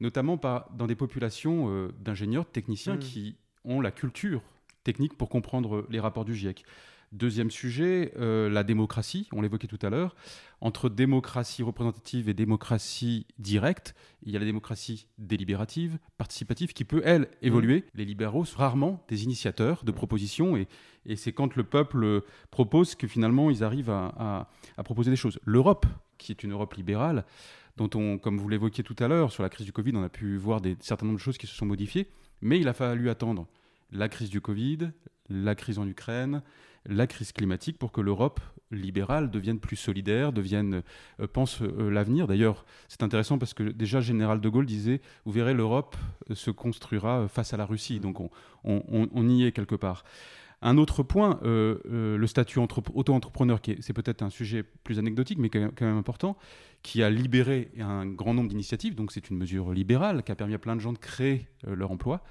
notamment 0.00 0.38
par, 0.38 0.70
dans 0.72 0.86
des 0.86 0.94
populations 0.94 1.68
euh, 1.68 1.92
d'ingénieurs, 2.00 2.44
de 2.44 2.48
techniciens 2.48 2.96
qui 2.96 3.36
ont 3.66 3.82
la 3.82 3.90
culture 3.90 4.40
technique 4.84 5.18
pour 5.18 5.28
comprendre 5.28 5.86
les 5.90 6.00
rapports 6.00 6.24
du 6.24 6.34
GIEC. 6.34 6.64
Deuxième 7.16 7.50
sujet, 7.50 8.12
euh, 8.18 8.50
la 8.50 8.62
démocratie, 8.62 9.26
on 9.32 9.40
l'évoquait 9.40 9.68
tout 9.68 9.78
à 9.80 9.88
l'heure. 9.88 10.14
Entre 10.60 10.90
démocratie 10.90 11.62
représentative 11.62 12.28
et 12.28 12.34
démocratie 12.34 13.26
directe, 13.38 13.94
il 14.22 14.34
y 14.34 14.36
a 14.36 14.38
la 14.38 14.44
démocratie 14.44 15.06
délibérative, 15.16 15.98
participative, 16.18 16.74
qui 16.74 16.84
peut, 16.84 17.00
elle, 17.06 17.28
évoluer. 17.40 17.78
Mmh. 17.78 17.90
Les 17.94 18.04
libéraux 18.04 18.44
sont 18.44 18.58
rarement 18.58 19.02
des 19.08 19.24
initiateurs 19.24 19.82
de 19.82 19.92
propositions, 19.92 20.58
et, 20.58 20.68
c'est 21.16 21.32
quand 21.32 21.56
le 21.56 21.64
peuple 21.64 22.20
propose 22.50 22.94
que 22.94 23.06
finalement 23.06 23.48
ils 23.48 23.64
arrivent 23.64 23.90
à, 23.90 24.50
proposer 24.84 25.10
des 25.10 25.16
choses. 25.16 25.38
L'Europe, 25.46 25.86
qui 26.18 26.32
est 26.32 26.42
une 26.42 26.52
Europe 26.52 26.74
libérale, 26.74 27.24
dont 27.78 27.88
on, 27.94 28.18
comme 28.18 28.36
vous 28.36 28.48
l'évoquiez 28.50 28.84
tout 28.84 28.96
à 28.98 29.08
l'heure, 29.08 29.32
sur 29.32 29.42
la 29.42 29.48
crise 29.48 29.64
du 29.64 29.72
Covid, 29.72 29.92
on 29.94 30.02
a 30.02 30.10
pu 30.10 30.36
voir 30.36 30.60
des 30.60 30.76
certain 30.80 31.06
nombre 31.06 31.18
de 31.18 31.22
choses 31.22 31.38
qui 31.38 31.46
se 31.46 31.54
sont 31.54 31.66
modifiées, 31.66 32.08
mais 32.42 32.60
il 32.60 32.68
a 32.68 32.74
fallu 32.74 33.08
attendre 33.08 33.46
la 33.90 34.10
crise 34.10 34.28
du 34.28 34.42
Covid, 34.42 34.90
la 35.30 35.54
crise 35.54 35.78
en 35.78 35.86
Ukraine, 35.86 36.42
la 36.88 37.06
crise 37.06 37.32
climatique 37.32 37.78
pour 37.78 37.92
que 37.92 38.00
l'Europe 38.00 38.40
libérale 38.70 39.30
devienne 39.30 39.58
plus 39.58 39.76
solidaire, 39.76 40.32
devienne, 40.32 40.82
euh, 41.20 41.26
pense 41.26 41.62
euh, 41.62 41.90
l'avenir. 41.90 42.26
D'ailleurs, 42.26 42.64
c'est 42.88 43.02
intéressant 43.02 43.38
parce 43.38 43.54
que 43.54 43.62
déjà, 43.62 44.00
Général 44.00 44.40
de 44.40 44.48
Gaulle 44.48 44.66
disait, 44.66 45.00
vous 45.24 45.32
verrez, 45.32 45.54
l'Europe 45.54 45.96
euh, 46.30 46.34
se 46.34 46.50
construira 46.50 47.28
face 47.28 47.54
à 47.54 47.56
la 47.56 47.64
Russie. 47.64 48.00
Donc 48.00 48.18
on, 48.64 49.28
y 49.28 49.44
est 49.44 49.52
quelque 49.52 49.76
part. 49.76 50.04
Un 50.62 50.78
autre 50.78 51.02
point, 51.02 51.38
le 51.44 52.26
statut 52.26 52.58
auto-entrepreneur, 52.58 53.60
c'est 53.80 53.92
peut-être 53.92 54.22
un 54.22 54.30
sujet 54.30 54.62
plus 54.62 54.98
anecdotique, 54.98 55.38
mais 55.38 55.50
quand 55.50 55.82
même 55.82 55.98
important, 55.98 56.36
qui 56.82 57.02
a 57.02 57.10
libéré 57.10 57.70
un 57.78 58.06
grand 58.06 58.32
nombre 58.32 58.48
d'initiatives, 58.48 58.94
donc 58.94 59.12
c'est 59.12 59.28
une 59.28 59.36
mesure 59.36 59.70
libérale 59.72 60.22
qui 60.22 60.32
a 60.32 60.34
permis 60.34 60.54
à 60.54 60.58
plein 60.58 60.74
de 60.74 60.80
gens 60.80 60.94
de 60.94 60.98
créer 60.98 61.46
leur 61.66 61.90
emploi 61.90 62.22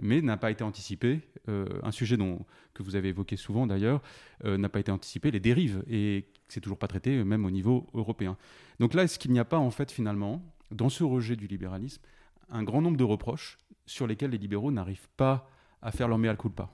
mais 0.00 0.22
n'a 0.22 0.36
pas 0.36 0.50
été 0.50 0.64
anticipé. 0.64 1.20
Euh, 1.48 1.66
un 1.82 1.90
sujet 1.90 2.16
dont, 2.16 2.44
que 2.72 2.82
vous 2.82 2.96
avez 2.96 3.10
évoqué 3.10 3.36
souvent 3.36 3.66
d'ailleurs, 3.66 4.02
euh, 4.44 4.56
n'a 4.56 4.68
pas 4.68 4.80
été 4.80 4.90
anticipé, 4.90 5.30
les 5.30 5.40
dérives, 5.40 5.84
et 5.88 6.26
c'est 6.48 6.60
toujours 6.60 6.78
pas 6.78 6.88
traité, 6.88 7.22
même 7.24 7.44
au 7.44 7.50
niveau 7.50 7.86
européen. 7.94 8.36
Donc 8.80 8.94
là, 8.94 9.04
est-ce 9.04 9.18
qu'il 9.18 9.32
n'y 9.32 9.38
a 9.38 9.44
pas 9.44 9.58
en 9.58 9.70
fait 9.70 9.90
finalement, 9.90 10.42
dans 10.70 10.88
ce 10.88 11.04
rejet 11.04 11.36
du 11.36 11.46
libéralisme, 11.46 12.02
un 12.50 12.62
grand 12.62 12.82
nombre 12.82 12.96
de 12.96 13.04
reproches 13.04 13.58
sur 13.86 14.06
lesquels 14.06 14.30
les 14.30 14.38
libéraux 14.38 14.70
n'arrivent 14.70 15.08
pas 15.16 15.48
à 15.82 15.90
faire 15.90 16.08
leur 16.08 16.18
mea 16.18 16.34
culpa 16.36 16.70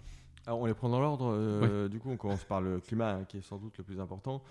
Alors 0.47 0.61
on 0.61 0.67
les 0.67 0.75
prend 0.75 0.89
dans 0.89 1.01
l'ordre. 1.01 1.33
Euh, 1.35 1.89
du 1.89 1.99
coup, 1.99 2.11
on 2.11 2.17
commence 2.17 2.45
par 2.45 2.61
le 2.61 2.81
climat, 2.81 3.15
hein, 3.15 3.25
qui 3.25 3.39
est 3.39 3.43
sans 3.43 3.59
doute 3.59 3.77
le 3.79 3.85
plus 3.85 4.01
important. 4.01 4.43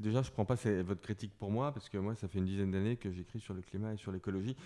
Déjà, 0.00 0.22
je 0.22 0.28
ne 0.28 0.32
prends 0.32 0.44
pas 0.44 0.56
votre 0.82 1.00
critique 1.00 1.32
pour 1.38 1.52
moi, 1.52 1.72
parce 1.72 1.88
que 1.88 1.96
moi, 1.98 2.16
ça 2.16 2.26
fait 2.26 2.38
une 2.38 2.44
dizaine 2.46 2.72
d'années 2.72 2.96
que 2.96 3.12
j'écris 3.12 3.38
sur 3.38 3.54
le 3.54 3.62
climat 3.62 3.94
et 3.94 3.96
sur 3.96 4.10
l'écologie, 4.10 4.56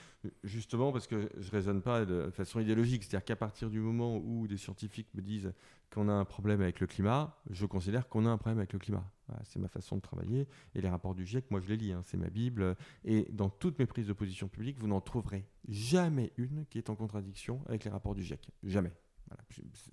justement 0.43 0.91
parce 0.91 1.07
que 1.07 1.29
je 1.39 1.47
ne 1.47 1.51
raisonne 1.51 1.83
pas 1.83 2.07
de 2.07 2.31
façon 2.31 2.61
idéologique. 2.61 3.05
C'est-à-dire 3.05 3.25
qu'à 3.25 3.37
partir 3.37 3.69
du 3.69 3.81
moment 3.81 4.17
où 4.17 4.47
des 4.47 4.57
scientifiques 4.57 5.09
me 5.15 5.21
disent 5.21 5.53
qu'on 5.93 6.09
a 6.09 6.13
un 6.13 6.25
problème 6.25 6.63
avec 6.63 6.81
le 6.81 6.87
climat, 6.87 7.37
je 7.51 7.67
considère 7.67 8.09
qu'on 8.09 8.25
a 8.25 8.31
un 8.31 8.39
problème 8.39 8.59
avec 8.59 8.73
le 8.73 8.79
climat. 8.79 9.05
c'est 9.45 9.59
ma 9.59 9.69
façon 9.69 9.97
de 9.97 10.01
travailler. 10.01 10.49
Et 10.75 10.81
les 10.81 10.89
rapports 10.89 11.15
du 11.15 11.27
GIEC, 11.27 11.51
moi, 11.51 11.61
je 11.61 11.69
les 11.69 11.77
lis, 11.77 11.93
hein, 11.93 12.01
c'est 12.05 12.17
ma 12.17 12.31
Bible. 12.31 12.75
Et 13.05 13.29
dans 13.31 13.51
toutes 13.51 13.79
mes 13.79 13.87
prises 13.87 14.07
de 14.07 14.15
position 14.15 14.49
publique, 14.49 14.79
vous 14.79 14.89
n'en 14.89 15.03
trouverez 15.03 15.47
jamais 15.69 16.33
une 16.39 16.65
qui 16.67 16.79
est 16.79 16.89
en 16.89 16.97
contradiction 16.97 17.63
avec 17.67 17.85
les 17.85 17.91
rapports 17.91 18.15
du 18.15 18.23
GIEC. 18.23 18.49
Jamais. 18.63 18.93
Voilà. 19.29 19.45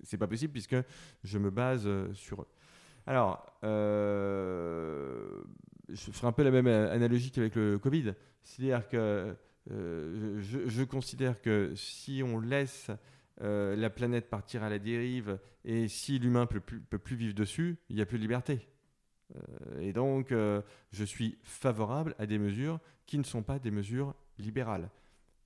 C'est 0.02 0.16
pas 0.16 0.26
possible 0.26 0.52
puisque 0.52 0.76
je 1.22 1.38
me 1.38 1.50
base 1.50 1.86
euh, 1.86 2.12
sur 2.14 2.40
eux. 2.40 2.48
Alors, 3.06 3.46
euh, 3.62 5.42
je 5.88 6.10
ferai 6.10 6.26
un 6.26 6.32
peu 6.32 6.42
la 6.42 6.50
même 6.50 6.66
analogie 6.66 7.30
qu'avec 7.30 7.54
le 7.54 7.78
Covid. 7.78 8.14
C'est-à-dire 8.42 8.88
que 8.88 9.36
euh, 9.70 10.40
je, 10.40 10.82
considère 10.82 11.40
que 11.40 11.72
si 11.76 12.22
on 12.24 12.40
laisse 12.40 12.90
euh, 13.42 13.76
la 13.76 13.90
planète 13.90 14.28
partir 14.28 14.64
à 14.64 14.68
la 14.68 14.78
dérive 14.78 15.38
et 15.64 15.86
si 15.88 16.18
l'humain 16.18 16.42
ne 16.52 16.58
peut, 16.58 16.60
peut, 16.60 16.98
plus 16.98 17.16
vivre 17.16 17.34
dessus, 17.34 17.78
il 17.88 17.96
n'y 17.96 18.02
a 18.02 18.06
plus 18.06 18.18
de 18.18 18.22
liberté. 18.22 18.68
et 19.80 19.92
donc, 19.92 20.32
je 20.32 21.04
suis 21.04 21.38
favorable 21.42 22.14
à 22.18 22.26
des 22.26 22.38
mesures 22.38 22.78
qui 23.06 23.18
ne 23.18 23.24
sont 23.24 23.42
pas 23.42 23.58
des 23.58 23.72
mesures 23.72 24.14
libérales. 24.38 24.90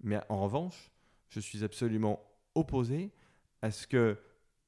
Mais 0.02 0.20
en 0.28 0.42
revanche, 0.42 0.90
je 1.28 1.40
suis 1.40 1.64
absolument 1.64 2.22
opposé 2.54 3.10
à 3.62 3.70
ce 3.70 3.86
que 3.86 4.18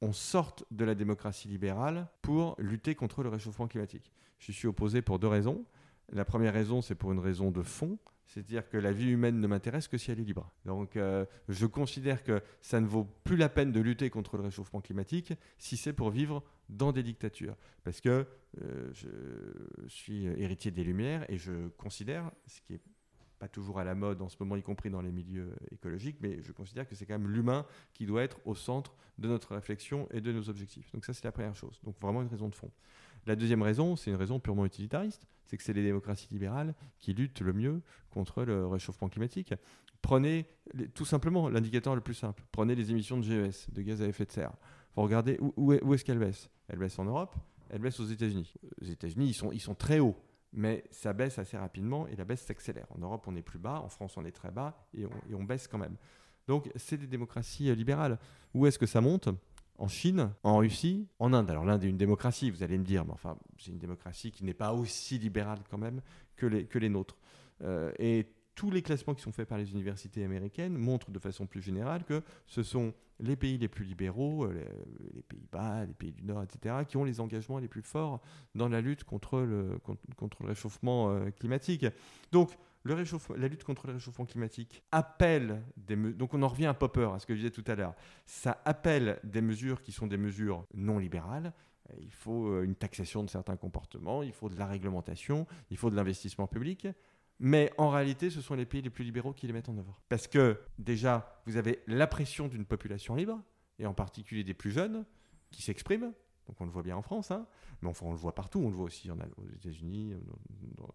on 0.02 0.12
sorte 0.12 0.64
de 0.72 0.84
la 0.84 0.94
démocratie 0.94 1.48
libérale 1.48 2.08
pour 2.20 2.56
lutter 2.58 2.94
contre 2.94 3.22
le 3.22 3.28
réchauffement 3.28 3.68
climatique. 3.68 4.12
Je 4.40 4.50
suis 4.50 4.66
opposé 4.66 5.00
pour 5.00 5.20
deux 5.20 5.28
raisons. 5.28 5.64
La 6.12 6.24
première 6.24 6.52
raison, 6.52 6.82
c'est 6.82 6.96
pour 6.96 7.12
une 7.12 7.20
raison 7.20 7.52
de 7.52 7.62
fond, 7.62 7.98
c'est-à-dire 8.26 8.68
que 8.68 8.76
la 8.76 8.90
vie 8.90 9.10
humaine 9.10 9.40
ne 9.40 9.46
m'intéresse 9.46 9.86
que 9.86 9.96
si 9.96 10.10
elle 10.10 10.18
est 10.18 10.24
libre. 10.24 10.50
Donc 10.64 10.96
euh, 10.96 11.24
je 11.48 11.66
considère 11.66 12.24
que 12.24 12.42
ça 12.60 12.80
ne 12.80 12.86
vaut 12.86 13.04
plus 13.22 13.36
la 13.36 13.48
peine 13.48 13.70
de 13.70 13.80
lutter 13.80 14.10
contre 14.10 14.36
le 14.36 14.42
réchauffement 14.42 14.80
climatique 14.80 15.34
si 15.56 15.76
c'est 15.76 15.92
pour 15.92 16.10
vivre 16.10 16.42
dans 16.68 16.90
des 16.90 17.04
dictatures. 17.04 17.56
Parce 17.84 18.00
que 18.00 18.26
euh, 18.60 18.90
je 18.92 19.08
suis 19.86 20.26
héritier 20.26 20.72
des 20.72 20.82
Lumières 20.82 21.24
et 21.30 21.38
je 21.38 21.68
considère, 21.78 22.32
ce 22.46 22.60
qui 22.60 22.74
est 22.74 22.82
pas 23.42 23.48
toujours 23.48 23.80
à 23.80 23.84
la 23.84 23.96
mode 23.96 24.22
en 24.22 24.28
ce 24.28 24.36
moment, 24.38 24.54
y 24.54 24.62
compris 24.62 24.88
dans 24.88 25.00
les 25.00 25.10
milieux 25.10 25.52
écologiques, 25.72 26.18
mais 26.20 26.40
je 26.44 26.52
considère 26.52 26.86
que 26.86 26.94
c'est 26.94 27.06
quand 27.06 27.18
même 27.18 27.28
l'humain 27.28 27.66
qui 27.92 28.06
doit 28.06 28.22
être 28.22 28.38
au 28.44 28.54
centre 28.54 28.94
de 29.18 29.26
notre 29.26 29.56
réflexion 29.56 30.06
et 30.12 30.20
de 30.20 30.30
nos 30.30 30.48
objectifs. 30.48 30.92
Donc 30.92 31.04
ça, 31.04 31.12
c'est 31.12 31.24
la 31.24 31.32
première 31.32 31.56
chose. 31.56 31.80
Donc 31.82 31.98
vraiment 32.00 32.22
une 32.22 32.28
raison 32.28 32.48
de 32.48 32.54
fond. 32.54 32.70
La 33.26 33.34
deuxième 33.34 33.62
raison, 33.62 33.96
c'est 33.96 34.12
une 34.12 34.16
raison 34.16 34.38
purement 34.38 34.64
utilitariste, 34.64 35.26
c'est 35.44 35.56
que 35.56 35.64
c'est 35.64 35.72
les 35.72 35.82
démocraties 35.82 36.28
libérales 36.30 36.72
qui 37.00 37.14
luttent 37.14 37.40
le 37.40 37.52
mieux 37.52 37.82
contre 38.10 38.44
le 38.44 38.64
réchauffement 38.64 39.08
climatique. 39.08 39.52
Prenez 40.02 40.46
tout 40.94 41.04
simplement 41.04 41.48
l'indicateur 41.48 41.96
le 41.96 42.00
plus 42.00 42.14
simple. 42.14 42.44
Prenez 42.52 42.76
les 42.76 42.92
émissions 42.92 43.18
de 43.18 43.24
GES, 43.24 43.70
de 43.72 43.82
gaz 43.82 44.02
à 44.02 44.06
effet 44.06 44.24
de 44.24 44.30
serre. 44.30 44.52
Vous 44.94 45.02
regardez 45.02 45.36
où, 45.40 45.52
où 45.56 45.94
est-ce 45.94 46.04
qu'elles 46.04 46.20
baissent? 46.20 46.48
Elles 46.68 46.78
baissent 46.78 47.00
en 47.00 47.06
Europe, 47.06 47.34
elles 47.70 47.80
baissent 47.80 47.98
aux 47.98 48.06
États-Unis. 48.06 48.54
Aux 48.80 48.84
États-Unis, 48.84 49.36
ils 49.52 49.60
sont 49.60 49.74
très 49.74 49.98
hauts 49.98 50.14
mais 50.52 50.84
ça 50.90 51.12
baisse 51.12 51.38
assez 51.38 51.56
rapidement 51.56 52.06
et 52.06 52.16
la 52.16 52.24
baisse 52.24 52.42
s'accélère. 52.42 52.86
En 52.90 52.98
Europe, 52.98 53.24
on 53.26 53.36
est 53.36 53.42
plus 53.42 53.58
bas, 53.58 53.80
en 53.80 53.88
France, 53.88 54.16
on 54.16 54.24
est 54.24 54.32
très 54.32 54.50
bas 54.50 54.86
et 54.94 55.06
on, 55.34 55.44
baisse 55.44 55.66
quand 55.66 55.78
même. 55.78 55.96
Donc, 56.46 56.70
c'est 56.76 56.96
des 56.96 57.06
démocraties 57.06 57.70
euh, 57.70 57.74
libérales. 57.74 58.18
Où 58.54 58.66
est-ce 58.66 58.78
que 58.78 58.86
ça 58.86 59.00
monte? 59.00 59.28
En 59.78 59.88
Chine, 59.88 60.30
en 60.42 60.58
Russie, 60.58 61.08
en 61.18 61.32
Inde. 61.32 61.50
Alors, 61.50 61.64
l'Inde 61.64 61.84
est 61.84 61.88
une 61.88 61.96
démocratie, 61.96 62.50
vous 62.50 62.62
allez 62.62 62.78
me 62.78 62.84
dire, 62.84 63.04
mais 63.04 63.12
enfin, 63.12 63.38
c'est 63.58 63.70
une 63.70 63.78
démocratie 63.78 64.30
qui 64.30 64.44
n'est 64.44 64.54
pas 64.54 64.74
aussi 64.74 65.18
libérale 65.18 65.60
quand 65.70 65.78
même 65.78 66.02
que 66.36 66.46
les, 66.46 66.66
que 66.66 66.78
les 66.78 66.88
nôtres. 66.88 67.16
Euh, 67.62 67.92
et 67.98 68.26
tous 68.54 68.70
les 68.70 68.82
classements 68.82 69.14
qui 69.14 69.22
sont 69.22 69.32
faits 69.32 69.48
par 69.48 69.58
les 69.58 69.72
universités 69.72 70.24
américaines 70.24 70.76
montrent 70.76 71.10
de 71.10 71.18
façon 71.18 71.46
plus 71.46 71.62
générale 71.62 72.04
que 72.04 72.22
ce 72.46 72.62
sont 72.62 72.94
les 73.20 73.36
pays 73.36 73.56
les 73.56 73.68
plus 73.68 73.84
libéraux, 73.84 74.44
euh, 74.44 74.64
les, 75.14 75.22
Pays-Bas, 75.22 75.86
les 75.86 75.94
pays 75.94 76.12
du 76.12 76.24
Nord, 76.24 76.42
etc., 76.42 76.76
qui 76.86 76.96
ont 76.96 77.04
les 77.04 77.20
engagements 77.20 77.58
les 77.58 77.68
plus 77.68 77.82
forts 77.82 78.20
dans 78.54 78.68
la 78.68 78.80
lutte 78.80 79.04
contre 79.04 79.40
le, 79.40 79.78
contre, 80.16 80.42
le 80.42 80.48
réchauffement 80.48 81.10
euh, 81.10 81.30
climatique. 81.30 81.86
Donc, 82.32 82.50
le 82.84 82.96
la 83.36 83.48
lutte 83.48 83.62
contre 83.62 83.86
le 83.86 83.92
réchauffement 83.92 84.26
climatique 84.26 84.82
appelle 84.90 85.62
des 85.76 85.94
donc 85.94 86.34
on 86.34 86.42
en 86.42 86.48
revient 86.48 86.66
à 86.66 86.74
Popper, 86.74 87.10
à 87.14 87.20
ce 87.20 87.26
que 87.26 87.34
je 87.34 87.38
disais 87.38 87.52
tout 87.52 87.62
à 87.68 87.76
l'heure, 87.76 87.94
ça 88.26 88.60
appelle 88.64 89.20
des 89.22 89.40
mesures 89.40 89.82
qui 89.82 89.92
sont 89.92 90.08
des 90.08 90.16
mesures 90.16 90.66
non 90.74 90.98
libérales, 90.98 91.52
il 92.00 92.12
faut 92.12 92.60
une 92.60 92.74
taxation 92.74 93.22
de 93.22 93.30
certains 93.30 93.56
comportements, 93.56 94.24
il 94.24 94.32
faut 94.32 94.48
de 94.48 94.58
la 94.58 94.66
réglementation, 94.66 95.46
il 95.70 95.76
faut 95.76 95.90
de 95.90 95.94
l'investissement 95.94 96.48
public. 96.48 96.88
Mais 97.44 97.72
en 97.76 97.90
réalité, 97.90 98.30
ce 98.30 98.40
sont 98.40 98.54
les 98.54 98.64
pays 98.64 98.82
les 98.82 98.90
plus 98.90 99.02
libéraux 99.02 99.32
qui 99.32 99.48
les 99.48 99.52
mettent 99.52 99.68
en 99.68 99.76
œuvre. 99.76 100.00
Parce 100.08 100.28
que 100.28 100.60
déjà, 100.78 101.42
vous 101.44 101.56
avez 101.56 101.82
la 101.88 102.06
pression 102.06 102.46
d'une 102.46 102.64
population 102.64 103.16
libre, 103.16 103.42
et 103.80 103.86
en 103.86 103.94
particulier 103.94 104.44
des 104.44 104.54
plus 104.54 104.70
jeunes, 104.70 105.04
qui 105.50 105.60
s'expriment. 105.60 106.12
Donc 106.46 106.60
on 106.60 106.64
le 106.64 106.70
voit 106.70 106.84
bien 106.84 106.96
en 106.96 107.02
France, 107.02 107.32
hein. 107.32 107.48
mais 107.80 107.88
enfin 107.88 108.06
on 108.06 108.12
le 108.12 108.16
voit 108.16 108.34
partout, 108.34 108.60
on 108.60 108.68
le 108.68 108.74
voit 108.74 108.84
aussi 108.84 109.10
aux 109.10 109.48
États-Unis, 109.56 110.14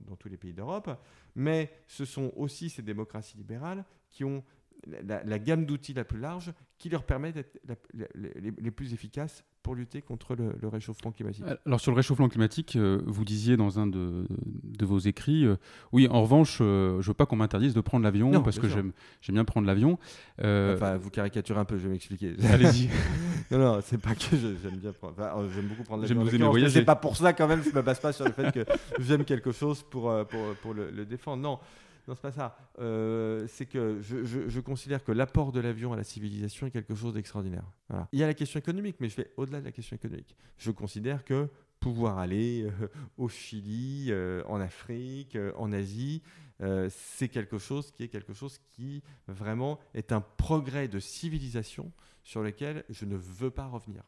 dans, 0.06 0.16
tous 0.16 0.30
les 0.30 0.38
pays 0.38 0.54
d'Europe. 0.54 0.90
Mais 1.36 1.70
ce 1.86 2.06
sont 2.06 2.32
aussi 2.38 2.70
ces 2.70 2.82
démocraties 2.82 3.38
libérales 3.38 3.84
qui 4.10 4.24
ont 4.24 4.42
la, 4.86 5.40
gamme 5.40 5.66
d'outils 5.66 5.94
la 5.94 6.06
plus 6.06 6.20
large 6.20 6.54
qui 6.78 6.88
leur 6.88 7.04
permet 7.04 7.34
d'être 7.34 7.60
les, 8.14 8.72
plus 8.72 8.94
efficaces 8.94 9.44
pour 9.68 9.76
lutter 9.76 10.02
contre 10.02 10.34
le, 10.34 10.68
réchauffement 10.70 11.12
climatique? 11.12 11.44
Alors 11.66 11.82
sur 11.82 11.92
le 11.92 11.98
réchauffement 11.98 12.30
climatique, 12.30 12.78
euh, 12.78 13.02
vous 13.06 13.26
disiez 13.26 13.58
dans 13.58 13.80
un 13.80 13.88
de, 13.88 14.26
vos 14.82 15.00
écrits, 15.00 15.46
euh, 15.46 15.58
oui, 15.92 16.08
en 16.10 16.22
revanche, 16.22 16.60
euh, 16.62 16.94
je 16.94 16.96
ne 17.00 17.02
veux 17.08 17.14
pas 17.14 17.26
qu'on 17.26 17.36
m'interdise 17.36 17.74
de 17.74 17.82
prendre 17.82 18.06
l'avion 18.06 18.42
parce 18.42 18.60
que 18.60 18.70
j'aime 18.70 18.94
bien 19.28 19.44
prendre 19.44 19.68
l'avion. 19.68 20.00
Enfin, 20.40 20.96
vous 20.96 21.10
caricaturez 21.10 21.60
un 21.60 21.66
peu, 21.66 21.78
je 21.78 21.84
vais 21.84 21.90
m'expliquer. 21.90 22.34
Allez-y. 22.50 22.90
non, 23.52 23.58
non, 23.58 23.80
c'est 23.84 24.00
pas 24.00 24.16
que 24.16 24.38
j'aime 24.38 24.78
bien 24.78 24.94
prendre. 24.94 25.16
j'aime 25.54 25.68
beaucoup 25.68 25.84
prendre 25.84 26.04
l'avion. 26.04 26.26
J'aime 26.26 26.44
vous 26.44 26.50
voyager. 26.50 26.80
C'est 26.80 26.86
pas 26.86 26.96
pour 26.96 27.18
ça 27.18 27.34
quand 27.34 27.50
même, 27.50 27.62
je 27.62 27.76
me 27.76 27.82
base 27.82 28.00
pas 28.00 28.14
sur 28.14 28.24
le 28.24 28.32
fait 28.32 28.54
que 28.54 28.66
j'aime 29.00 29.26
quelque 29.26 29.52
chose 29.52 29.84
pour, 29.84 30.04
pour, 30.28 30.56
pour 30.62 30.74
le, 30.74 30.92
le 30.92 31.06
défendre. 31.06 31.44
Non. 31.44 31.60
Non, 32.08 32.16
c'est 32.16 32.22
pas 32.22 32.32
ça. 32.32 32.58
Euh, 32.80 33.46
c'est 33.48 33.66
que 33.66 34.00
je, 34.02 34.60
considère 34.62 35.04
que 35.04 35.12
l'apport 35.12 35.52
de 35.52 35.60
l'avion 35.60 35.92
à 35.92 35.98
la 35.98 36.06
civilisation 36.06 36.66
est 36.68 36.72
quelque 36.72 36.96
chose 36.96 37.14
d'extraordinaire. 37.14 37.66
Il 38.14 38.20
y 38.20 38.24
a 38.24 38.28
la 38.28 38.34
question 38.34 38.60
économique, 38.60 38.98
mais 39.00 39.10
je 39.10 39.18
vais 39.18 39.34
au-delà 39.36 39.60
de 39.60 39.66
la 39.66 39.72
question 39.72 39.96
économique. 39.96 40.36
Je 40.58 40.72
considère 40.72 41.26
que 41.26 41.50
pouvoir 41.80 42.18
aller 42.18 42.64
euh, 42.64 42.88
au 43.18 43.28
Chili, 43.28 44.08
euh, 44.10 44.42
en 44.48 44.62
Afrique, 44.62 45.38
en 45.58 45.72
Asie, 45.72 46.22
c'est 46.90 47.28
quelque 47.28 47.60
chose 47.60 47.92
qui 47.92 48.04
est 48.04 48.08
quelque 48.08 48.34
chose 48.34 48.58
qui 48.58 49.04
vraiment 49.28 49.80
est 49.94 50.12
un 50.12 50.22
progrès 50.22 50.88
de 50.88 51.00
civilisation 51.00 51.92
sur 52.24 52.42
lequel 52.42 52.84
je 52.90 53.06
ne 53.06 53.16
veux 53.16 53.52
pas 53.52 53.68
revenir. 53.68 54.02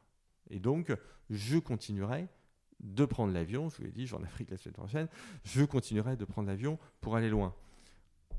Et 0.50 0.60
donc, 0.60 0.92
je 1.30 1.60
continuerai 1.60 2.28
de 2.80 3.06
prendre 3.06 3.34
l'avion, 3.34 3.70
je 3.70 3.78
vous 3.78 3.84
l'ai 3.84 3.92
dit, 3.92 4.08
je 4.08 4.16
vais 4.16 4.22
en 4.22 4.26
Afrique 4.26 4.50
la 4.50 4.58
semaine 4.58 4.74
prochaine, 4.74 5.08
je 5.44 5.64
continuerai 5.64 6.18
de 6.18 6.26
prendre 6.26 6.48
l'avion 6.48 6.80
pour 7.02 7.16
aller 7.16 7.30
loin. 7.30 7.54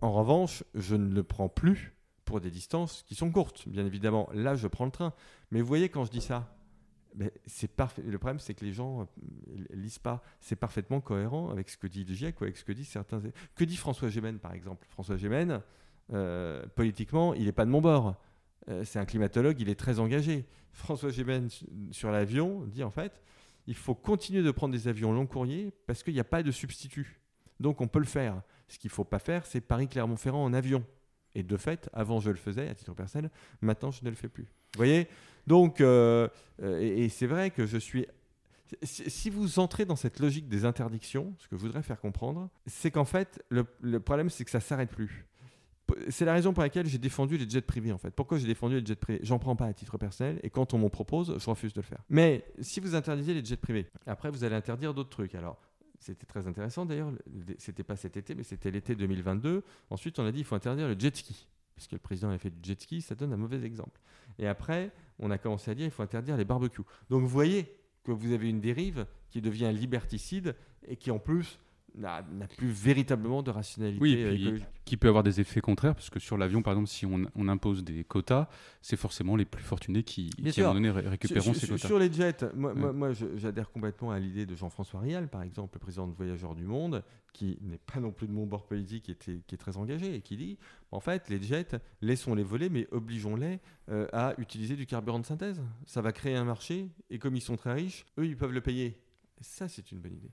En 0.01 0.13
revanche, 0.13 0.65
je 0.75 0.97
ne 0.97 1.13
le 1.13 1.23
prends 1.23 1.49
plus 1.49 1.95
pour 2.25 2.41
des 2.41 2.51
distances 2.51 3.03
qui 3.03 3.15
sont 3.15 3.31
courtes. 3.31 3.69
Bien 3.69 3.85
évidemment, 3.85 4.29
là, 4.33 4.55
je 4.55 4.67
prends 4.69 4.85
le 4.85 4.91
train. 4.91 5.13
Mais 5.51 5.61
vous 5.61 5.67
voyez, 5.67 5.89
quand 5.89 6.05
je 6.05 6.11
dis 6.11 6.21
ça, 6.21 6.57
c'est 7.47 7.71
parfait. 7.71 8.03
Le 8.03 8.19
problème, 8.19 8.39
c'est 8.39 8.55
que 8.55 8.65
les 8.65 8.73
gens 8.73 9.03
euh, 9.03 9.05
lisent 9.71 9.99
pas. 9.99 10.23
C'est 10.41 10.57
parfaitement 10.57 11.01
cohérent 11.01 11.51
avec 11.51 11.69
ce 11.69 11.77
que 11.77 11.87
dit 11.87 12.05
le 12.05 12.15
GIEC 12.15 12.41
ou 12.41 12.45
avec 12.45 12.57
ce 12.57 12.65
que 12.65 12.73
disent 12.73 12.89
certains. 12.89 13.21
Que 13.55 13.65
dit 13.65 13.77
François 13.77 14.09
Gémen, 14.09 14.39
par 14.39 14.55
exemple 14.55 14.87
François 14.91 15.17
Gémen, 15.17 15.61
euh, 16.13 16.65
politiquement, 16.77 17.35
il 17.35 17.47
n'est 17.47 17.53
pas 17.53 17.65
de 17.65 17.71
mon 17.71 17.81
bord. 17.81 18.15
Euh, 18.69 18.85
c'est 18.85 18.99
un 18.99 19.05
climatologue, 19.05 19.61
il 19.61 19.69
est 19.69 19.79
très 19.79 19.99
engagé. 19.99 20.47
François 20.73 21.11
Gémen, 21.11 21.49
sur 21.91 22.11
l'avion, 22.13 22.65
dit 22.67 22.85
en 22.85 22.91
fait 22.91 23.21
il 23.67 23.75
faut 23.75 23.95
continuer 23.95 24.43
de 24.43 24.51
prendre 24.51 24.73
des 24.73 24.89
avions 24.89 25.13
long 25.13 25.27
courrier 25.27 25.73
parce 25.87 26.03
qu'il 26.03 26.15
n'y 26.15 26.21
a 26.21 26.25
pas 26.25 26.43
de 26.43 26.51
substitut. 26.51 27.21
Donc 27.61 27.81
on 27.81 27.87
peut 27.89 27.99
le 27.99 28.05
faire. 28.05 28.43
Ce 28.71 28.79
qu'il 28.79 28.89
ne 28.89 28.95
faut 28.95 29.05
pas 29.05 29.19
faire, 29.19 29.45
c'est 29.47 29.61
Paris-Clermont-Ferrand 29.61 30.43
en 30.43 30.55
avion. 30.55 30.85
Et 31.35 31.43
de 31.43 31.57
fait, 31.57 31.91
avant 31.93 32.21
je 32.21 32.31
le 32.31 32.37
faisais 32.37 32.69
à 32.69 32.75
titre 32.75 32.95
personnel, 32.95 33.31
maintenant 33.61 33.91
je 33.91 34.05
ne 34.05 34.11
le 34.11 34.17
fais 34.17 34.29
plus. 34.29 34.45
Vous 34.45 34.79
voyez? 34.79 35.09
Donc, 35.47 35.81
euh, 35.81 36.29
euh, 36.63 36.81
et, 36.81 37.09
c'est 37.09 37.27
vrai 37.27 37.51
que 37.51 37.67
je 37.67 37.79
suis. 37.79 38.07
Si 38.83 39.31
vous 39.31 39.59
entrez 39.59 39.85
dans 39.85 39.97
cette 39.97 40.21
logique 40.21 40.49
des 40.49 40.65
interdictions, 40.65 41.35
ce 41.39 41.49
que 41.49 41.57
je 41.57 41.61
voudrais 41.61 41.83
faire 41.83 42.01
comprendre, 42.01 42.49
c'est 42.67 42.93
qu'en 42.93 43.05
fait, 43.05 43.45
le, 43.49 43.65
problème, 43.99 44.31
c'est 44.31 44.45
que 44.45 44.51
ça 44.51 44.61
s'arrête 44.61 44.91
plus. 44.91 45.27
C'est 46.09 46.25
la 46.25 46.35
raison 46.35 46.53
pour 46.53 46.63
laquelle 46.63 46.87
j'ai 46.87 46.99
défendu 46.99 47.37
les 47.37 47.51
jets 47.51 47.63
privés 47.63 47.91
en 47.91 47.99
fait. 47.99 48.13
Pourquoi 48.13 48.39
j'ai 48.39 48.47
défendu 48.47 48.79
les 48.79 48.87
jets 48.87 48.95
privés? 48.95 49.19
J'en 49.25 49.41
prends 49.41 49.57
pas 49.57 49.67
à 49.67 49.73
titre 49.73 49.99
personnel 49.99 50.39
et 50.45 50.51
quand 50.51 50.73
on 50.73 50.79
m'en 50.79 50.89
propose, 50.89 51.37
je 51.37 51.51
refuse 51.51 51.73
de 51.73 51.81
le 51.81 51.85
faire. 51.85 51.99
Mais 52.09 52.45
si 52.61 52.79
vous 52.79 52.95
interdisez 52.95 53.35
les 53.35 53.45
jets 53.45 53.57
privés, 53.57 53.89
après 54.07 54.31
vous 54.31 54.45
allez 54.45 54.55
interdire 54.55 54.95
d'autres 54.95 55.11
trucs. 55.11 55.35
Alors 55.35 55.59
c'était 56.01 56.27
très 56.27 56.47
intéressant 56.47 56.87
d'ailleurs. 56.87 57.13
C'était 57.59 57.85
pas 57.85 57.97
cet 57.97 58.17
été, 58.17 58.35
mais 58.35 58.43
c'était 58.43 58.71
l'été 58.71 58.95
2022. 58.95 59.63
Ensuite, 59.91 60.19
on 60.19 60.25
a 60.25 60.33
dit 60.33 60.39
qu'il 60.39 60.47
faut 60.47 60.55
interdire 60.55 60.89
le 60.89 60.99
jet 60.99 61.15
ski. 61.15 61.47
Puisque 61.77 61.93
le 61.93 61.99
président 61.99 62.29
avait 62.29 62.39
fait 62.39 62.51
du 62.51 62.69
jet 62.69 62.81
ski, 62.81 63.01
ça 63.03 63.15
donne 63.15 63.33
un 63.33 63.37
mauvais 63.37 63.63
exemple. 63.63 64.01
Et 64.39 64.47
après, 64.47 64.93
on 65.19 65.31
a 65.31 65.39
commencé 65.39 65.71
à 65.71 65.75
dire 65.75 65.85
qu'il 65.85 65.93
faut 65.93 66.03
interdire 66.03 66.37
les 66.37 66.45
barbecues. 66.45 66.83
Donc 67.11 67.21
vous 67.21 67.29
voyez 67.29 67.77
que 68.05 68.13
vous 68.13 68.33
avez 68.33 68.49
une 68.49 68.61
dérive 68.61 69.07
qui 69.29 69.43
devient 69.43 69.71
liberticide 69.75 70.57
et 70.89 70.97
qui 70.97 71.11
en 71.11 71.19
plus 71.19 71.59
n'a 71.97 72.23
plus 72.57 72.69
véritablement 72.69 73.43
de 73.43 73.51
rationalité. 73.51 74.01
Oui, 74.01 74.13
et 74.13 74.53
puis, 74.53 74.65
qui 74.85 74.97
peut 74.97 75.09
avoir 75.09 75.23
des 75.23 75.41
effets 75.41 75.61
contraires, 75.61 75.95
parce 75.95 76.11
que 76.11 76.19
sur 76.19 76.37
l'avion, 76.37 76.63
par 76.63 76.73
exemple, 76.73 76.89
si 76.89 77.07
on, 77.07 77.49
impose 77.49 77.85
des 77.85 78.05
quotas, 78.05 78.49
c'est 78.83 78.97
forcément 78.97 79.37
les 79.37 79.45
plus 79.45 79.63
fortunés 79.63 80.03
qui, 80.03 80.31
qui 80.31 80.61
à 80.61 80.65
un 80.65 80.75
moment 80.75 80.75
donné, 80.75 80.91
récupéreront 80.91 81.55
ces 81.55 81.69
quotas. 81.69 81.87
Sur 81.87 81.99
les 81.99 82.13
jets, 82.13 82.39
moi, 82.55 82.75
moi, 82.75 83.11
j'adhère 83.37 83.71
complètement 83.71 84.11
à 84.11 84.19
l'idée 84.19 84.47
de 84.47 84.55
Jean-François 84.57 85.01
Rial, 85.01 85.29
par 85.29 85.43
exemple, 85.43 85.77
le 85.77 85.81
président 85.81 86.07
de 86.07 86.13
Voyageurs 86.13 86.55
du 86.55 86.65
Monde, 86.65 87.03
qui 87.33 87.59
n'est 87.63 87.79
pas 87.79 88.01
non 88.01 88.11
plus 88.11 88.27
de 88.27 88.33
mon 88.33 88.47
bord 88.47 88.67
politique, 88.67 89.05
qui, 89.05 89.11
était, 89.13 89.41
qui 89.47 89.55
est 89.55 89.59
très 89.59 89.77
engagé, 89.77 90.15
et 90.17 90.21
qui 90.21 90.37
dit, 90.37 90.59
en 90.91 91.01
fait, 91.01 91.29
les 91.29 91.41
jets, 91.41 91.79
laissons-les 92.01 92.43
voler, 92.43 92.69
mais 92.69 92.89
obligeons-les 92.91 93.61
euh, 93.91 94.07
à 94.13 94.35
utiliser 94.39 94.77
du 94.77 94.87
carburant 94.87 95.21
de 95.21 95.27
synthèse. 95.27 95.63
Ça 95.87 96.03
va 96.03 96.13
créer 96.13 96.37
un 96.37 96.45
marché, 96.45 96.89
et 97.11 97.19
comme 97.19 97.37
ils 97.37 97.43
sont 97.43 97.57
très 97.57 97.75
riches, 97.75 98.07
eux, 98.19 98.27
ils 98.27 98.37
peuvent 98.37 98.53
le 98.53 98.61
payer. 98.61 98.99
ça, 99.41 99.69
c'est 99.69 99.93
une 99.93 99.99
bonne 99.99 100.15
idée. 100.15 100.31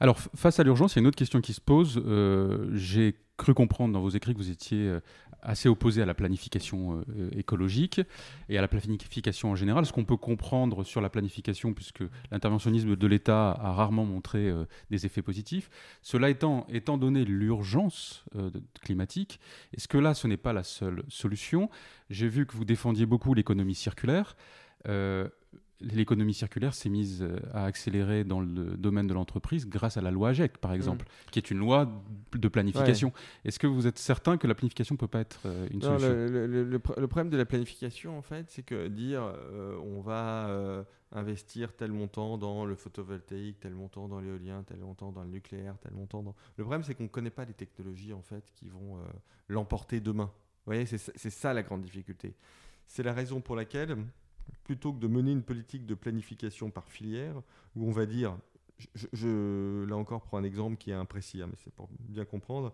Alors, 0.00 0.18
face 0.18 0.60
à 0.60 0.62
l'urgence, 0.62 0.94
il 0.94 0.96
y 0.96 1.00
a 1.00 1.02
une 1.02 1.06
autre 1.08 1.16
question 1.16 1.40
qui 1.40 1.52
se 1.52 1.60
pose. 1.60 2.00
Euh, 2.06 2.70
j'ai 2.72 3.16
cru 3.36 3.54
comprendre 3.54 3.92
dans 3.92 4.00
vos 4.00 4.10
écrits 4.10 4.32
que 4.32 4.38
vous 4.38 4.50
étiez 4.50 4.86
euh, 4.86 5.00
assez 5.42 5.68
opposé 5.68 6.02
à 6.02 6.06
la 6.06 6.14
planification 6.14 7.04
euh, 7.16 7.30
écologique 7.36 8.00
et 8.48 8.58
à 8.58 8.60
la 8.60 8.68
planification 8.68 9.50
en 9.50 9.56
général. 9.56 9.86
Ce 9.86 9.92
qu'on 9.92 10.04
peut 10.04 10.16
comprendre 10.16 10.84
sur 10.84 11.00
la 11.00 11.10
planification, 11.10 11.74
puisque 11.74 12.04
l'interventionnisme 12.30 12.94
de 12.94 13.06
l'État 13.08 13.50
a 13.50 13.72
rarement 13.72 14.04
montré 14.04 14.52
des 14.90 15.04
effets 15.04 15.22
positifs. 15.22 15.68
Cela 16.02 16.30
étant, 16.30 16.66
étant 16.68 16.96
donné 16.96 17.24
l'urgence 17.24 18.24
climatique, 18.82 19.40
est-ce 19.76 19.88
que 19.88 19.98
là, 19.98 20.14
ce 20.14 20.26
n'est 20.28 20.36
pas 20.36 20.52
la 20.52 20.64
seule 20.64 21.02
solution? 21.08 21.70
J'ai 22.10 22.28
vu 22.28 22.46
que 22.46 22.56
vous 22.56 22.64
défendiez 22.64 23.06
beaucoup 23.06 23.34
l'économie 23.34 23.74
circulaire 23.74 24.36
l'économie 25.80 26.34
circulaire 26.34 26.74
s'est 26.74 26.88
mise 26.88 27.22
euh, 27.22 27.38
à 27.52 27.64
accélérer 27.64 28.24
dans 28.24 28.40
le 28.40 28.76
domaine 28.76 29.06
de 29.06 29.14
l'entreprise 29.14 29.68
grâce 29.68 29.96
à 29.96 30.00
la 30.00 30.10
loi 30.10 30.30
AGEC, 30.30 30.58
par 30.58 30.72
exemple, 30.72 31.04
mm. 31.04 31.30
qui 31.30 31.38
est 31.38 31.50
une 31.50 31.58
loi 31.58 31.88
de 32.32 32.48
planification. 32.48 33.12
Est-ce 33.44 33.58
que 33.58 33.66
vous 33.66 33.86
êtes 33.86 33.98
certain 33.98 34.36
que 34.38 34.46
la 34.46 34.54
planification 34.54 34.94
ne 34.94 34.98
peut 34.98 35.08
pas 35.08 35.20
être 35.20 35.40
euh, 35.46 35.68
une 35.70 35.80
solution? 35.80 36.08
le, 36.08 36.78
problème 36.78 37.30
de 37.30 37.36
la 37.36 37.44
planification, 37.44 38.18
en 38.18 38.22
fait, 38.22 38.46
c'est 38.50 38.62
que 38.62 38.88
dire 38.88 39.22
euh, 39.22 39.78
on 39.84 40.00
va 40.00 40.84
investir 41.12 41.74
tel 41.74 41.92
montant 41.92 42.36
dans 42.36 42.66
le 42.66 42.74
photovoltaïque, 42.74 43.60
tel 43.60 43.74
montant 43.74 44.08
dans 44.08 44.20
l'éolien, 44.20 44.62
tel 44.64 44.78
montant 44.80 45.12
dans 45.12 45.22
le 45.22 45.30
nucléaire, 45.30 45.76
tel 45.80 45.92
montant 45.92 46.22
dans... 46.22 46.34
Le 46.56 46.64
problème, 46.64 46.82
c'est 46.82 46.94
qu'on 46.94 47.04
ne 47.04 47.08
connaît 47.08 47.30
pas 47.30 47.44
les 47.44 47.54
technologies, 47.54 48.12
en 48.12 48.22
fait, 48.22 48.44
qui 48.54 48.68
vont 48.68 48.98
l'emporter 49.48 50.00
demain. 50.00 50.30
Vous 50.66 50.74
voyez, 50.74 50.84
c'est 50.84 51.30
ça 51.30 51.54
la 51.54 51.62
grande 51.62 51.82
difficulté. 51.82 52.34
C'est 52.86 53.02
la 53.02 53.14
raison 53.14 53.40
pour 53.40 53.56
laquelle 53.56 53.96
plutôt 54.64 54.92
que 54.92 54.98
de 54.98 55.06
mener 55.06 55.32
une 55.32 55.42
politique 55.42 55.86
de 55.86 55.94
planification 55.94 56.70
par 56.70 56.88
filière, 56.88 57.36
où 57.76 57.88
on 57.88 57.92
va 57.92 58.06
dire, 58.06 58.36
je, 59.12 59.84
là 59.84 59.96
encore 59.96 60.22
prends 60.22 60.38
un 60.38 60.44
exemple 60.44 60.76
qui 60.76 60.90
est 60.90 60.94
imprécis, 60.94 61.42
hein, 61.42 61.46
mais 61.48 61.56
c'est 61.62 61.72
pour 61.72 61.88
bien 61.98 62.24
comprendre, 62.24 62.72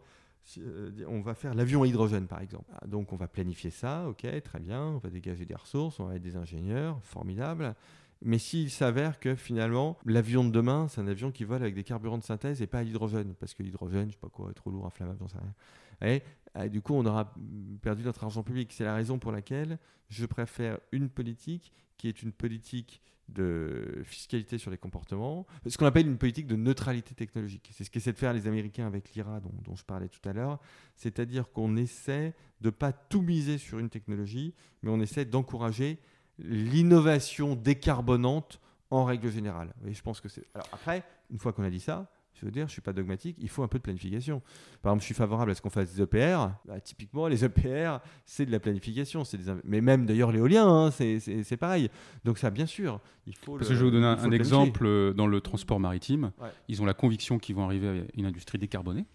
euh, 0.59 0.91
on 1.09 1.21
va 1.21 1.35
faire 1.35 1.55
l'avion 1.55 1.83
à 1.83 1.87
hydrogène 1.87 2.27
par 2.27 2.41
exemple. 2.41 2.71
Ah, 2.75 2.87
donc 2.87 3.13
on 3.13 3.17
va 3.17 3.29
planifier 3.29 3.71
ça, 3.71 4.09
ok, 4.09 4.27
très 4.43 4.61
bien, 4.61 4.83
on 4.83 4.99
va 4.99 5.11
dégager 5.11 5.45
des 5.45 5.55
ressources, 5.55 6.01
on 6.01 6.07
va 6.07 6.17
être 6.17 6.23
des 6.23 6.37
ingénieurs, 6.37 7.01
formidable. 7.03 7.75
Mais 8.23 8.39
s'il 8.39 8.71
s'avère 8.71 9.21
que 9.21 9.35
finalement, 9.35 9.99
l'avion 10.07 10.45
de 10.45 10.51
demain, 10.51 10.89
c'est 10.89 11.01
un 11.01 11.09
avion 11.09 11.31
qui 11.31 11.45
vole 11.45 11.63
avec 11.63 11.75
des 11.75 11.85
carburants 11.85 12.19
de 12.19 12.23
synthèse 12.23 12.63
et 12.63 12.67
pas 12.67 12.79
à 12.79 12.83
l'hydrogène, 12.83 13.35
parce 13.35 13.55
que 13.55 13.63
l'hydrogène, 13.63 14.09
je 14.09 14.13
sais 14.13 14.19
pas 14.21 14.29
quoi, 14.29 14.51
est 14.51 14.55
trop 14.55 14.71
lourd, 14.71 14.87
inflammable, 14.87 15.19
j'en 15.21 15.29
sais 15.29 15.39
rien. 15.39 16.21
Ah, 16.55 16.69
du 16.69 16.81
coup, 16.81 16.95
on 16.95 17.05
aura 17.05 17.35
perdu 17.83 18.05
notre 18.05 18.25
argent 18.25 18.43
public. 18.43 18.73
C'est 18.73 18.85
la 18.85 18.95
raison 18.95 19.19
pour 19.19 19.33
laquelle 19.33 19.79
je 20.09 20.25
préfère 20.25 20.79
une 20.93 21.09
politique 21.09 21.73
qui 21.97 22.09
est 22.09 22.23
une 22.23 22.33
politique 22.33 23.03
de 23.29 24.03
fiscalité 24.05 24.59
sur 24.59 24.71
les 24.71 24.77
comportements, 24.77 25.47
ce 25.67 25.79
qu'on 25.79 25.87
appelle 25.87 26.07
une 26.07 26.19
politique 26.19 26.47
de 26.47 26.57
neutralité 26.57 27.15
technologique. 27.15 27.71
C'est 27.73 27.83
ce 27.85 27.91
qu'essaient 27.91 28.13
de 28.13 28.19
faire 28.19 28.35
les 28.35 28.47
Américains 28.47 28.87
avec 28.87 29.15
l'IRA 29.15 29.41
dont, 29.41 29.53
dont, 29.65 29.75
je 29.75 29.85
parlais 29.85 30.09
tout 30.09 30.29
à 30.29 30.35
l'heure, 30.35 30.61
c'est-à-dire 30.95 31.51
qu'on 31.51 31.77
essaie 31.77 32.35
de 32.61 32.67
ne 32.67 32.71
pas 32.71 32.93
tout 32.93 33.23
miser 33.23 33.57
sur 33.57 33.79
une 33.79 33.89
technologie, 33.89 34.53
mais 34.83 34.91
on 34.91 35.01
essaie 35.01 35.25
d'encourager 35.25 35.99
l'innovation 36.39 37.57
décarbonante 37.57 38.61
en 38.91 39.05
règle 39.05 39.31
générale. 39.31 39.73
Et 39.87 39.95
je 39.95 40.03
pense 40.03 40.21
que 40.21 40.29
c'est. 40.29 40.45
Alors 40.55 40.69
après, 40.73 41.03
une 41.31 41.39
fois 41.39 41.53
qu'on 41.53 41.65
a 41.65 41.71
dit 41.71 41.81
ça, 41.81 42.11
je 42.35 42.45
veux 42.45 42.51
dire, 42.51 42.67
je 42.67 42.73
suis 42.73 42.83
pas 42.83 42.93
dogmatique, 42.93 43.37
il 43.41 43.49
faut 43.49 43.63
un 43.63 43.69
peu 43.69 43.79
de 43.79 43.83
planification. 43.83 44.43
Par 44.83 44.91
exemple, 44.91 45.03
je 45.03 45.07
suis 45.07 45.15
favorable 45.15 45.51
à 45.51 45.55
ce 45.55 45.63
qu'on 45.63 45.71
fasse 45.71 45.95
des 45.95 46.03
EPR. 46.03 46.51
Bah, 46.67 46.81
typiquement, 46.81 47.29
les 47.29 47.45
EPR, 47.45 47.99
c'est 48.25 48.45
de 48.47 48.51
la 48.51 48.61
planification. 48.61 49.23
Des... 49.23 49.39
Mais 49.65 49.81
même 49.81 50.07
d'ailleurs, 50.07 50.33
l'éolien, 50.33 50.67
hein, 50.67 50.91
c'est 50.91 51.57
pareil. 51.57 51.91
Donc 52.25 52.39
ça, 52.39 52.51
bien 52.51 52.67
sûr, 52.67 53.01
il 53.27 53.35
faut... 53.37 53.57
Parce 53.57 53.69
que 53.69 53.75
je 53.75 53.79
vais 53.81 53.85
vous 53.85 53.91
donner 53.91 54.07
un, 54.07 54.31
exemple 54.31 54.85
euh, 54.85 55.13
dans 55.13 55.27
le 55.27 55.41
transport 55.41 55.79
maritime. 55.81 56.33
Ils 56.69 56.83
ont 56.83 56.87
la 56.87 56.95
conviction 56.95 57.39
qu'ils 57.39 57.55
vont 57.55 57.65
arriver 57.65 57.89
à 57.89 58.03
une 58.17 58.27
industrie 58.27 58.59
décarbonée. 58.59 59.07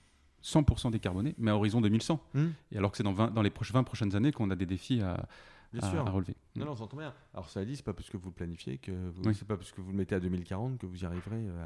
100% 0.43 0.91
décarbonée, 0.91 1.36
mais 1.38 1.51
à 1.51 1.55
horizon 1.55 1.82
2100. 1.82 2.22
Hum. 2.36 2.53
Et 2.72 2.78
alors 2.78 2.91
que 2.91 2.97
c'est 2.97 3.03
dans, 3.03 3.28
dans 3.28 3.41
les 3.41 3.51
20 3.51 3.84
prochaines 3.84 4.15
années 4.15 4.32
qu'on 4.32 4.49
a 4.51 4.55
des 4.55 4.65
défis 4.65 5.01
à, 5.01 5.28
Bien 5.74 5.89
sûr. 5.89 5.99
à 5.99 6.09
relever. 6.09 6.36
Non, 6.55 6.65
non, 6.65 6.76
j'entends 6.76 6.97
bien. 6.97 7.13
Alors, 7.34 7.49
ça 7.49 7.63
dit, 7.63 7.76
c'est 7.76 7.86
pas 7.86 7.93
parce 7.93 8.09
que 8.09 8.17
vous 8.17 8.30
le 8.30 8.34
planifiez 8.34 8.78
que 8.78 8.91
vous, 8.91 9.34
c'est 9.34 9.47
pas 9.47 9.55
parce 9.55 9.72
que 9.72 9.82
vous 9.82 9.91
le 9.91 9.97
mettez 9.97 10.15
à 10.15 10.20
2040 10.20 10.78
que 10.78 10.86
vous 10.86 11.03
y 11.03 11.05
arriverez 11.05 11.38
euh, 11.38 11.65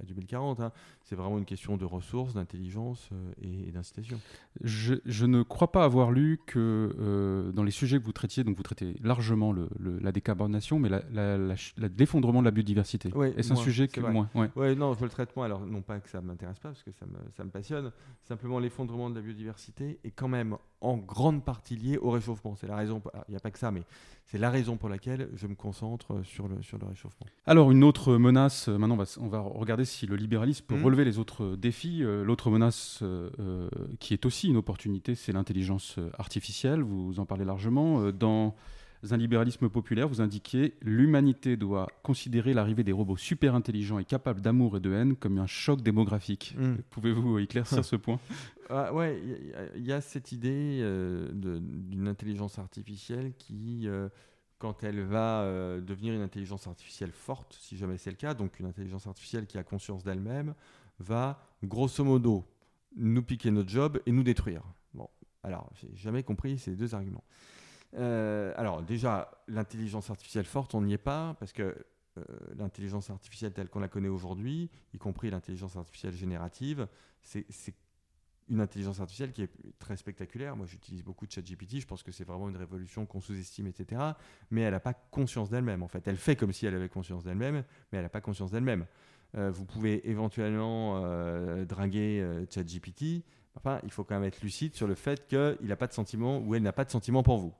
à, 0.00 0.04
2040. 0.04 0.60
Hein. 0.60 0.72
C'est 1.04 1.14
vraiment 1.14 1.38
une 1.38 1.44
question 1.44 1.76
de 1.76 1.84
ressources, 1.84 2.34
d'intelligence 2.34 3.08
euh, 3.12 3.32
et, 3.40 3.70
d'incitation. 3.70 4.20
Je, 4.62 4.96
je, 5.06 5.24
ne 5.26 5.42
crois 5.42 5.72
pas 5.72 5.84
avoir 5.84 6.10
lu 6.10 6.40
que 6.46 6.94
euh, 6.98 7.52
dans 7.52 7.64
les 7.64 7.70
sujets 7.70 7.98
que 7.98 8.04
vous 8.04 8.12
traitiez, 8.12 8.44
donc 8.44 8.56
vous 8.56 8.62
traitez 8.62 8.96
largement 9.02 9.52
le, 9.52 9.68
la 9.78 10.12
décarbonation, 10.12 10.78
mais 10.78 10.90
l'effondrement 11.96 12.40
de 12.40 12.44
la 12.44 12.50
biodiversité. 12.50 13.10
Est-ce 13.36 13.52
un 13.52 13.56
sujet 13.56 13.88
que 13.88 14.00
moins 14.00 14.28
ouais. 14.34 14.74
non, 14.74 14.96
le 15.00 15.08
traitement, 15.08 15.44
alors 15.44 15.64
non 15.64 15.82
pas 15.82 16.00
que 16.00 16.08
ça 16.08 16.20
m'intéresse 16.20 16.58
pas, 16.58 16.70
parce 16.70 16.82
que 16.82 16.92
ça 16.92 17.06
me, 17.06 17.18
ça 17.36 17.44
me 17.44 17.50
passionne, 17.50 17.92
simplement 18.24 18.58
l'effondrement 18.58 19.10
de 19.10 19.14
la 19.14 19.22
biodiversité 19.22 20.00
est 20.04 20.10
quand 20.10 20.28
même 20.28 20.56
en 20.80 20.96
grande 20.96 21.44
partie 21.44 21.76
lié 21.76 21.98
au 21.98 22.10
réchauffement. 22.10 22.54
C'est 22.56 22.66
la 22.66 22.76
raison, 22.76 23.02
il 23.28 23.32
n'y 23.32 23.36
a 23.36 23.40
pas 23.40 23.50
que 23.50 23.58
ça, 23.58 23.70
mais 23.70 23.82
c'est 24.24 24.38
la 24.38 24.50
raison 24.50 24.76
pour 24.76 24.88
laquelle 24.88 25.28
je 25.34 25.46
me 25.46 25.54
concentre 25.54 26.22
sur 26.22 26.48
le, 26.48 26.62
sur 26.62 26.78
le 26.78 26.86
réchauffement. 26.86 27.26
Alors, 27.46 27.70
une 27.70 27.82
autre 27.82 28.16
menace, 28.16 28.68
euh, 28.68 28.76
maintenant 28.76 28.94
on 28.94 28.98
va, 28.98 29.04
on 29.20 29.28
va 29.28 29.40
regarder 29.40 29.84
si 29.84 30.06
le 30.06 30.16
libéralisme 30.16 30.66
peut 30.66 30.76
mmh. 30.76 30.84
relever 30.84 31.04
les 31.04 31.18
autres 31.18 31.56
défis. 31.56 32.02
Euh, 32.02 32.24
l'autre 32.24 32.50
menace 32.50 33.00
euh, 33.02 33.68
qui 34.00 34.12
est 34.12 34.26
aussi 34.26 34.48
une 34.48 34.56
opportunité, 34.56 35.14
c'est 35.14 35.32
l'intelligence 35.32 35.98
artificielle. 36.18 36.82
Vous 36.82 37.20
en 37.20 37.26
parlez 37.26 37.44
largement. 37.44 38.12
Dans 38.12 38.54
un 39.10 39.16
libéralisme 39.16 39.68
populaire, 39.68 40.08
vous 40.08 40.20
indiquez 40.20 40.74
l'humanité 40.82 41.56
doit 41.56 41.88
considérer 42.02 42.54
l'arrivée 42.54 42.84
des 42.84 42.92
robots 42.92 43.16
super 43.16 43.54
intelligents 43.54 43.98
et 43.98 44.04
capables 44.04 44.40
d'amour 44.40 44.76
et 44.76 44.80
de 44.80 44.92
haine 44.92 45.16
comme 45.16 45.38
un 45.38 45.46
choc 45.46 45.82
démographique. 45.82 46.54
Hmm. 46.58 46.76
Pouvez-vous 46.90 47.38
éclaircir 47.38 47.84
ce 47.84 47.96
point? 47.96 48.18
Ah, 48.70 48.92
Ouais, 48.92 49.18
il 49.76 49.82
y, 49.82 49.92
a 49.92 50.02
cette 50.02 50.30
idée 50.30 50.80
euh, 50.82 51.30
d'une 51.32 52.06
intelligence 52.06 52.58
artificielle 52.58 53.32
qui, 53.38 53.88
euh, 53.88 54.10
quand 54.58 54.84
elle 54.84 55.00
va 55.00 55.40
euh, 55.42 55.80
devenir 55.80 56.12
une 56.12 56.20
intelligence 56.20 56.66
artificielle 56.66 57.12
forte, 57.12 57.56
si 57.58 57.78
jamais 57.78 57.96
c'est 57.96 58.10
le 58.10 58.16
cas, 58.16 58.34
donc 58.34 58.60
une 58.60 58.66
intelligence 58.66 59.06
artificielle 59.06 59.46
qui 59.46 59.56
a 59.56 59.62
conscience 59.62 60.04
d'elle-même, 60.04 60.54
va 60.98 61.42
grosso 61.64 62.04
modo 62.04 62.44
nous 62.96 63.22
piquer 63.22 63.50
notre 63.50 63.70
job 63.70 64.00
et 64.04 64.12
nous 64.12 64.22
détruire. 64.22 64.62
Bon, 64.92 65.08
alors 65.42 65.70
j'ai 65.80 65.90
jamais 65.94 66.22
compris 66.22 66.58
ces 66.58 66.76
deux 66.76 66.94
arguments. 66.94 67.24
Euh, 67.94 68.52
alors 68.56 68.82
déjà, 68.82 69.30
l'intelligence 69.48 70.10
artificielle 70.10 70.44
forte, 70.44 70.74
on 70.74 70.82
n'y 70.82 70.92
est 70.92 70.98
pas, 70.98 71.36
parce 71.38 71.52
que 71.52 71.62
euh, 72.18 72.22
l'intelligence 72.56 73.10
artificielle 73.10 73.52
telle 73.52 73.68
qu'on 73.68 73.80
la 73.80 73.88
connaît 73.88 74.08
aujourd'hui, 74.08 74.70
y 74.92 74.98
compris 74.98 75.30
l'intelligence 75.30 75.76
artificielle 75.76 76.14
générative, 76.14 76.86
c'est 77.22 77.46
une 78.48 78.60
intelligence 78.60 79.00
artificielle 79.00 79.32
qui 79.32 79.42
est 79.42 79.50
très 79.78 79.96
spectaculaire. 79.96 80.56
Moi, 80.56 80.66
j'utilise 80.66 81.02
beaucoup 81.02 81.26
de 81.26 81.32
ChatGPT. 81.32 81.80
Je 81.80 81.86
pense 81.86 82.02
que 82.02 82.12
c'est 82.12 82.24
vraiment 82.24 82.48
une 82.48 82.56
révolution 82.56 83.04
qu'on 83.04 83.20
sous-estime, 83.20 83.66
etc. 83.66 84.00
Mais 84.50 84.62
elle 84.62 84.72
n'a 84.72 84.80
pas 84.80 84.94
conscience 84.94 85.50
d'elle-même. 85.50 85.82
En 85.82 85.88
fait, 85.88 86.06
elle 86.08 86.16
fait 86.16 86.34
comme 86.34 86.52
si 86.52 86.64
elle 86.64 86.74
avait 86.74 86.88
conscience 86.88 87.24
d'elle-même, 87.24 87.62
mais 87.92 87.98
elle 87.98 88.02
n'a 88.02 88.08
pas 88.08 88.22
conscience 88.22 88.50
d'elle-même. 88.50 88.86
Euh, 89.36 89.50
vous 89.50 89.66
pouvez 89.66 90.08
éventuellement 90.08 91.02
euh, 91.04 91.66
draguer 91.66 92.26
ChatGPT. 92.50 93.22
Enfin, 93.54 93.80
il 93.82 93.90
faut 93.90 94.04
quand 94.04 94.14
même 94.14 94.24
être 94.24 94.40
lucide 94.40 94.74
sur 94.74 94.86
le 94.86 94.94
fait 94.94 95.26
qu'il 95.26 95.58
n'a 95.68 95.76
pas 95.76 95.86
de 95.86 95.92
sentiment 95.92 96.38
ou 96.38 96.54
elle 96.54 96.62
n'a 96.62 96.72
pas 96.72 96.84
de 96.84 96.90
sentiment 96.90 97.22
pour 97.22 97.36
vous. 97.36 97.52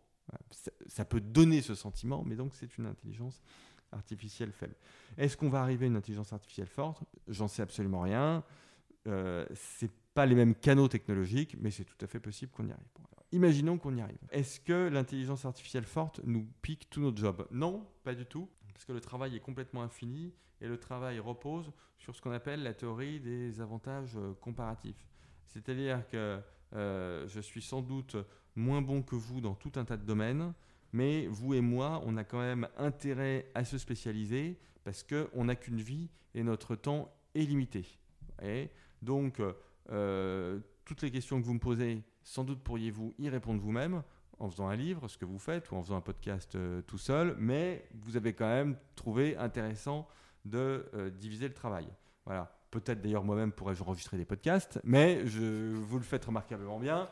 Ça, 0.87 1.05
peut 1.05 1.20
donner 1.20 1.62
ce 1.62 1.74
sentiment, 1.74 2.22
mais 2.24 2.37
donc 2.37 2.55
c'est 2.55 2.76
une 2.79 2.87
intelligence 2.87 3.43
artificielle 3.93 4.53
faible. 4.53 4.74
Est-ce 5.16 5.37
qu'on 5.37 5.49
va 5.49 5.62
arriver 5.62 5.87
à 5.87 5.89
une 5.89 5.97
intelligence 5.97 6.33
artificielle 6.33 6.66
forte? 6.66 7.03
J'en 7.29 7.49
sais 7.49 7.62
absolument 7.62 8.03
rien. 8.03 8.45
Euh, 9.07 9.47
c'est 9.55 9.91
pas 10.14 10.26
les 10.26 10.35
mêmes 10.35 10.55
canaux 10.55 10.89
technologiques, 10.89 11.57
mais 11.59 11.70
c'est 11.70 11.85
tout 11.85 11.97
à 12.05 12.07
fait 12.07 12.20
possible 12.20 12.53
qu'on 12.53 12.66
y 12.66 12.72
arrive. 12.72 12.87
imaginons 13.33 13.79
qu'on 13.79 13.97
y 13.97 14.01
arrive. 14.01 14.18
Est-ce 14.31 14.61
que 14.61 14.89
l'intelligence 14.89 15.45
artificielle 15.45 15.85
forte 15.85 16.20
nous 16.24 16.47
pique 16.61 16.91
tous 16.91 17.01
nos 17.01 17.14
jobs? 17.14 17.47
Non, 17.51 17.87
pas 18.03 18.14
du 18.14 18.26
tout, 18.26 18.49
parce 18.72 18.85
que 18.85 18.93
le 18.93 19.01
travail 19.01 19.37
est 19.37 19.41
complètement 19.41 19.83
infini 19.83 20.35
et 20.61 20.66
le 20.66 20.79
travail 20.79 21.18
repose 21.18 21.70
sur 21.99 22.14
ce 22.14 22.20
qu'on 22.20 22.33
appelle 22.33 22.62
la 22.62 22.74
théorie 22.74 23.20
des 23.20 23.61
avantages 23.61 24.16
euh, 24.16 24.35
comparatifs. 24.41 25.07
C'est-à-dire 25.47 26.07
que 26.09 26.41
euh, 26.74 27.26
je 27.29 27.41
suis 27.41 27.62
sans 27.62 27.83
doute 27.83 28.16
moins 28.59 28.83
bon 28.83 29.03
que 29.03 29.15
vous 29.15 29.41
dans 29.41 29.55
tout 29.55 29.73
un 29.77 29.85
tas 29.85 29.97
de 29.97 30.05
domaines, 30.05 30.53
mais 30.93 31.27
vous 31.27 31.55
et 31.55 31.61
moi, 31.61 32.03
on 32.05 32.17
a 32.17 32.25
quand 32.25 32.41
même 32.41 32.69
intérêt 32.77 33.51
à 33.55 33.65
se 33.65 33.79
spécialiser 33.79 34.59
parce 34.85 35.05
qu'on 35.05 35.45
n'a 35.45 35.57
qu'une 35.57 35.81
vie 35.81 36.09
et 36.35 36.43
notre 36.43 36.75
temps 36.75 37.13
est 37.35 37.43
limité. 37.43 37.87
Et 38.43 38.71
donc, 39.03 39.41
euh, 39.91 40.61
toutes 40.85 41.03
les 41.03 41.11
questions 41.11 41.41
que 41.41 41.47
vous 41.47 41.55
me 41.55 41.59
posez, 41.59 42.03
sans 42.23 42.45
doute 42.45 42.63
pourriez-vous 42.63 43.15
y 43.19 43.29
répondre 43.29 43.61
vous-même 43.61 44.03
en 44.39 44.49
faisant 44.49 44.69
un 44.69 44.77
livre, 44.77 45.09
ce 45.09 45.19
que 45.19 45.25
vous 45.25 45.39
faites, 45.39 45.71
ou 45.71 45.77
en 45.77 45.83
faisant 45.83 45.97
un 45.97 46.01
podcast 46.01 46.55
euh, 46.55 46.83
tout 46.83 46.99
seul, 46.99 47.37
mais 47.39 47.89
vous 47.95 48.17
avez 48.17 48.35
quand 48.35 48.49
même 48.49 48.77
trouvé 48.95 49.37
intéressant 49.37 50.07
de 50.45 50.87
euh, 50.95 51.11
diviser 51.11 51.49
le 51.49 51.55
travail. 51.55 51.89
Voilà. 52.25 52.58
Peut-être 52.71 53.01
d'ailleurs 53.01 53.25
moi-même 53.25 53.53
pourrais-je 53.53 53.83
enregistrer 53.83 54.16
des 54.19 54.27
podcasts, 54.27 54.79
mais 54.85 55.27
je, 55.27 55.75
vous 55.75 55.97
le 55.97 56.05
faites 56.05 56.25
remarquablement 56.25 56.79
bien. 56.79 57.09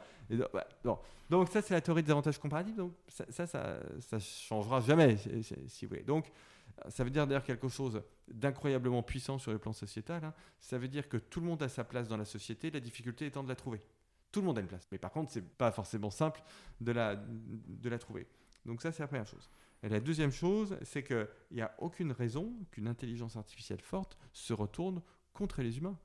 Donc, 1.30 1.48
ça, 1.48 1.62
c'est 1.62 1.72
la 1.72 1.80
théorie 1.80 2.02
des 2.02 2.10
avantages 2.10 2.38
comparatifs. 2.38 2.76
Donc 2.76 2.92
ça, 3.08 3.46
ça, 3.46 3.80
ça, 4.00 4.18
changera 4.18 4.80
jamais, 4.80 5.16
si, 5.68 5.86
vous 5.86 5.90
voulez. 5.90 6.02
Donc 6.02 6.30
ça 6.88 7.04
veut 7.04 7.10
dire 7.10 7.26
d'ailleurs 7.26 7.44
quelque 7.44 7.68
chose 7.68 8.02
d'incroyablement 8.28 9.02
puissant 9.02 9.38
sur 9.38 9.52
le 9.52 9.58
plan 9.58 9.72
sociétal. 9.72 10.24
Hein. 10.24 10.34
Ça 10.58 10.78
veut 10.78 10.88
dire 10.88 11.08
que 11.08 11.16
tout 11.16 11.40
le 11.40 11.46
monde 11.46 11.62
a 11.62 11.68
sa 11.68 11.84
place 11.84 12.08
dans 12.08 12.16
la 12.16 12.24
société, 12.24 12.70
la 12.70 12.80
difficulté 12.80 13.26
étant 13.26 13.42
de 13.42 13.48
la 13.48 13.56
trouver. 13.56 13.80
Tout 14.32 14.40
le 14.40 14.46
monde 14.46 14.58
a 14.58 14.60
une 14.60 14.66
place. 14.66 14.86
Mais 14.92 14.98
par 14.98 15.10
contre, 15.10 15.32
c'est 15.32 15.46
pas 15.56 15.72
forcément 15.72 16.10
simple 16.10 16.42
de 16.80 16.92
la, 16.92 17.16
de 17.16 17.88
la 17.88 17.98
trouver. 17.98 18.26
Donc 18.66 18.82
ça, 18.82 18.92
c'est 18.92 19.02
la 19.02 19.06
première 19.06 19.26
chose. 19.26 19.48
Et 19.82 19.88
la 19.88 20.00
deuxième 20.00 20.32
chose, 20.32 20.76
c'est 20.82 21.02
qu'il 21.02 21.28
n'y 21.52 21.60
a 21.60 21.74
aucune 21.78 22.12
raison 22.12 22.52
qu'une 22.72 22.88
intelligence 22.88 23.36
artificielle 23.36 23.80
forte 23.80 24.18
se 24.32 24.52
retourne 24.52 25.00
contre 25.36 25.62
les 25.62 25.78
humains. 25.78 25.98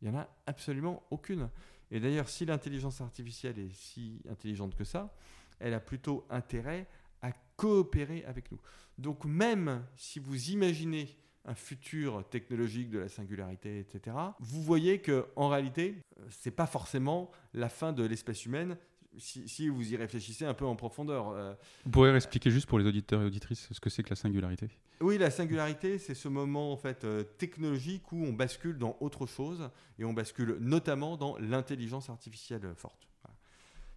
Il 0.00 0.08
n'y 0.08 0.16
en 0.16 0.20
a 0.20 0.28
absolument 0.46 1.02
aucune. 1.10 1.48
Et 1.90 2.00
d'ailleurs, 2.00 2.28
si 2.28 2.44
l'intelligence 2.44 3.00
artificielle 3.00 3.58
est 3.58 3.72
si 3.72 4.22
intelligente 4.30 4.76
que 4.76 4.84
ça, 4.84 5.14
elle 5.58 5.74
a 5.74 5.80
plutôt 5.80 6.26
intérêt 6.30 6.86
à 7.22 7.32
coopérer 7.56 8.24
avec 8.26 8.52
nous. 8.52 8.60
Donc 8.98 9.24
même 9.24 9.84
si 9.96 10.18
vous 10.18 10.50
imaginez 10.50 11.16
un 11.44 11.54
futur 11.54 12.28
technologique 12.28 12.90
de 12.90 12.98
la 12.98 13.08
singularité, 13.08 13.80
etc., 13.80 14.16
vous 14.38 14.62
voyez 14.62 15.00
que 15.00 15.26
en 15.34 15.48
réalité, 15.48 15.96
euh, 16.18 16.26
c'est 16.28 16.50
pas 16.50 16.66
forcément 16.66 17.30
la 17.54 17.68
fin 17.68 17.92
de 17.92 18.04
l'espèce 18.04 18.44
humaine, 18.44 18.76
si, 19.16 19.68
vous 19.68 19.92
y 19.92 19.96
réfléchissez 19.96 20.44
un 20.44 20.54
peu 20.54 20.64
en 20.64 20.76
profondeur. 20.76 21.30
Euh, 21.30 21.54
vous 21.84 21.90
pourriez 21.90 22.14
expliquer 22.14 22.50
juste 22.50 22.66
pour 22.66 22.78
les 22.78 22.86
auditeurs 22.86 23.22
et 23.22 23.24
auditrices 23.24 23.68
ce 23.70 23.80
que 23.80 23.90
c'est 23.90 24.02
que 24.02 24.10
la 24.10 24.16
singularité 24.16 24.68
Oui, 25.00 25.18
la 25.18 25.30
singularité, 25.30 25.98
c'est 25.98 26.14
ce 26.14 26.28
moment 26.28 26.72
en 26.72 26.76
fait 26.76 27.04
euh, 27.04 27.22
technologique 27.22 28.12
où 28.12 28.24
on 28.24 28.32
bascule 28.32 28.78
dans 28.78 28.96
autre 29.00 29.26
chose 29.26 29.70
et 29.98 30.04
on 30.04 30.12
bascule 30.12 30.58
notamment 30.60 31.16
dans 31.16 31.36
l'intelligence 31.38 32.10
artificielle 32.10 32.72
forte. 32.76 33.08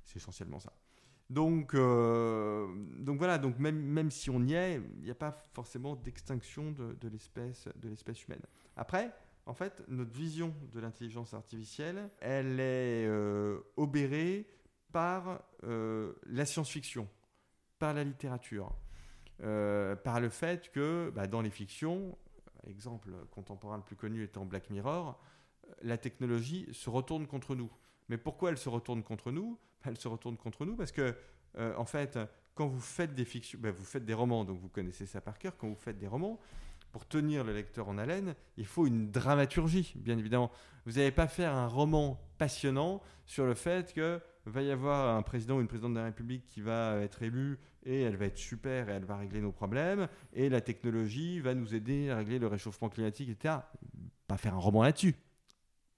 C'est 0.04 0.18
essentiellement 0.18 0.60
ça. 0.60 0.74
Donc, 1.30 1.74
euh, 1.76 2.68
donc 2.98 3.18
voilà, 3.20 3.38
donc 3.38 3.58
même, 3.60 3.80
même 3.80 4.12
si 4.12 4.30
on 4.30 4.42
y 4.42 4.54
est, 4.54 4.82
il 4.98 5.04
n'y 5.04 5.12
a 5.12 5.16
pas 5.16 5.46
forcément 5.54 5.96
d'extinction 5.96 6.72
de, 6.72 6.98
de 7.00 7.08
l'espèce 7.08 8.26
humaine. 8.26 8.42
Après, 8.76 9.14
en 9.46 9.54
fait, 9.54 9.82
notre 9.88 10.12
vision 10.12 10.54
de 10.74 10.80
l'intelligence 10.82 11.34
artificielle, 11.34 12.10
elle 12.20 12.60
est 12.60 13.10
obérée 13.78 14.46
par 14.92 15.42
euh, 15.64 16.14
la 16.26 16.46
science-fiction, 16.46 17.08
par 17.80 17.94
la 17.94 18.04
littérature, 18.04 18.76
euh, 19.42 19.96
par 19.96 20.20
le 20.20 20.30
fait 20.30 20.72
que 20.72 21.12
bah, 21.16 21.28
dans 21.28 21.42
les 21.42 21.50
fictions, 21.50 22.18
exemple 22.68 23.12
contemporain 23.32 23.78
le 23.78 23.84
plus 23.84 23.96
connu 23.96 24.24
étant 24.24 24.46
Black 24.46 24.70
Mirror, 24.70 25.20
euh, 25.68 25.74
la 25.82 25.98
technologie 25.98 26.68
se 26.74 26.90
retourne 26.90 27.28
contre 27.28 27.56
nous. 27.56 27.72
Mais 28.10 28.18
pourquoi 28.18 28.50
elle 28.50 28.58
se 28.58 28.70
retourne 28.70 29.04
contre 29.04 29.32
nous? 29.32 29.58
Elle 29.84 29.98
se 29.98 30.08
retourne 30.08 30.38
contre 30.38 30.66
nous 30.66 30.76
parce 30.76 30.92
que, 30.92 31.16
en 31.58 31.86
fait, 31.86 32.20
quand 32.54 32.68
vous 32.68 32.82
faites 32.82 33.16
des 33.16 33.26
fictions, 33.26 33.58
bah, 33.60 33.72
vous 33.72 33.84
faites 33.84 34.06
des 34.06 34.14
romans, 34.14 34.44
donc 34.44 34.60
vous 34.60 34.70
connaissez 34.70 35.06
ça 35.06 35.22
par 35.22 35.40
cœur, 35.40 35.58
quand 35.58 35.68
vous 35.68 35.76
faites 35.76 35.98
des 35.98 36.08
romans, 36.08 36.40
pour 36.92 37.08
tenir 37.08 37.44
le 37.44 37.54
lecteur 37.54 37.88
en 37.88 37.98
haleine, 37.98 38.36
il 38.58 38.66
faut 38.66 38.86
une 38.86 39.12
dramaturgie, 39.12 39.94
bien 39.96 40.18
évidemment. 40.18 40.52
Vous 40.86 40.94
n'allez 40.94 41.12
pas 41.12 41.28
faire 41.28 41.56
un 41.56 41.68
roman 41.68 42.20
passionnant 42.38 43.02
sur 43.26 43.46
le 43.46 43.54
fait 43.54 43.94
que 43.94 44.22
va 44.46 44.62
y 44.62 44.72
avoir 44.72 45.16
un 45.16 45.22
président 45.22 45.58
ou 45.58 45.62
une 45.62 45.68
présidente 45.68 45.94
de 45.94 46.00
la 46.00 46.06
République 46.06 46.48
qui 46.48 46.62
va 46.62 46.98
être 46.98 47.22
élu 47.22 47.60
et 47.84 48.02
elle 48.02 48.16
va 48.16 48.26
être 48.26 48.38
super 48.38 48.90
et 48.90 48.94
elle 48.94 49.06
va 49.06 49.18
régler 49.18 49.42
nos 49.42 49.52
problèmes 49.52 50.08
et 50.34 50.50
la 50.50 50.62
technologie 50.62 51.40
va 51.40 51.54
nous 51.54 51.76
aider 51.76 52.10
à 52.10 52.18
régler 52.18 52.40
le 52.40 52.48
réchauffement 52.48 52.90
climatique, 52.90 53.30
etc. 53.30 53.56
Pas 54.28 54.38
faire 54.38 54.56
un 54.56 54.60
roman 54.60 54.84
là-dessus. 54.84 55.16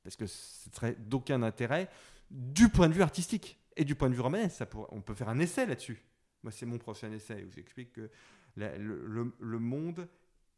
Parce 0.04 0.16
que 0.16 0.28
ce 0.28 0.70
serait 0.74 0.96
d'aucun 1.00 1.42
intérêt 1.44 1.90
du 2.30 2.70
point 2.70 2.90
de 2.90 2.94
vue 2.94 3.02
artistique 3.02 3.60
et 3.76 3.86
du 3.86 3.96
point 3.96 4.10
de 4.10 4.16
vue 4.16 4.22
romanesque. 4.22 4.58
Ça 4.58 4.68
on 4.90 5.02
peut 5.02 5.14
faire 5.14 5.30
un 5.30 5.40
essai 5.40 5.66
là-dessus. 5.66 6.04
Moi, 6.44 6.52
c'est 6.52 6.66
mon 6.66 6.78
prochain 6.78 7.12
essai 7.12 7.46
où 7.48 7.52
j'explique 7.52 7.94
que 7.94 8.10
le, 8.56 9.60
monde 9.60 10.08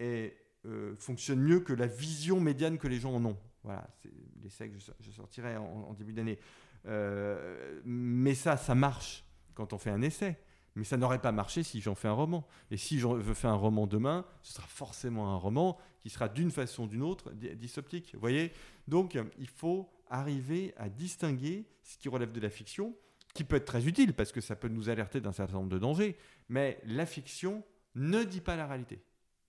euh, 0.02 0.96
fonctionne 0.98 1.40
mieux 1.40 1.60
que 1.60 1.74
la 1.74 1.88
vision 1.88 2.40
médiane 2.40 2.78
que 2.78 2.88
les 2.88 3.00
gens 3.00 3.14
en 3.14 3.24
ont. 3.24 3.38
Voilà, 3.64 3.88
c'est 4.02 4.12
l'essai 4.44 4.70
que 4.70 4.78
je, 5.00 5.12
sortirai 5.12 5.58
en, 5.58 5.94
début 5.94 6.14
d'année. 6.14 6.40
Euh, 6.88 7.82
mais 7.86 8.36
ça, 8.36 8.58
ça 8.58 8.76
marche 8.76 9.24
quand 9.54 9.74
on 9.74 9.78
fait 9.78 9.90
un 9.90 10.02
essai. 10.02 10.38
Mais 10.76 10.84
ça 10.84 10.98
n'aurait 10.98 11.22
pas 11.22 11.32
marché 11.32 11.64
si 11.64 11.80
j'en 11.80 11.96
fais 11.96 12.10
un 12.10 12.14
roman. 12.14 12.46
Et 12.70 12.78
si 12.78 13.00
je 13.00 13.08
veux 13.08 13.34
faire 13.34 13.52
un 13.52 13.56
roman 13.56 13.88
demain, 13.88 14.26
ce 14.42 14.54
sera 14.54 14.68
forcément 14.68 15.34
un 15.34 15.38
roman 15.38 15.78
qui 16.02 16.10
sera 16.10 16.28
d'une 16.28 16.52
façon 16.52 16.84
ou 16.84 16.88
d'une 16.88 17.02
autre 17.02 17.32
dysoptique. 17.32 18.16
Voyez? 18.20 18.52
Donc, 18.88 19.18
il 19.40 19.48
faut 19.48 19.90
arriver 20.10 20.74
à 20.78 20.90
distinguer 20.90 21.66
ce 21.82 21.98
qui 21.98 22.10
relève 22.10 22.32
de 22.32 22.40
la 22.40 22.50
fiction, 22.50 22.94
qui 23.34 23.44
peut 23.44 23.56
être 23.56 23.66
très 23.66 23.88
utile 23.88 24.14
parce 24.14 24.32
que 24.32 24.42
ça 24.42 24.56
peut 24.56 24.68
nous 24.68 24.90
alerter 24.90 25.22
d'un 25.22 25.32
certain 25.32 25.56
nombre 25.56 25.70
de 25.70 25.80
dangers, 25.80 26.18
mais 26.50 26.80
la 26.86 27.06
fiction 27.06 27.64
ne 27.96 28.24
dit 28.24 28.42
pas 28.42 28.56
la 28.56 28.68
réalité. 28.68 29.02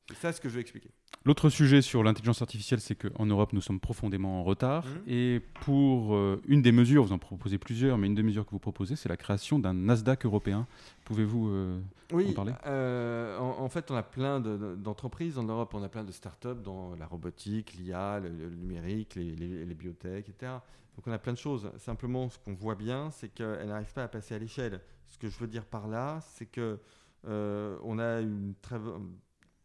C'est 0.09 0.17
ça 0.17 0.33
ce 0.33 0.41
que 0.41 0.49
je 0.49 0.55
veux 0.55 0.61
expliquer. 0.61 0.91
L'autre 1.25 1.49
sujet 1.49 1.83
sur 1.83 2.05
l'intelligence 2.05 2.41
artificielle, 2.41 2.81
c'est 2.81 2.95
qu'en 2.95 3.27
Europe, 3.27 3.53
nous 3.53 3.61
sommes 3.61 3.81
profondément 3.81 4.39
en 4.39 4.45
retard. 4.45 4.87
Mmh. 4.87 5.09
Et 5.09 5.41
pour 5.63 6.15
euh, 6.15 6.41
une 6.47 6.63
des 6.63 6.71
mesures, 6.71 7.03
vous 7.03 7.13
en 7.13 7.19
proposez 7.19 7.59
plusieurs, 7.59 7.99
mais 7.99 8.07
une 8.07 8.15
des 8.15 8.23
mesures 8.23 8.47
que 8.47 8.53
vous 8.53 8.61
proposez, 8.61 8.95
c'est 8.95 9.09
la 9.09 9.17
création 9.17 9.59
d'un 9.59 9.75
Nasdaq 9.75 10.25
européen. 10.25 10.69
Pouvez-vous 11.05 11.49
euh, 11.49 11.81
en 12.13 12.33
parler? 12.33 12.53
euh, 12.67 13.37
en, 13.39 13.69
fait, 13.69 13.91
on 13.91 13.97
a 13.97 14.05
plein 14.05 14.39
d'entreprises 14.39 15.37
en 15.37 15.43
Europe, 15.43 15.75
on 15.75 15.83
a 15.83 15.89
plein 15.89 16.05
de 16.05 16.13
startups 16.13 16.63
dans 16.63 16.95
la 16.95 17.07
robotique, 17.07 17.75
l'IA, 17.75 18.21
le, 18.21 18.31
numérique, 18.31 19.17
les, 19.17 19.35
les, 19.35 19.75
biotech, 19.75 20.29
etc. 20.29 20.53
Donc 20.95 21.09
on 21.09 21.13
a 21.13 21.19
plein 21.19 21.33
de 21.33 21.39
choses. 21.39 21.73
Simplement, 21.79 22.31
ce 22.31 22.39
qu'on 22.39 22.55
voit 22.55 22.77
bien, 22.77 23.11
c'est 23.11 23.31
qu'elles 23.31 23.67
n'arrivent 23.67 23.93
pas 23.93 24.05
à 24.05 24.09
passer 24.09 24.37
à 24.37 24.39
l'échelle. 24.39 24.81
Ce 25.09 25.19
que 25.19 25.29
je 25.29 25.37
veux 25.41 25.49
dire 25.49 25.65
par 25.65 25.89
là, 25.89 26.21
c'est 26.35 26.47
que 26.47 26.79
on 27.25 27.99
a 27.99 28.21
une 28.21 28.55
très 28.63 28.79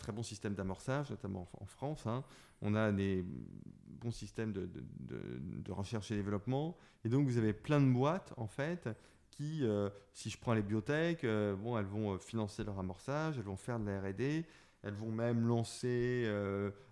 très 0.01 0.11
bon 0.11 0.23
système 0.23 0.55
d'amorçage, 0.55 1.09
notamment 1.09 1.47
en, 1.59 1.65
France. 1.65 2.05
Hein. 2.07 2.23
On 2.61 2.75
a 2.75 2.91
des 2.91 3.23
bons 3.87 4.11
systèmes 4.11 4.51
de, 4.51 5.71
recherche 5.71 6.11
et 6.11 6.15
développement. 6.15 6.75
Et 7.05 7.09
donc, 7.09 7.27
vous 7.27 7.37
avez 7.37 7.53
plein 7.53 7.79
de 7.79 7.91
boîtes, 7.91 8.33
en 8.37 8.47
fait, 8.47 8.89
qui, 9.29 9.63
euh, 9.63 9.89
si 10.13 10.29
je 10.29 10.37
prends 10.37 10.53
les 10.53 10.61
biotech, 10.61 11.23
euh, 11.23 11.55
bon, 11.55 11.77
elles 11.77 11.85
vont 11.85 12.13
euh, 12.13 12.17
financer 12.17 12.63
leur 12.63 12.77
amorçage, 12.79 13.37
elles 13.37 13.43
vont 13.43 13.55
faire 13.55 13.79
de 13.79 13.85
la 13.85 14.01
RD, 14.01 14.45
elles 14.83 14.93
vont 14.93 15.11
même 15.11 15.47
lancer, 15.47 16.25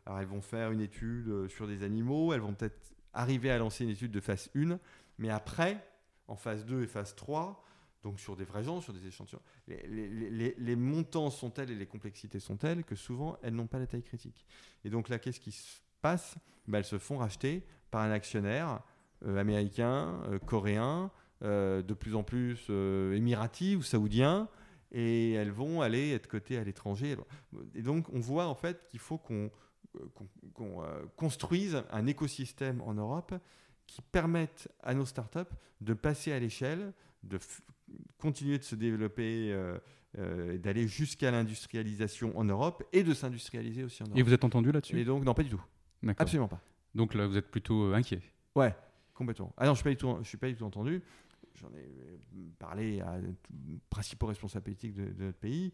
alors 0.06 0.20
elles 0.20 0.28
vont 0.28 0.42
faire 0.42 0.72
une 0.72 0.80
étude 0.80 1.48
sur 1.48 1.68
des 1.68 1.84
animaux, 1.84 2.34
elles 2.34 2.40
vont 2.40 2.54
peut-être 2.54 2.94
arriver 3.14 3.50
à 3.50 3.58
lancer 3.58 3.84
une 3.84 3.90
étude 3.90 4.12
de 4.12 4.20
phase 4.20 4.52
1, 4.56 4.80
mais 5.18 5.32
après, 5.32 5.84
en 6.28 6.36
phase 6.36 6.66
2 6.66 6.84
et 6.84 6.88
phase 6.88 7.16
3, 7.16 7.64
donc 8.04 8.20
sur 8.20 8.36
des 8.36 8.46
vrais 8.46 8.64
gens, 8.64 8.82
sur 8.82 8.94
des 8.94 9.06
échantillons. 9.08 9.42
Les, 9.68 10.76
montants 10.76 11.30
sont 11.30 11.50
tels 11.50 11.72
et 11.72 11.76
les 11.76 11.86
complexités 11.86 12.40
sont 12.40 12.56
telles 12.56 12.84
que 12.84 12.96
souvent 12.96 13.38
elles 13.42 13.54
n'ont 13.54 13.68
pas 13.68 13.80
la 13.80 13.88
taille 13.88 14.04
critique. 14.04 14.46
Et 14.86 14.90
donc 14.90 15.10
là, 15.10 15.20
qu'est-ce 15.20 15.40
qui 15.40 15.52
se 15.52 15.80
passe? 16.02 16.36
Ben, 16.68 16.80
Elles 16.80 16.86
se 16.86 16.98
font 16.98 17.18
racheter 17.18 17.66
par 17.92 18.02
un 18.02 18.12
actionnaire 18.12 18.82
euh, 19.26 19.38
américain, 19.38 20.22
euh, 20.30 20.40
coréen, 20.40 21.12
euh, 21.44 21.82
de 21.82 21.94
plus 21.94 22.16
en 22.16 22.24
plus 22.24 22.70
émirati 22.70 23.76
ou 23.76 23.82
saoudien, 23.82 24.48
et 24.92 25.34
elles 25.34 25.52
vont 25.52 25.82
aller 25.82 26.12
être 26.12 26.28
cotées 26.28 26.58
à 26.58 26.64
l'étranger. 26.64 27.18
Et 27.76 27.82
donc 27.82 28.08
on 28.14 28.20
voit 28.20 28.48
en 28.48 28.56
fait 28.56 28.88
qu'il 28.88 29.00
faut 29.00 29.18
qu'on 29.18 29.52
construise 31.16 31.84
un 31.92 32.08
écosystème 32.08 32.82
en 32.82 32.94
Europe 32.94 33.34
qui 33.88 34.02
permette 34.02 34.68
à 34.84 34.94
nos 34.94 35.06
startups 35.06 35.54
de 35.82 35.94
passer 35.94 36.32
à 36.32 36.40
l'échelle, 36.40 36.94
de 37.24 37.40
continuer 38.20 38.58
de 38.58 38.64
se 38.64 38.76
développer, 38.76 39.52
euh, 39.52 39.78
euh, 40.18 40.58
d'aller 40.58 40.88
jusqu'à 40.88 41.32
l'industrialisation 41.32 42.38
en 42.38 42.44
Europe 42.44 42.84
et 42.94 43.04
de 43.04 43.14
s'industrialiser 43.14 43.84
aussi 43.84 44.04
en 44.04 44.08
Europe. 44.08 44.20
Et 44.20 44.22
vous 44.22 44.34
êtes 44.34 44.44
entendu 44.44 44.72
là-dessus? 44.72 45.00
Et 45.00 45.06
donc, 45.06 45.24
non, 45.24 45.34
pas 45.34 45.44
du 45.44 45.50
tout. 45.50 45.62
Absolument 46.18 46.48
pas. 46.48 46.62
Donc 46.96 47.14
là, 47.14 47.28
vous 47.28 47.38
êtes 47.38 47.50
plutôt 47.50 47.86
euh, 47.86 47.94
inquiet? 47.94 48.22
Ouais, 48.56 48.76
complètement. 49.14 49.54
Ah 49.58 49.66
non, 49.66 49.74
je 49.74 49.80
ne 49.88 50.24
suis, 50.24 50.38
pas 50.38 50.48
du 50.48 50.56
tout 50.56 50.66
entendu. 50.66 51.02
J'en 51.56 51.70
ai 51.70 52.52
parlé 52.58 53.02
à 53.02 53.18
principaux 53.90 54.28
responsables 54.28 54.64
politiques 54.64 54.96
de, 54.96 55.26
notre 55.26 55.38
pays. 55.38 55.74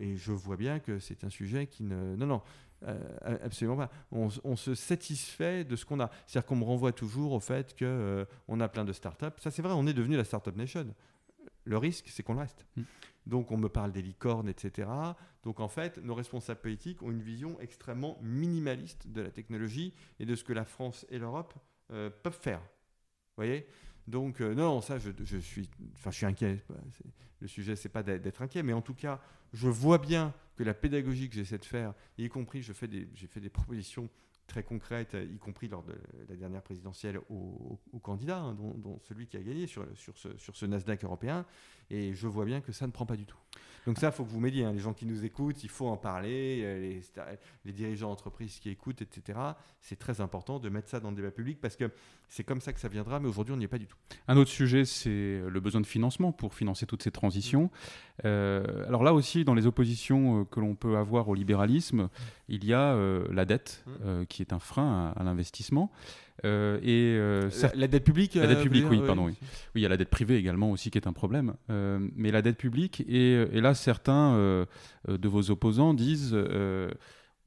et 0.00 0.16
je 0.16 0.32
vois 0.32 0.56
bien 0.56 0.80
que 0.80 0.98
c'est 0.98 1.22
un 1.24 1.30
sujet 1.30 1.66
qui 1.68 1.84
ne. 1.84 2.16
Non, 2.16 2.26
non, 2.26 2.42
absolument 3.22 3.76
pas. 3.76 3.90
On, 4.10 4.28
on, 4.42 4.56
se 4.56 4.74
satisfait 4.74 5.64
de 5.64 5.76
ce 5.76 5.84
qu'on 5.84 6.00
a. 6.00 6.10
C'est-à-dire 6.26 6.46
qu'on 6.46 6.56
me 6.56 6.64
renvoie 6.64 6.92
toujours 6.92 7.32
au 7.32 7.40
fait 7.40 7.78
qu'on 7.78 8.26
on 8.48 8.60
a 8.60 8.68
plein 8.68 8.84
de 8.84 8.92
startups. 8.92 9.26
Ça, 9.38 9.52
c'est 9.52 9.62
vrai, 9.62 9.72
on 9.74 9.86
est 9.86 9.94
devenu 9.94 10.16
la 10.16 10.24
Startup 10.24 10.54
Nation. 10.56 10.92
Le 11.64 11.78
risque, 11.78 12.06
c'est 12.08 12.22
qu'on 12.22 12.34
le 12.34 12.40
reste. 12.40 12.66
Mm. 12.76 12.82
Donc 13.26 13.50
on 13.50 13.56
me 13.56 13.68
parle 13.68 13.92
des 13.92 14.02
licornes, 14.02 14.48
etc. 14.48 14.88
Donc 15.42 15.60
en 15.60 15.68
fait, 15.68 15.98
nos 15.98 16.14
responsables 16.14 16.60
politiques 16.60 17.02
ont 17.02 17.10
une 17.10 17.22
vision 17.22 17.58
extrêmement 17.60 18.18
minimaliste 18.22 19.08
de 19.08 19.20
la 19.20 19.30
technologie 19.30 19.92
et 20.20 20.26
de 20.26 20.34
ce 20.34 20.44
que 20.44 20.52
la 20.52 20.64
France 20.64 21.04
et 21.10 21.18
l'Europe 21.18 21.54
euh, 21.90 22.10
peuvent 22.22 22.38
faire. 22.38 22.60
Vous 22.60 23.42
voyez? 23.42 23.66
Donc 24.06 24.40
euh, 24.40 24.54
non, 24.54 24.80
ça 24.80 24.98
je, 24.98 25.10
suis, 25.38 25.68
enfin 25.94 26.10
je 26.10 26.16
suis 26.16 26.26
inquiet. 26.26 26.62
Le 27.40 27.48
sujet 27.48 27.74
c'est 27.74 27.88
pas 27.88 28.02
d'être 28.02 28.42
inquiet, 28.42 28.62
mais 28.62 28.72
en 28.72 28.82
tout 28.82 28.94
cas, 28.94 29.20
je 29.52 29.68
vois 29.68 29.98
bien 29.98 30.32
que 30.54 30.62
la 30.62 30.74
pédagogie 30.74 31.28
que 31.28 31.34
j'essaie 31.34 31.58
de 31.58 31.64
faire, 31.64 31.92
y 32.16 32.28
compris 32.28 32.62
je 32.62 32.72
fais 32.72 32.88
des, 32.88 33.08
j'ai 33.14 33.26
fait 33.26 33.40
des 33.40 33.50
propositions 33.50 34.08
très 34.46 34.62
concrètes, 34.62 35.14
y 35.14 35.38
compris 35.38 35.68
lors 35.68 35.82
de 35.82 35.94
la 36.28 36.36
dernière 36.36 36.62
présidentielle 36.62 37.18
aux, 37.30 37.78
candidats, 38.02 38.38
hein, 38.38 38.54
dont, 38.54 38.98
celui 39.08 39.26
qui 39.26 39.36
a 39.36 39.42
gagné 39.42 39.66
sur, 39.66 39.84
ce, 39.94 40.66
Nasdaq 40.66 41.04
européen. 41.04 41.44
Et 41.90 42.14
je 42.14 42.26
vois 42.26 42.44
bien 42.44 42.60
que 42.60 42.72
ça 42.72 42.86
ne 42.86 42.92
prend 42.92 43.06
pas 43.06 43.16
du 43.16 43.26
tout. 43.26 43.38
Donc 43.86 43.98
ça, 43.98 44.08
il 44.08 44.12
faut 44.12 44.24
que 44.24 44.30
vous 44.30 44.40
m'aidiez. 44.40 44.64
Hein. 44.64 44.72
Les 44.72 44.80
gens 44.80 44.92
qui 44.92 45.06
nous 45.06 45.24
écoutent, 45.24 45.62
il 45.62 45.70
faut 45.70 45.86
en 45.86 45.96
parler. 45.96 46.60
Euh, 46.64 47.00
les, 47.64 47.72
dirigeants 47.72 48.08
d'entreprise 48.08 48.58
qui 48.58 48.68
écoutent, 48.70 49.02
etc. 49.02 49.38
C'est 49.80 49.96
très 49.96 50.20
important 50.20 50.58
de 50.58 50.68
mettre 50.68 50.88
ça 50.88 50.98
dans 50.98 51.10
le 51.10 51.16
débat 51.16 51.30
public 51.30 51.60
parce 51.60 51.76
que 51.76 51.90
c'est 52.28 52.42
comme 52.42 52.60
ça 52.60 52.72
que 52.72 52.80
ça 52.80 52.88
viendra, 52.88 53.20
mais 53.20 53.28
aujourd'hui, 53.28 53.54
on 53.54 53.56
n'y 53.56 53.64
est 53.64 53.68
pas 53.68 53.78
du 53.78 53.86
tout. 53.86 53.96
Un 54.26 54.36
autre 54.36 54.50
sujet, 54.50 54.84
c'est 54.84 55.40
le 55.46 55.60
besoin 55.60 55.80
de 55.80 55.86
financement 55.86 56.32
pour 56.32 56.54
financer 56.54 56.86
toutes 56.86 57.04
ces 57.04 57.12
transitions. 57.12 57.70
Euh, 58.24 58.86
alors 58.88 59.04
là 59.04 59.14
aussi, 59.14 59.44
dans 59.44 59.54
les 59.54 59.66
oppositions 59.66 60.40
euh, 60.40 60.44
que 60.44 60.58
l'on 60.58 60.74
peut 60.74 60.96
avoir 60.96 61.28
au 61.28 61.34
libéralisme, 61.34 62.08
il 62.48 62.64
y 62.64 62.72
a 62.74 62.96
la 63.30 63.44
dette, 63.44 63.84
mmh. 63.86 64.24
qui 64.28 64.42
est 64.42 64.52
un 64.52 64.58
frein 64.58 65.12
à 65.16 65.24
l'investissement. 65.24 65.90
Euh, 66.44 66.78
et 66.82 67.16
euh, 67.16 67.50
la, 67.74 67.88
dette 67.88 68.04
publique 68.04 68.34
La 68.34 68.46
dette 68.46 68.62
publique, 68.62 68.84
oui, 68.90 69.00
pardon. 69.04 69.26
Oui. 69.26 69.34
oui. 69.40 69.48
il 69.76 69.82
y 69.82 69.86
a 69.86 69.88
la 69.88 69.96
dette 69.96 70.10
privée 70.10 70.36
également 70.36 70.70
aussi 70.70 70.90
qui 70.90 70.98
est 70.98 71.06
un 71.06 71.12
problème. 71.12 71.54
Euh, 71.70 71.98
mais 72.14 72.30
la 72.30 72.42
dette 72.42 72.58
publique, 72.58 73.02
et, 73.08 73.32
et 73.32 73.60
là, 73.60 73.74
certains 73.74 74.36
de 75.08 75.28
vos 75.28 75.50
opposants 75.50 75.94
disent 75.94 76.36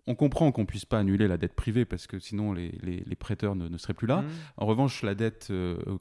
on 0.08 0.16
comprend 0.16 0.52
qu'on 0.52 0.62
ne 0.62 0.66
puisse 0.66 0.86
pas 0.86 0.98
annuler 0.98 1.28
la 1.28 1.38
dette 1.38 1.54
privée 1.54 1.86
parce 1.86 2.08
que 2.08 2.18
sinon 2.18 2.52
les, 2.52 2.72
les, 2.82 3.16
prêteurs 3.16 3.56
ne, 3.56 3.78
seraient 3.78 3.94
plus 3.94 4.08
là. 4.08 4.22
Mmh. 4.22 4.28
En 4.58 4.66
revanche, 4.66 5.04
la 5.04 5.14
dette 5.14 5.52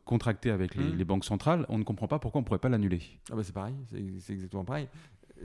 contractée 0.07 0.51
avec 0.51 0.77
mmh. 0.77 0.97
les, 0.97 1.05
banques 1.05 1.27
centrales, 1.27 1.67
on 1.69 1.77
ne 1.77 1.85
comprend 1.85 2.09
pas 2.09 2.19
pourquoi 2.19 2.39
on 2.39 2.43
ne 2.43 2.47
pourrait 2.47 2.59
pas 2.59 2.71
l'annuler. 2.71 3.03
Ah 3.31 3.37
bah 3.37 3.43
c'est 3.45 3.53
pareil, 3.53 3.75
c'est 4.21 4.33
exactement 4.33 4.65
pareil. 4.65 4.89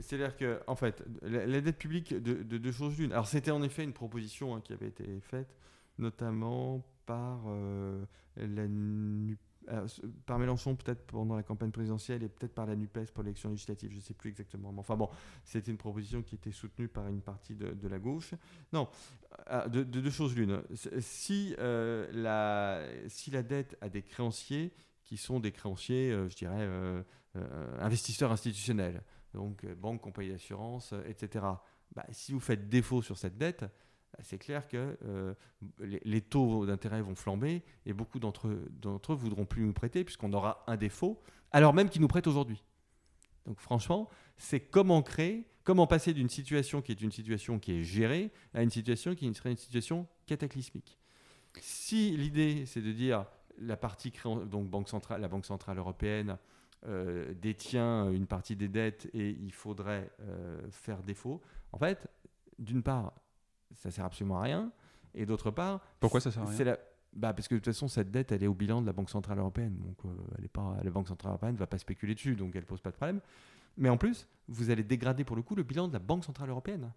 C'est-à-dire 0.00 0.36
que, 0.36 0.60
en 0.66 0.76
fait, 0.76 1.04
la, 1.22 1.60
dette 1.60 1.78
publique, 1.78 2.14
de, 2.14 2.42
deux 2.42 2.72
choses 2.72 2.98
l'une. 2.98 3.12
Alors, 3.12 3.26
c'était 3.26 3.50
en 3.50 3.62
effet 3.62 3.84
une 3.84 3.92
proposition 3.92 4.54
hein, 4.54 4.60
qui 4.60 4.72
avait 4.72 4.88
été 4.88 5.20
faite, 5.20 5.56
notamment 5.98 6.84
par 7.06 7.42
euh, 7.46 8.04
la 8.36 8.66
par 10.26 10.38
Mélenchon 10.38 10.76
peut-être 10.76 11.06
pendant 11.06 11.36
la 11.36 11.42
campagne 11.42 11.70
présidentielle 11.70 12.22
et 12.22 12.28
peut-être 12.28 12.54
par 12.54 12.66
la 12.66 12.76
NUPES 12.76 13.12
pour 13.12 13.22
l'élection 13.22 13.50
législative, 13.50 13.90
je 13.90 13.96
ne 13.96 14.02
sais 14.02 14.14
plus 14.14 14.30
exactement. 14.30 14.72
Mais 14.72 14.80
enfin 14.80 14.96
bon, 14.96 15.08
c'était 15.42 15.70
une 15.70 15.78
proposition 15.78 16.22
qui 16.22 16.34
était 16.34 16.52
soutenue 16.52 16.88
par 16.88 17.08
une 17.08 17.22
partie 17.22 17.54
de, 17.54 17.88
la 17.88 17.98
gauche. 17.98 18.34
Non, 18.72 18.88
ah, 19.46 19.68
de, 19.68 19.82
deux 19.82 20.10
choses 20.10 20.36
l'une. 20.36 20.62
Si, 21.00 21.54
euh, 21.58 22.08
la, 22.12 22.86
si 23.08 23.30
la 23.30 23.42
dette 23.42 23.76
a 23.80 23.88
des 23.88 24.02
créanciers 24.02 24.72
qui 25.02 25.16
sont 25.16 25.40
des 25.40 25.52
créanciers, 25.52 26.10
euh, 26.10 26.28
je 26.28 26.36
dirais, 26.36 26.68
investisseurs 27.80 28.30
institutionnels, 28.30 29.02
donc 29.34 29.66
banques, 29.74 30.00
compagnies 30.00 30.30
d'assurance, 30.30 30.94
etc., 31.06 31.44
bah, 31.94 32.06
si 32.10 32.32
vous 32.32 32.40
faites 32.40 32.68
défaut 32.68 33.02
sur 33.02 33.18
cette 33.18 33.36
dette, 33.36 33.60
bah, 33.60 34.18
c'est 34.22 34.38
clair 34.38 34.66
que 34.68 34.96
euh, 35.04 35.34
les, 35.80 36.20
taux 36.20 36.66
d'intérêt 36.66 37.02
vont 37.02 37.14
flamber 37.14 37.62
et 37.86 37.92
beaucoup 37.92 38.18
d'entre 38.18 38.48
eux, 38.48 38.70
eux 38.84 39.14
voudront 39.14 39.44
plus 39.44 39.64
nous 39.64 39.72
prêter 39.72 40.04
puisqu'on 40.04 40.32
aura 40.32 40.64
un 40.66 40.76
défaut, 40.76 41.20
alors 41.52 41.74
même 41.74 41.88
qu'ils 41.88 42.00
nous 42.00 42.08
prêtent 42.08 42.26
aujourd'hui. 42.26 42.62
Donc 43.46 43.60
franchement, 43.60 44.08
c'est 44.36 44.60
comment 44.60 45.02
créer, 45.02 45.46
comment 45.64 45.86
passer 45.86 46.14
d'une 46.14 46.28
situation 46.28 46.80
qui 46.80 46.92
est 46.92 47.00
une 47.00 47.12
situation 47.12 47.58
qui 47.58 47.72
est 47.72 47.82
gérée 47.82 48.32
à 48.54 48.62
une 48.62 48.70
situation 48.70 49.14
qui 49.14 49.32
serait 49.34 49.50
une 49.50 49.56
situation 49.56 50.06
cataclysmique. 50.26 50.98
Si 51.60 52.16
l'idée 52.16 52.66
c'est 52.66 52.82
de 52.82 52.92
dire 52.92 53.26
la 53.58 53.76
partie 53.76 54.12
donc 54.46 54.68
banque 54.68 54.88
centrale, 54.88 55.20
la 55.20 55.28
Banque 55.28 55.46
centrale 55.46 55.78
européenne 55.78 56.30
euh, 56.30 56.36
détient 57.34 58.10
une 58.10 58.26
partie 58.26 58.56
des 58.56 58.68
dettes 58.68 59.08
et 59.14 59.30
il 59.30 59.52
faudrait 59.52 60.10
euh, 60.20 60.60
faire 60.70 61.02
défaut, 61.02 61.40
en 61.72 61.78
fait, 61.78 62.08
d'une 62.58 62.82
part, 62.82 63.12
ça 63.72 63.90
sert 63.90 64.04
absolument 64.04 64.38
à 64.38 64.42
rien. 64.42 64.72
Et 65.14 65.26
d'autre 65.26 65.50
part, 65.50 65.80
pourquoi 66.00 66.20
ça 66.20 66.30
sert 66.30 66.42
à 66.42 66.46
rien 66.46 66.76
bah 67.14 67.32
parce 67.32 67.46
que 67.46 67.54
de 67.54 67.60
toute 67.60 67.72
façon, 67.72 67.86
cette 67.86 68.10
dette, 68.10 68.32
elle 68.32 68.42
est 68.42 68.48
au 68.48 68.54
bilan 68.54 68.80
de 68.80 68.86
la 68.86 68.92
Banque 68.92 69.08
Centrale 69.08 69.38
Européenne. 69.38 69.76
Donc, 69.78 69.96
euh, 70.04 70.08
elle 70.36 70.44
est 70.44 70.48
pas, 70.48 70.76
la 70.82 70.90
Banque 70.90 71.06
Centrale 71.06 71.30
Européenne 71.30 71.54
ne 71.54 71.58
va 71.58 71.68
pas 71.68 71.78
spéculer 71.78 72.14
dessus, 72.14 72.34
donc 72.34 72.56
elle 72.56 72.66
pose 72.66 72.80
pas 72.80 72.90
de 72.90 72.96
problème. 72.96 73.20
Mais 73.76 73.88
en 73.88 73.96
plus, 73.96 74.26
vous 74.48 74.70
allez 74.70 74.82
dégrader 74.82 75.22
pour 75.22 75.36
le 75.36 75.42
coup 75.42 75.54
le 75.54 75.62
bilan 75.62 75.86
de 75.86 75.92
la 75.92 76.00
Banque 76.00 76.24
Centrale 76.24 76.50
Européenne. 76.50 76.92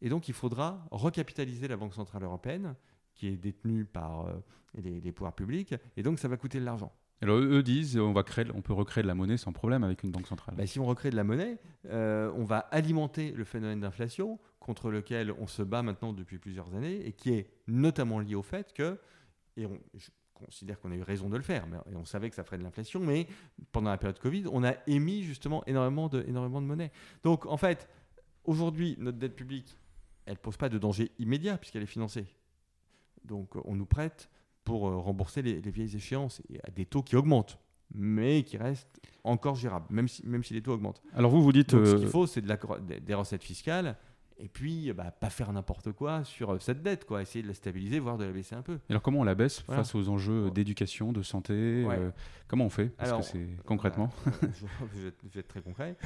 Et 0.00 0.08
donc, 0.08 0.28
il 0.28 0.34
faudra 0.34 0.86
recapitaliser 0.90 1.68
la 1.68 1.76
Banque 1.76 1.92
Centrale 1.92 2.22
Européenne, 2.22 2.74
qui 3.14 3.26
est 3.26 3.36
détenue 3.36 3.84
par 3.84 4.26
euh, 4.26 4.32
les, 4.74 5.00
les 5.00 5.12
pouvoirs 5.12 5.34
publics, 5.34 5.74
et 5.96 6.02
donc 6.02 6.18
ça 6.18 6.28
va 6.28 6.38
coûter 6.38 6.58
de 6.58 6.64
l'argent. 6.64 6.92
Alors 7.22 7.36
eux 7.36 7.62
disent 7.62 7.98
on 7.98 8.12
va 8.12 8.22
créer, 8.22 8.46
on 8.54 8.62
peut 8.62 8.72
recréer 8.72 9.02
de 9.02 9.08
la 9.08 9.14
monnaie 9.14 9.36
sans 9.36 9.52
problème 9.52 9.84
avec 9.84 10.02
une 10.02 10.10
banque 10.10 10.26
centrale. 10.26 10.54
Bah, 10.56 10.66
si 10.66 10.80
on 10.80 10.86
recrée 10.86 11.10
de 11.10 11.16
la 11.16 11.24
monnaie, 11.24 11.58
euh, 11.86 12.32
on 12.34 12.44
va 12.44 12.58
alimenter 12.58 13.32
le 13.32 13.44
phénomène 13.44 13.80
d'inflation 13.80 14.38
contre 14.58 14.90
lequel 14.90 15.32
on 15.38 15.46
se 15.46 15.62
bat 15.62 15.82
maintenant 15.82 16.12
depuis 16.12 16.38
plusieurs 16.38 16.74
années 16.74 17.06
et 17.06 17.12
qui 17.12 17.32
est 17.32 17.50
notamment 17.66 18.20
lié 18.20 18.34
au 18.34 18.42
fait 18.42 18.72
que, 18.72 18.98
et 19.56 19.66
on, 19.66 19.78
je 19.94 20.08
considère 20.32 20.80
qu'on 20.80 20.90
a 20.92 20.96
eu 20.96 21.02
raison 21.02 21.28
de 21.28 21.36
le 21.36 21.42
faire, 21.42 21.66
mais, 21.66 21.76
et 21.92 21.96
on 21.96 22.06
savait 22.06 22.30
que 22.30 22.36
ça 22.36 22.44
ferait 22.44 22.56
de 22.56 22.62
l'inflation, 22.62 23.00
mais 23.00 23.26
pendant 23.72 23.90
la 23.90 23.98
période 23.98 24.18
Covid, 24.18 24.44
on 24.50 24.64
a 24.64 24.74
émis 24.86 25.22
justement 25.22 25.62
énormément 25.66 26.08
de, 26.08 26.24
énormément 26.26 26.62
de 26.62 26.66
monnaie. 26.66 26.92
Donc 27.22 27.44
en 27.44 27.58
fait, 27.58 27.88
aujourd'hui, 28.44 28.96
notre 28.98 29.18
dette 29.18 29.36
publique, 29.36 29.76
elle 30.24 30.34
ne 30.34 30.38
pose 30.38 30.56
pas 30.56 30.70
de 30.70 30.78
danger 30.78 31.10
immédiat 31.18 31.58
puisqu'elle 31.58 31.82
est 31.82 31.86
financée. 31.86 32.26
Donc 33.24 33.56
on 33.66 33.76
nous 33.76 33.86
prête 33.86 34.30
pour 34.64 34.88
euh, 34.88 34.96
rembourser 34.96 35.42
les, 35.42 35.60
les 35.60 35.70
vieilles 35.70 35.96
échéances 35.96 36.42
et 36.48 36.60
à 36.64 36.70
des 36.70 36.86
taux 36.86 37.02
qui 37.02 37.16
augmentent, 37.16 37.58
mais 37.94 38.42
qui 38.42 38.56
restent 38.56 39.00
encore 39.24 39.54
gérables, 39.54 39.86
même 39.90 40.08
si, 40.08 40.26
même 40.26 40.42
si 40.44 40.54
les 40.54 40.62
taux 40.62 40.72
augmentent. 40.72 41.02
Alors 41.12 41.30
vous 41.30 41.42
vous 41.42 41.52
dites 41.52 41.74
Donc, 41.74 41.86
ce 41.86 41.94
euh, 41.94 41.98
qu'il 41.98 42.08
faut, 42.08 42.26
c'est 42.26 42.40
de 42.40 42.48
la, 42.48 42.58
des 43.00 43.14
recettes 43.14 43.44
fiscales 43.44 43.96
et 44.40 44.48
puis 44.48 44.92
bah, 44.92 45.10
pas 45.10 45.30
faire 45.30 45.52
n'importe 45.52 45.92
quoi 45.92 46.24
sur 46.24 46.52
euh, 46.54 46.58
cette 46.58 46.82
dette, 46.82 47.04
quoi. 47.04 47.22
essayer 47.22 47.42
de 47.42 47.48
la 47.48 47.54
stabiliser, 47.54 47.98
voire 47.98 48.18
de 48.18 48.24
la 48.24 48.32
baisser 48.32 48.54
un 48.54 48.62
peu. 48.62 48.78
alors 48.88 49.02
comment 49.02 49.20
on 49.20 49.24
la 49.24 49.34
baisse 49.34 49.62
Voilà. 49.66 49.82
face 49.82 49.94
aux 49.94 50.08
enjeux 50.08 50.50
d'éducation, 50.50 51.12
de 51.12 51.22
santé 51.22 51.84
Ouais. 51.84 51.96
euh, 51.98 52.10
Comment 52.48 52.64
on 52.64 52.70
fait? 52.70 52.86
Parce 52.88 53.10
Alors, 53.10 53.20
que 53.20 53.26
c'est 53.26 53.46
concrètement. 53.64 54.10
Bah, 54.26 54.32
je, 54.42 54.66
je 54.96 55.00
vais 55.02 55.08
être- 55.38 55.46
très 55.48 55.60
concret. 55.62 55.96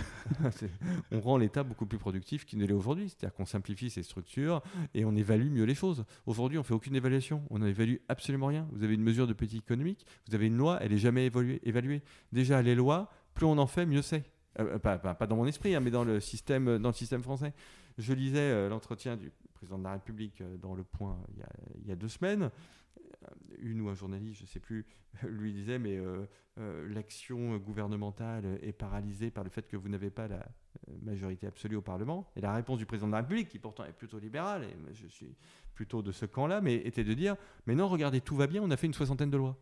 On 1.11 1.21
rend 1.21 1.39
l'État 1.39 1.63
beaucoup 1.63 1.87
plus 1.87 1.97
productif 1.99 2.45
qu'il 2.45 2.59
ne 2.59 2.67
l'est 2.67 2.75
aujourd'hui. 2.75 3.09
C'est-à-dire 3.09 3.35
qu'on 3.35 3.47
simplifie 3.47 3.89
ses 3.91 4.03
structures 4.03 4.63
et 4.95 5.05
on 5.05 5.15
évalue 5.17 5.49
mieux 5.51 5.65
les 5.65 5.75
choses. 5.75 6.05
Aujourd'hui, 6.27 6.59
on 6.59 6.63
fait 6.63 6.75
aucune 6.75 6.97
évaluation. 6.97 7.43
On 7.51 7.61
n'évalue 7.61 7.97
absolument 8.09 8.47
rien. 8.49 8.67
Vous 8.73 8.85
avez 8.85 8.95
une 8.95 9.03
mesure 9.03 9.27
de 9.27 9.33
politique 9.33 9.63
économique, 9.65 10.05
vous 10.29 10.35
avez 10.35 10.47
une 10.47 10.57
loi, 10.57 10.79
elle 10.83 10.91
n'est 10.93 10.99
jamais 10.99 11.27
évaluée. 11.63 12.03
Déjà, 12.33 12.61
les 12.63 12.75
lois, 12.75 13.11
plus 13.35 13.47
on 13.47 13.57
en 13.59 13.67
fait, 13.67 13.87
mieux 13.87 14.03
c'est. 14.03 14.25
Euh, 14.61 14.79
pas, 14.79 14.99
pas- 14.99 15.15
pas 15.15 15.27
dans 15.27 15.37
mon 15.37 15.47
esprit, 15.47 15.75
hein, 15.75 15.81
mais 15.81 15.91
dans 15.91 16.05
le 16.05 16.21
système, 16.21 16.79
dans 16.79 16.91
le 16.91 16.95
système 16.95 17.23
français. 17.23 17.53
Je 17.99 18.13
lisais 18.13 18.51
euh, 18.51 18.69
l'entretien 18.69 19.17
du 19.17 19.31
président 19.55 19.79
de 19.79 19.85
la 19.85 19.93
République 19.93 20.41
euh, 20.41 20.57
dans 20.57 20.75
Le 20.75 20.83
Point 20.83 21.19
il 21.33 21.39
y 21.39 21.43
a, 21.43 21.49
il 21.83 21.89
y 21.89 21.93
a 21.93 21.97
deux 21.97 22.09
semaines. 22.09 22.51
Euh, 22.99 23.29
Une 23.59 23.81
ou 23.81 23.89
un 23.89 23.95
journaliste, 23.95 24.39
je 24.39 24.45
ne 24.45 24.49
sais 24.49 24.61
plus, 24.61 24.85
lui 25.23 25.53
disait 25.53 25.79
Mais 25.79 25.97
euh, 25.97 26.27
euh, 26.59 26.89
l'action 26.93 27.57
gouvernementale 27.59 28.59
est 28.63 28.73
paralysée 28.73 29.31
par 29.31 29.45
le 29.45 29.51
fait 29.51 29.67
que 29.67 29.77
vous 29.77 29.89
n'avez 29.89 30.11
pas 30.11 30.29
la 30.29 30.37
euh, 30.37 30.93
majorité 31.03 31.47
absolue 31.47 31.77
au 31.77 31.83
Parlement. 31.83 32.27
Et 32.37 32.41
la 32.41 32.53
réponse 32.55 32.79
du 32.79 32.87
président 32.87 33.07
de 33.07 33.13
la 33.13 33.19
République, 33.19 33.49
qui 33.49 33.59
pourtant 33.59 33.85
est 33.85 33.93
plutôt 33.93 34.19
libéral, 34.19 34.65
et 34.65 34.75
moi, 34.77 34.91
je 34.93 35.07
suis 35.07 35.35
plutôt 35.75 36.03
de 36.03 36.13
ce 36.13 36.27
camp-là, 36.27 36.61
mais 36.61 36.75
était 36.77 37.05
de 37.05 37.15
dire 37.15 37.37
Mais 37.67 37.75
non, 37.75 37.89
regardez, 37.89 38.21
tout 38.21 38.37
va 38.37 38.47
bien, 38.47 38.63
on 38.63 38.71
a 38.71 38.77
fait 38.77 38.87
une 38.87 38.95
soixantaine 38.95 39.31
de 39.31 39.37
lois. 39.37 39.57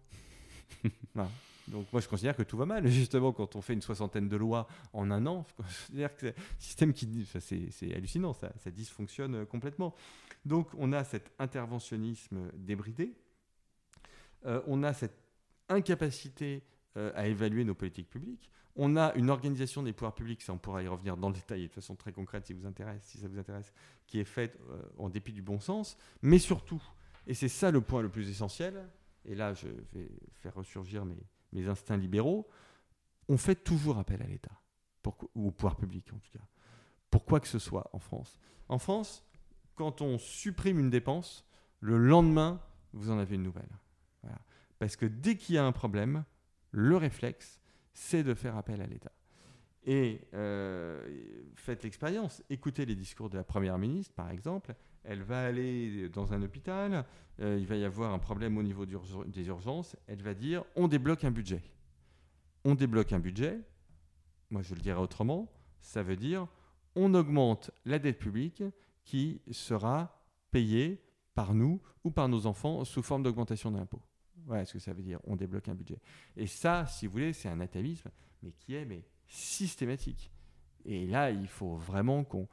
Voilà. 1.14 1.30
Donc 1.68 1.86
moi 1.92 2.00
je 2.00 2.08
considère 2.08 2.36
que 2.36 2.42
tout 2.42 2.56
va 2.56 2.66
mal. 2.66 2.86
Justement, 2.88 3.32
quand 3.32 3.56
on 3.56 3.60
fait 3.60 3.74
une 3.74 3.82
soixantaine 3.82 4.28
de 4.28 4.36
lois 4.36 4.66
en 4.92 5.10
un 5.10 5.26
an, 5.26 5.44
je 5.48 5.62
considère 5.62 6.16
que 6.16 6.26
c'est 6.26 6.28
un 6.28 6.42
système 6.58 6.92
qui 6.92 7.26
c'est 7.40 7.94
hallucinant, 7.94 8.32
ça, 8.32 8.50
dysfonctionne 8.66 9.34
euh, 9.34 9.44
complètement. 9.44 9.94
Donc 10.44 10.68
on 10.76 10.92
a 10.92 11.04
cet 11.04 11.30
interventionnisme 11.38 12.50
débridé, 12.54 13.14
Euh, 14.44 14.60
on 14.66 14.82
a 14.82 14.92
cette 14.92 15.16
incapacité 15.68 16.64
euh, 16.96 17.12
à 17.14 17.28
évaluer 17.28 17.64
nos 17.64 17.76
politiques 17.76 18.10
publiques. 18.10 18.50
On 18.74 18.96
a 18.96 19.14
une 19.14 19.30
organisation 19.30 19.84
des 19.84 19.92
pouvoirs 19.92 20.16
publics, 20.16 20.42
ça 20.42 20.52
on 20.52 20.58
pourra 20.58 20.82
y 20.82 20.88
revenir 20.88 21.16
dans 21.16 21.28
le 21.28 21.36
détail 21.36 21.62
et 21.62 21.68
de 21.68 21.72
façon 21.72 21.94
très 21.94 22.10
concrète 22.10 22.44
si, 22.44 22.54
vous 22.54 22.66
intéresse, 22.66 23.04
si 23.04 23.18
ça 23.18 23.28
vous 23.28 23.38
intéresse, 23.38 23.72
qui 24.08 24.18
est 24.18 24.24
faite 24.24 24.58
en 24.98 25.08
dépit 25.08 25.32
du 25.32 25.42
bon 25.42 25.60
sens, 25.60 25.96
mais 26.22 26.40
surtout, 26.40 26.82
et 27.28 27.34
c'est 27.34 27.48
ça 27.48 27.70
le 27.70 27.82
point 27.82 28.02
le 28.02 28.08
plus 28.08 28.28
essentiel, 28.28 28.88
et 29.24 29.36
là 29.36 29.54
je 29.54 29.68
vais 29.92 30.10
faire 30.40 30.54
ressurgir 30.54 31.04
mes, 31.04 31.22
mes 31.52 31.68
instincts 31.68 31.96
libéraux, 31.96 32.48
on 33.28 33.36
fait 33.36 33.56
toujours 33.56 33.98
appel 33.98 34.22
à 34.22 34.26
l'État, 34.26 34.60
ou 35.34 35.48
au 35.48 35.50
pouvoir 35.50 35.76
public 35.76 36.12
en 36.12 36.18
tout 36.18 36.30
cas, 36.32 36.44
pour 37.10 37.24
quoi 37.24 37.40
que 37.40 37.48
ce 37.48 37.58
soit 37.58 37.88
en 37.92 37.98
France. 37.98 38.38
En 38.68 38.78
France, 38.78 39.24
quand 39.74 40.00
on 40.00 40.18
supprime 40.18 40.78
une 40.78 40.90
dépense, 40.90 41.46
le 41.80 41.98
lendemain, 41.98 42.60
vous 42.92 43.10
en 43.10 43.18
avez 43.18 43.36
une 43.36 43.42
nouvelle. 43.42 43.68
Parce 44.78 44.96
que 44.96 45.06
dès 45.06 45.36
qu'il 45.36 45.54
y 45.54 45.58
a 45.58 45.64
un 45.64 45.72
problème, 45.72 46.24
le 46.72 46.96
réflexe, 46.96 47.60
c'est 47.92 48.24
de 48.24 48.34
faire 48.34 48.56
appel 48.56 48.80
à 48.80 48.86
l'État. 48.86 49.12
Et 49.84 50.26
euh, 50.34 51.50
faites 51.54 51.82
l'expérience, 51.82 52.42
écoutez 52.50 52.84
les 52.84 52.94
discours 52.94 53.30
de 53.30 53.36
la 53.36 53.44
Première 53.44 53.78
ministre, 53.78 54.14
par 54.14 54.30
exemple. 54.30 54.74
Elle 55.04 55.22
va 55.22 55.44
aller 55.44 56.08
dans 56.08 56.32
un 56.32 56.42
hôpital, 56.42 57.04
euh, 57.40 57.58
il 57.58 57.66
va 57.66 57.76
y 57.76 57.84
avoir 57.84 58.12
un 58.12 58.18
problème 58.18 58.56
au 58.58 58.62
niveau 58.62 58.86
des 58.86 59.46
urgences, 59.46 59.96
elle 60.06 60.22
va 60.22 60.34
dire 60.34 60.64
on 60.76 60.88
débloque 60.88 61.24
un 61.24 61.30
budget. 61.30 61.62
On 62.64 62.74
débloque 62.74 63.12
un 63.12 63.18
budget, 63.18 63.60
moi 64.50 64.62
je 64.62 64.74
le 64.74 64.80
dirais 64.80 65.00
autrement, 65.00 65.52
ça 65.80 66.02
veut 66.02 66.16
dire 66.16 66.46
on 66.94 67.14
augmente 67.14 67.70
la 67.84 67.98
dette 67.98 68.18
publique 68.18 68.62
qui 69.04 69.40
sera 69.50 70.22
payée 70.50 71.02
par 71.34 71.54
nous 71.54 71.80
ou 72.04 72.10
par 72.10 72.28
nos 72.28 72.46
enfants 72.46 72.84
sous 72.84 73.02
forme 73.02 73.22
d'augmentation 73.22 73.70
d'impôts. 73.70 74.02
Voilà 74.44 74.64
ce 74.64 74.74
que 74.74 74.78
ça 74.78 74.92
veut 74.92 75.02
dire, 75.02 75.20
on 75.24 75.36
débloque 75.36 75.68
un 75.68 75.74
budget. 75.74 76.00
Et 76.36 76.46
ça, 76.46 76.86
si 76.86 77.06
vous 77.06 77.12
voulez, 77.12 77.32
c'est 77.32 77.48
un 77.48 77.60
atavisme, 77.60 78.10
mais 78.42 78.52
qui 78.52 78.74
est 78.74 78.84
mais 78.84 79.04
systématique. 79.26 80.30
Et 80.84 81.06
là, 81.06 81.30
il 81.30 81.46
faut 81.46 81.76
vraiment 81.76 82.24
qu'on 82.24 82.48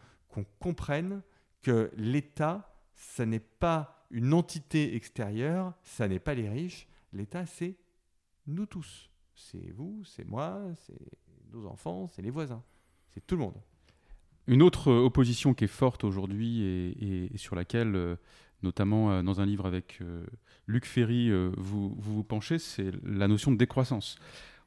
comprenne 0.59 1.21
que 1.61 1.91
l'État, 1.95 2.73
ça 2.93 3.25
n'est 3.25 3.39
pas 3.39 4.05
une 4.11 4.33
entité 4.33 4.95
extérieure, 4.95 5.73
ça 5.83 6.07
n'est 6.07 6.19
pas 6.19 6.33
les 6.33 6.49
riches. 6.49 6.87
L'État, 7.13 7.45
c'est 7.45 7.77
nous 8.47 8.65
tous. 8.65 9.09
C'est 9.35 9.71
vous, 9.71 10.03
c'est 10.03 10.25
moi, 10.25 10.61
c'est 10.85 10.99
nos 11.53 11.65
enfants, 11.65 12.07
c'est 12.07 12.21
les 12.21 12.29
voisins. 12.29 12.63
C'est 13.13 13.25
tout 13.25 13.35
le 13.35 13.41
monde. 13.41 13.61
Une 14.47 14.63
autre 14.63 14.89
euh, 14.89 15.05
opposition 15.05 15.53
qui 15.53 15.65
est 15.65 15.67
forte 15.67 16.03
aujourd'hui 16.03 16.63
et, 16.63 17.37
sur 17.37 17.55
laquelle, 17.55 17.95
euh, 17.95 18.15
notamment 18.63 19.11
euh, 19.11 19.21
dans 19.21 19.41
un 19.41 19.45
livre 19.45 19.65
avec 19.65 19.99
Luc 20.67 20.85
Ferry, 20.85 21.31
vous 21.57 21.95
vous 21.97 22.23
penchez, 22.23 22.59
c'est 22.59 22.91
la 23.03 23.27
notion 23.27 23.51
de 23.51 23.57
décroissance. 23.57 24.17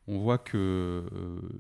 On 0.09 0.19
voit 0.19 0.39
que 0.39 0.57
euh, 0.57 1.03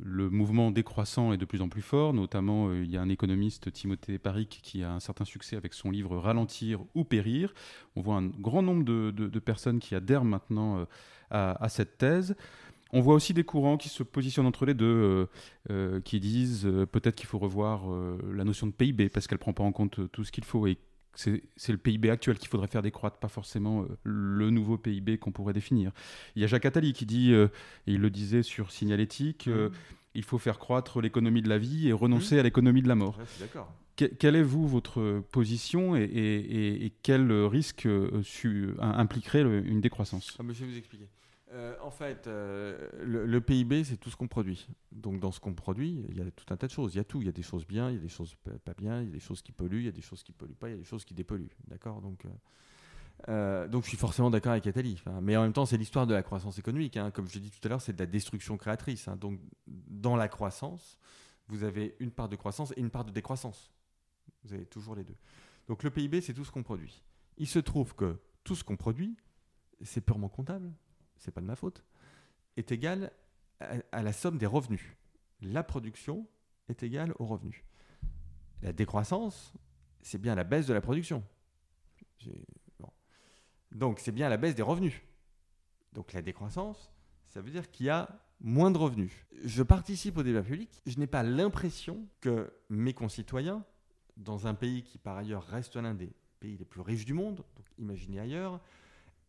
le 0.03 0.29
mouvement 0.29 0.73
décroissant 0.73 1.33
est 1.33 1.37
de 1.37 1.45
plus 1.45 1.63
en 1.63 1.69
plus 1.69 1.83
fort, 1.83 2.13
notamment 2.13 2.69
euh, 2.69 2.83
il 2.83 2.91
y 2.91 2.97
a 2.97 3.01
un 3.01 3.09
économiste, 3.09 3.73
Timothée 3.73 4.19
Paric, 4.19 4.61
qui 4.65 4.83
a 4.83 4.93
un 4.93 5.01
certain 5.01 5.25
succès 5.25 5.55
avec 5.57 5.75
son 5.75 5.93
livre 5.93 6.17
Ralentir 6.17 6.81
ou 6.97 7.05
périr. 7.05 7.55
On 7.95 8.01
voit 8.01 8.17
un 8.17 8.27
grand 8.27 8.63
nombre 8.63 8.83
de, 8.85 9.39
personnes 9.39 9.79
qui 9.79 9.95
adhèrent 9.95 10.25
maintenant 10.25 10.79
euh, 10.79 10.85
à, 11.31 11.69
cette 11.69 11.99
thèse. 11.99 12.35
On 12.93 13.01
voit 13.01 13.15
aussi 13.15 13.33
des 13.33 13.45
courants 13.45 13.77
qui 13.77 13.89
se 13.89 14.03
positionnent 14.03 14.47
entre 14.47 14.67
les 14.67 14.75
deux, 14.75 15.27
qui 16.05 16.21
disent 16.21 16.71
peut-être 16.93 17.15
qu'il 17.17 17.27
faut 17.27 17.39
revoir 17.39 17.85
la 18.31 18.45
notion 18.45 18.67
de 18.67 18.73
PIB 18.73 19.09
parce 19.09 19.27
qu'elle 19.27 19.37
ne 19.37 19.41
prend 19.41 19.55
pas 19.55 19.63
en 19.63 19.73
compte 19.73 20.13
tout 20.13 20.25
ce 20.25 20.31
qu'il 20.31 20.45
faut 20.45 20.67
c'est 21.15 21.43
le 21.69 21.77
PIB 21.79 22.11
actuel 22.11 22.39
qu'il 22.39 22.49
faudrait 22.49 22.69
faire 22.69 22.83
décroître, 22.83 23.19
pas 23.19 23.29
forcément 23.29 23.83
euh, 23.83 23.87
le 24.05 24.51
nouveau 24.51 24.79
PIB 24.79 25.19
qu'on 25.19 25.33
pourrait 25.33 25.53
définir. 25.53 25.93
Il 26.37 26.43
y 26.43 26.45
a 26.45 26.49
Jacques 26.49 26.65
Attali 26.67 26.93
qui 26.93 27.07
dit, 27.07 27.33
euh, 27.33 27.49
et 27.87 27.93
il 27.93 28.01
le 28.01 28.11
disait 28.11 28.43
sur 28.43 28.71
Signalétique, 28.71 29.49
euh, 29.49 29.69
il 30.15 30.23
faut 30.25 30.39
faire 30.39 30.59
croître 30.59 31.01
l'économie 31.01 31.43
de 31.43 31.49
la 31.49 31.59
vie 31.59 31.89
et 31.89 31.93
renoncer 31.93 32.39
à 32.39 32.43
l'économie 32.43 32.83
de 32.83 32.89
la 32.89 32.95
mort. 32.95 33.19
Ouais. 33.19 33.25
Que- 33.97 34.05
quelle 34.07 34.37
est, 34.37 34.43
vous, 34.43 34.67
votre 34.67 35.23
position 35.33 35.95
et, 35.97 36.01
et- 36.05 36.39
et- 36.77 36.85
et 36.87 36.93
quel 37.03 37.31
risque 37.31 37.85
euh, 37.87 38.23
su- 38.23 38.71
impliquerait 38.81 39.43
le- 39.43 39.67
une 39.67 39.81
décroissance? 39.83 40.35
Ah, 40.39 40.43
je 40.49 40.65
vais 40.65 40.71
vous 40.73 40.79
expliquer. 40.79 41.05
Euh, 41.53 41.77
en 41.83 41.91
fait, 41.91 42.27
euh, 42.27 42.89
le, 43.03 43.41
PIB, 43.41 43.85
c'est 43.85 43.99
tout 43.99 44.11
ce 44.11 44.17
qu'on 44.17 44.29
produit. 44.29 44.67
Donc, 44.91 45.21
dans 45.21 45.33
ce 45.33 45.39
qu'on 45.41 45.53
produit, 45.53 46.05
il 46.09 46.17
y 46.17 46.23
a 46.23 46.31
tout 46.31 46.47
un 46.51 46.57
tas 46.57 46.67
de 46.67 46.73
choses. 46.73 46.95
Il 46.95 46.97
y 46.97 47.01
a 47.01 47.05
tout. 47.05 47.21
Il 47.21 47.27
y 47.27 47.29
a 47.29 47.33
des 47.33 47.43
choses 47.43 47.67
bien, 47.67 47.91
il 47.91 47.97
y 47.97 47.99
a 47.99 48.03
des 48.03 48.09
choses 48.09 48.35
pas 48.65 48.75
bien, 48.75 49.01
il 49.03 49.07
y 49.07 49.11
a 49.11 49.13
des 49.13 49.21
choses 49.21 49.43
qui 49.43 49.53
polluent, 49.53 49.81
il 49.81 49.85
y 49.85 49.89
a 49.89 49.93
des 49.93 50.01
choses 50.01 50.23
qui 50.23 50.33
polluent 50.33 50.55
pas, 50.55 50.69
il 50.69 50.73
y 50.73 50.75
a 50.75 50.79
des 50.79 50.85
choses 50.85 51.05
qui 51.05 51.13
dépolluent. 51.13 51.55
D'accord? 51.69 52.01
Donc, 52.01 52.25
euh, 53.29 53.69
donc, 53.69 53.85
je 53.85 53.89
suis 53.89 53.99
forcément 53.99 54.31
d'accord 54.31 54.53
avec. 54.53 54.67
Enfin, 54.95 55.21
mais 55.21 55.37
en 55.37 55.43
même 55.43 55.53
temps, 55.53 55.67
c'est 55.67 55.77
l'histoire 55.77 56.07
de 56.07 56.15
la 56.15 56.23
croissance 56.23 56.59
économique. 56.59 56.97
hein. 56.97 57.11
Comme 57.11 57.29
je 57.29 57.35
l'ai 57.35 57.41
dit 57.41 57.51
tout 57.51 57.61
à 57.65 57.69
l'heure, 57.69 57.81
c'est 57.83 57.93
de 57.93 57.99
la 57.99 58.07
destruction 58.07 58.57
créatrice. 58.57 59.09
hein. 59.09 59.17
Donc, 59.17 59.39
dans 59.67 60.17
la 60.17 60.29
croissance, 60.29 60.99
vous 61.49 61.65
avez 61.65 61.97
une 62.01 62.11
part 62.11 62.29
de 62.29 62.37
croissance 62.37 62.73
et 62.77 62.81
une 62.81 62.91
part 62.91 63.05
de 63.05 63.11
décroissance. 63.11 63.71
Vous 64.45 64.55
avez 64.55 64.67
toujours 64.67 64.95
les 64.95 65.05
deux. 65.05 65.17
Donc, 65.69 65.83
le 65.83 65.91
PIB, 65.91 66.21
c'est 66.21 66.35
tout 66.35 66.45
ce 66.45 66.51
qu'on 66.51 66.63
produit. 66.63 67.03
Il 67.39 67.47
se 67.47 67.59
trouve 67.59 67.95
que 67.95 68.19
tout 68.43 68.55
ce 68.55 68.65
qu'on 68.65 68.77
produit, 68.77 69.17
c'est 69.83 70.01
purement 70.01 70.29
comptable 70.29 70.73
c'est 71.23 71.31
pas 71.31 71.41
de 71.41 71.47
ma 71.47 71.57
faute, 71.57 71.85
est 72.57 72.73
égal 72.73 73.13
à, 73.61 74.03
la 74.03 74.13
somme 74.13 74.39
des 74.39 74.47
revenus. 74.47 74.83
La 75.41 75.63
production 75.63 76.27
est 76.69 76.83
égale 76.83 77.15
aux 77.19 77.27
revenus. 77.27 77.63
La 78.61 78.73
décroissance, 78.73 79.53
c'est 80.01 80.21
bien 80.21 80.35
la 80.35 80.45
baisse 80.45 80.67
de 80.67 80.75
la 80.75 80.81
production. 80.81 81.25
Donc 83.71 84.01
c'est 84.01 84.13
bien 84.13 84.29
la 84.29 84.37
baisse 84.37 84.55
des 84.55 84.63
revenus. 84.63 85.01
Donc 85.93 86.13
la 86.13 86.23
décroissance, 86.23 86.93
ça 87.29 87.41
veut 87.41 87.51
dire 87.51 87.71
qu'il 87.71 87.87
y 87.87 87.91
a 87.91 88.09
moins 88.41 88.71
de 88.71 88.79
revenus. 88.79 89.13
Je 89.45 89.63
participe 89.63 90.17
au 90.17 90.23
débat 90.23 90.43
public, 90.43 90.83
je 90.87 90.99
n'ai 90.99 91.07
pas 91.07 91.23
l'impression 91.23 92.07
que 92.21 92.53
mes 92.69 92.95
concitoyens, 92.95 93.65
dans 94.17 94.47
un 94.47 94.55
pays 94.55 94.83
qui 94.83 94.99
par 94.99 95.17
ailleurs 95.17 95.45
reste 95.45 95.77
l'un 95.77 95.95
des 95.95 96.13
pays 96.41 96.57
les 96.57 96.65
plus 96.65 96.81
riches 96.81 97.05
du 97.05 97.15
monde, 97.15 97.37
donc 97.37 97.67
imaginez 97.79 98.19
ailleurs, 98.19 98.61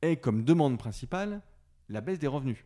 aient 0.01 0.17
comme 0.17 0.43
demande 0.43 0.77
principale 0.77 1.41
la 1.93 2.01
baisse 2.01 2.19
des 2.19 2.27
revenus. 2.27 2.65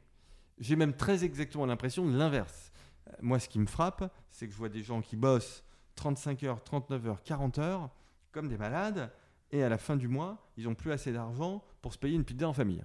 J'ai 0.57 0.75
même 0.75 0.95
très 0.95 1.23
exactement 1.23 1.65
l'impression 1.65 2.05
de 2.05 2.17
l'inverse. 2.17 2.71
Euh, 3.07 3.11
Moi, 3.21 3.39
ce 3.39 3.47
qui 3.49 3.59
me 3.59 3.67
frappe, 3.67 4.11
c'est 4.32 4.47
que 4.47 4.53
je 4.53 4.57
vois 4.57 4.69
des 4.69 4.84
gens 4.84 5.01
qui 5.01 5.15
bossent 5.15 5.63
35 5.95 6.43
heures, 6.43 6.63
39 6.63 7.07
heures, 7.07 7.23
40 7.23 7.59
heures, 7.59 7.89
comme 8.32 8.47
des 8.47 8.57
malades, 8.57 9.11
et 9.51 9.63
à 9.63 9.69
la 9.69 9.78
fin 9.78 9.95
du 9.95 10.07
mois, 10.07 10.49
ils 10.57 10.65
n'ont 10.65 10.75
plus 10.75 10.91
assez 10.91 11.11
d'argent 11.13 11.63
pour 11.82 11.93
se 11.93 11.97
payer 11.97 12.15
une 12.15 12.25
pizza 12.25 12.47
en 12.47 12.53
famille. 12.53 12.84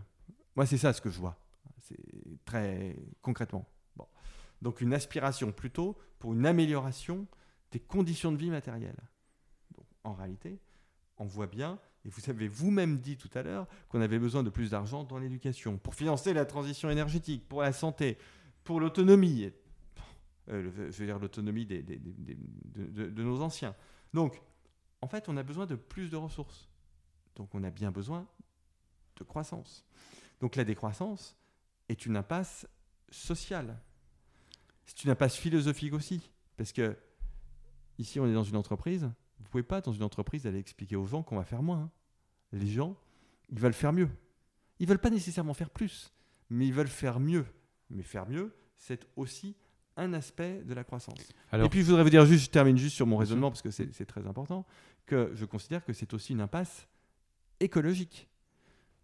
Moi, 0.54 0.66
c'est 0.66 0.78
ça 0.78 0.92
ce 0.92 1.00
que 1.00 1.10
je 1.10 1.18
vois. 1.18 1.36
C'est 1.78 1.96
très 2.44 2.96
concrètement. 3.22 3.66
Donc 4.62 4.80
une 4.80 4.94
aspiration 4.94 5.50
plutôt 5.50 5.98
pour 6.20 6.32
une 6.32 6.46
amélioration 6.46 7.26
des 7.72 7.80
conditions 7.80 8.30
de 8.30 8.36
vie 8.36 8.50
matérielles. 8.50 9.00
En 10.04 10.12
réalité, 10.14 10.60
on 11.18 11.26
voit 11.26 11.48
bien, 11.48 11.80
et 12.04 12.08
vous 12.08 12.20
avez 12.30 12.48
vous-même 12.48 12.98
dit 12.98 13.16
tout 13.16 13.30
à 13.34 13.42
l'heure, 13.42 13.66
qu'on 13.88 14.00
avait 14.00 14.18
besoin 14.18 14.42
de 14.42 14.50
plus 14.50 14.70
d'argent 14.70 15.04
dans 15.04 15.18
l'éducation, 15.18 15.78
pour 15.78 15.94
financer 15.94 16.32
la 16.34 16.44
transition 16.44 16.90
énergétique, 16.90 17.48
pour 17.48 17.62
la 17.62 17.72
santé, 17.72 18.18
pour 18.64 18.80
l'autonomie, 18.80 19.50
euh, 20.48 20.70
je 20.90 20.96
veux 20.98 21.06
dire 21.06 21.18
l'autonomie 21.18 21.64
des- 21.66 21.82
des- 21.82 21.96
des- 21.98 22.34
des- 22.34 22.38
de, 22.64 22.84
de- 22.86 23.10
de 23.10 23.22
nos 23.22 23.40
anciens. 23.40 23.74
Donc, 24.12 24.42
en 25.00 25.06
fait, 25.06 25.28
on 25.28 25.36
a 25.36 25.42
besoin 25.42 25.66
de 25.66 25.76
plus 25.76 26.10
de 26.10 26.16
ressources. 26.16 26.68
Donc, 27.36 27.54
on 27.54 27.62
a 27.64 27.70
bien 27.70 27.90
besoin 27.90 28.26
de 29.18 29.24
croissance. 29.24 29.84
Donc, 30.40 30.56
la 30.56 30.64
décroissance 30.64 31.36
est 31.88 32.04
une 32.06 32.16
impasse 32.16 32.66
sociale. 33.10 33.78
C'est 34.86 35.04
une 35.04 35.10
impasse 35.10 35.36
philosophique 35.36 35.92
aussi. 35.92 36.30
Parce 36.56 36.72
que, 36.72 36.96
ici, 37.98 38.18
on 38.20 38.26
est 38.26 38.34
dans 38.34 38.42
une 38.44 38.56
entreprise. 38.56 39.08
Vous 39.42 39.48
pouvez 39.50 39.62
pas, 39.62 39.80
dans 39.80 39.92
une 39.92 40.02
entreprise, 40.02 40.46
aller 40.46 40.58
expliquer 40.58 40.96
aux 40.96 41.06
gens 41.06 41.22
qu'on 41.22 41.36
va 41.36 41.44
faire 41.44 41.62
moins. 41.62 41.78
hein. 41.78 41.90
Les 42.52 42.66
gens, 42.66 42.96
ils 43.50 43.58
veulent 43.58 43.72
faire 43.74 43.92
mieux. 43.92 44.08
Ils 44.78 44.86
veulent 44.86 44.98
pas 44.98 45.10
nécessairement 45.10 45.54
faire 45.54 45.70
plus, 45.70 46.12
mais 46.50 46.66
ils 46.66 46.72
veulent 46.72 46.88
faire 46.88 47.20
mieux. 47.20 47.46
Mais 47.90 48.02
faire 48.02 48.28
mieux, 48.28 48.54
c'est 48.76 49.06
aussi 49.16 49.54
un 49.96 50.12
aspect 50.14 50.62
de 50.64 50.72
la 50.74 50.84
croissance. 50.84 51.18
Alors- 51.50 51.66
Et 51.66 51.68
puis, 51.68 51.80
je 51.80 51.86
voudrais 51.86 52.02
vous 52.02 52.10
dire 52.10 52.24
juste, 52.24 52.44
je 52.46 52.50
termine 52.50 52.76
juste 52.78 52.96
sur 52.96 53.06
mon 53.06 53.16
raisonnement, 53.18 53.50
parce 53.50 53.62
que 53.62 53.70
c'est 53.70 53.92
c'est 53.92 54.06
très 54.06 54.26
important, 54.26 54.64
que 55.06 55.30
je 55.34 55.44
considère 55.44 55.84
que 55.84 55.92
c'est 55.92 56.14
aussi 56.14 56.32
une 56.32 56.40
impasse 56.40 56.88
écologique. 57.60 58.28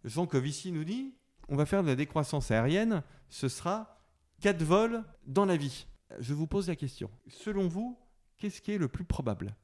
Jean 0.03 0.25
Covici 0.25 0.71
nous 0.71 0.83
dit, 0.83 1.13
on 1.47 1.55
va 1.55 1.65
faire 1.65 1.83
de 1.83 1.87
la 1.87 1.95
décroissance 1.95 2.51
aérienne, 2.51 3.03
ce 3.29 3.47
sera 3.49 3.99
4 4.41 4.63
vols 4.63 5.03
dans 5.27 5.45
la 5.45 5.57
vie. 5.57 5.85
Je 6.19 6.33
vous 6.33 6.47
pose 6.47 6.67
la 6.67 6.75
question. 6.75 7.09
Selon 7.27 7.67
vous, 7.67 7.97
qu'est-ce 8.37 8.61
qui 8.61 8.71
est 8.71 8.77
le 8.77 8.87
plus 8.87 9.03
probable? 9.03 9.55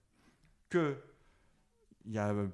Que 0.75 0.97
il 2.05 2.11
y 2.11 2.17
a 2.19 2.31
euh, 2.33 2.47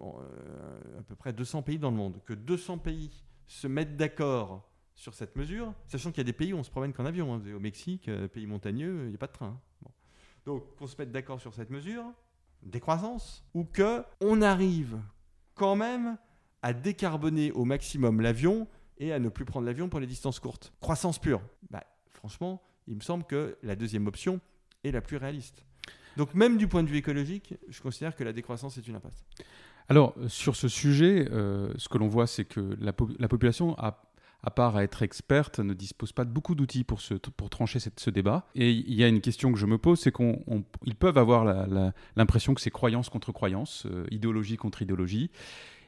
euh, 0.00 0.98
à 0.98 1.02
peu 1.02 1.14
près 1.14 1.32
200 1.34 1.62
pays 1.62 1.78
dans 1.78 1.90
le 1.90 1.96
monde, 1.96 2.18
que 2.24 2.32
200 2.32 2.78
pays 2.78 3.10
se 3.46 3.66
mettent 3.66 3.96
d'accord 3.96 4.68
sur 4.94 5.12
cette 5.14 5.36
mesure, 5.36 5.74
sachant 5.86 6.10
qu'il 6.10 6.18
y 6.18 6.22
a 6.22 6.24
des 6.24 6.32
pays 6.32 6.52
où 6.52 6.56
on 6.56 6.62
se 6.62 6.70
promène 6.70 6.92
qu'en 6.92 7.04
avion. 7.04 7.34
hein. 7.34 7.42
Au 7.54 7.60
Mexique, 7.60 8.08
euh, 8.08 8.26
pays 8.26 8.46
montagneux, 8.46 9.02
il 9.04 9.08
n'y 9.10 9.14
a 9.14 9.18
pas 9.18 9.26
de 9.26 9.32
train. 9.32 9.60
hein. 9.84 9.90
Donc, 10.46 10.74
qu'on 10.76 10.86
se 10.86 10.96
mette 10.98 11.12
d'accord 11.12 11.40
sur 11.40 11.52
cette 11.54 11.70
mesure, 11.70 12.04
décroissance, 12.62 13.44
ou 13.54 13.64
que 13.64 14.02
on 14.20 14.40
arrive 14.42 14.98
quand 15.54 15.76
même 15.76 16.16
à 16.62 16.72
décarboner 16.72 17.52
au 17.52 17.64
maximum 17.64 18.20
l'avion 18.20 18.66
et 18.98 19.12
à 19.12 19.18
ne 19.18 19.28
plus 19.28 19.44
prendre 19.44 19.66
l'avion 19.66 19.88
pour 19.88 20.00
les 20.00 20.06
distances 20.06 20.40
courtes. 20.40 20.72
Croissance 20.80 21.18
pure. 21.18 21.42
Bah, 21.70 21.84
franchement, 22.10 22.62
il 22.86 22.96
me 22.96 23.00
semble 23.02 23.24
que 23.24 23.58
la 23.62 23.76
deuxième 23.76 24.06
option 24.06 24.40
est 24.84 24.90
la 24.90 25.00
plus 25.02 25.18
réaliste. 25.18 25.64
Donc 26.16 26.34
même 26.34 26.56
du 26.58 26.68
point 26.68 26.82
de 26.82 26.88
vue 26.88 26.98
écologique, 26.98 27.54
je 27.68 27.80
considère 27.80 28.14
que 28.16 28.24
la 28.24 28.32
décroissance 28.32 28.76
est 28.78 28.86
une 28.86 28.96
impasse. 28.96 29.24
Alors, 29.88 30.14
euh, 30.18 30.28
sur 30.28 30.56
ce 30.56 30.68
sujet, 30.68 31.28
euh, 31.32 31.72
ce 31.76 31.88
que 31.88 31.98
l'on 31.98 32.08
voit, 32.08 32.26
c'est 32.26 32.44
que 32.44 32.76
la, 32.80 32.92
po- 32.92 33.10
la 33.18 33.28
population, 33.28 33.76
à, 33.78 34.00
part 34.54 34.76
à 34.76 34.84
être 34.84 35.02
experte, 35.02 35.58
ne 35.58 35.74
dispose 35.74 36.12
pas 36.12 36.24
de 36.24 36.30
beaucoup 36.30 36.54
d'outils 36.54 36.84
pour, 36.84 37.00
pour 37.36 37.50
trancher 37.50 37.78
cette- 37.80 37.98
ce 38.00 38.10
débat. 38.10 38.46
Et 38.54 38.70
il 38.70 38.94
y 38.94 39.02
a 39.04 39.08
une 39.08 39.20
question 39.20 39.52
que 39.52 39.58
je 39.58 39.66
me 39.66 39.78
pose, 39.78 40.00
c'est 40.00 40.12
qu'ils 40.12 40.96
peuvent 40.98 41.18
avoir 41.18 41.44
l'impression 42.16 42.54
que 42.54 42.60
c'est 42.60 42.70
croyance 42.70 43.08
contre 43.08 43.32
croyance, 43.32 43.86
euh, 43.86 44.04
idéologie 44.10 44.56
contre 44.56 44.82
idéologie. 44.82 45.30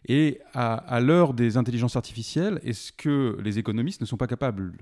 Et 0.07 0.41
à, 0.53 1.01
l'heure 1.01 1.33
des 1.33 1.57
intelligences 1.57 1.97
artificielles, 1.97 2.61
est-ce 2.63 2.93
que 2.93 3.39
les 3.43 3.59
économistes 3.59 4.03
ne 4.03 4.07
sont 4.07 4.19
pas 4.19 4.27
capables 4.27 4.77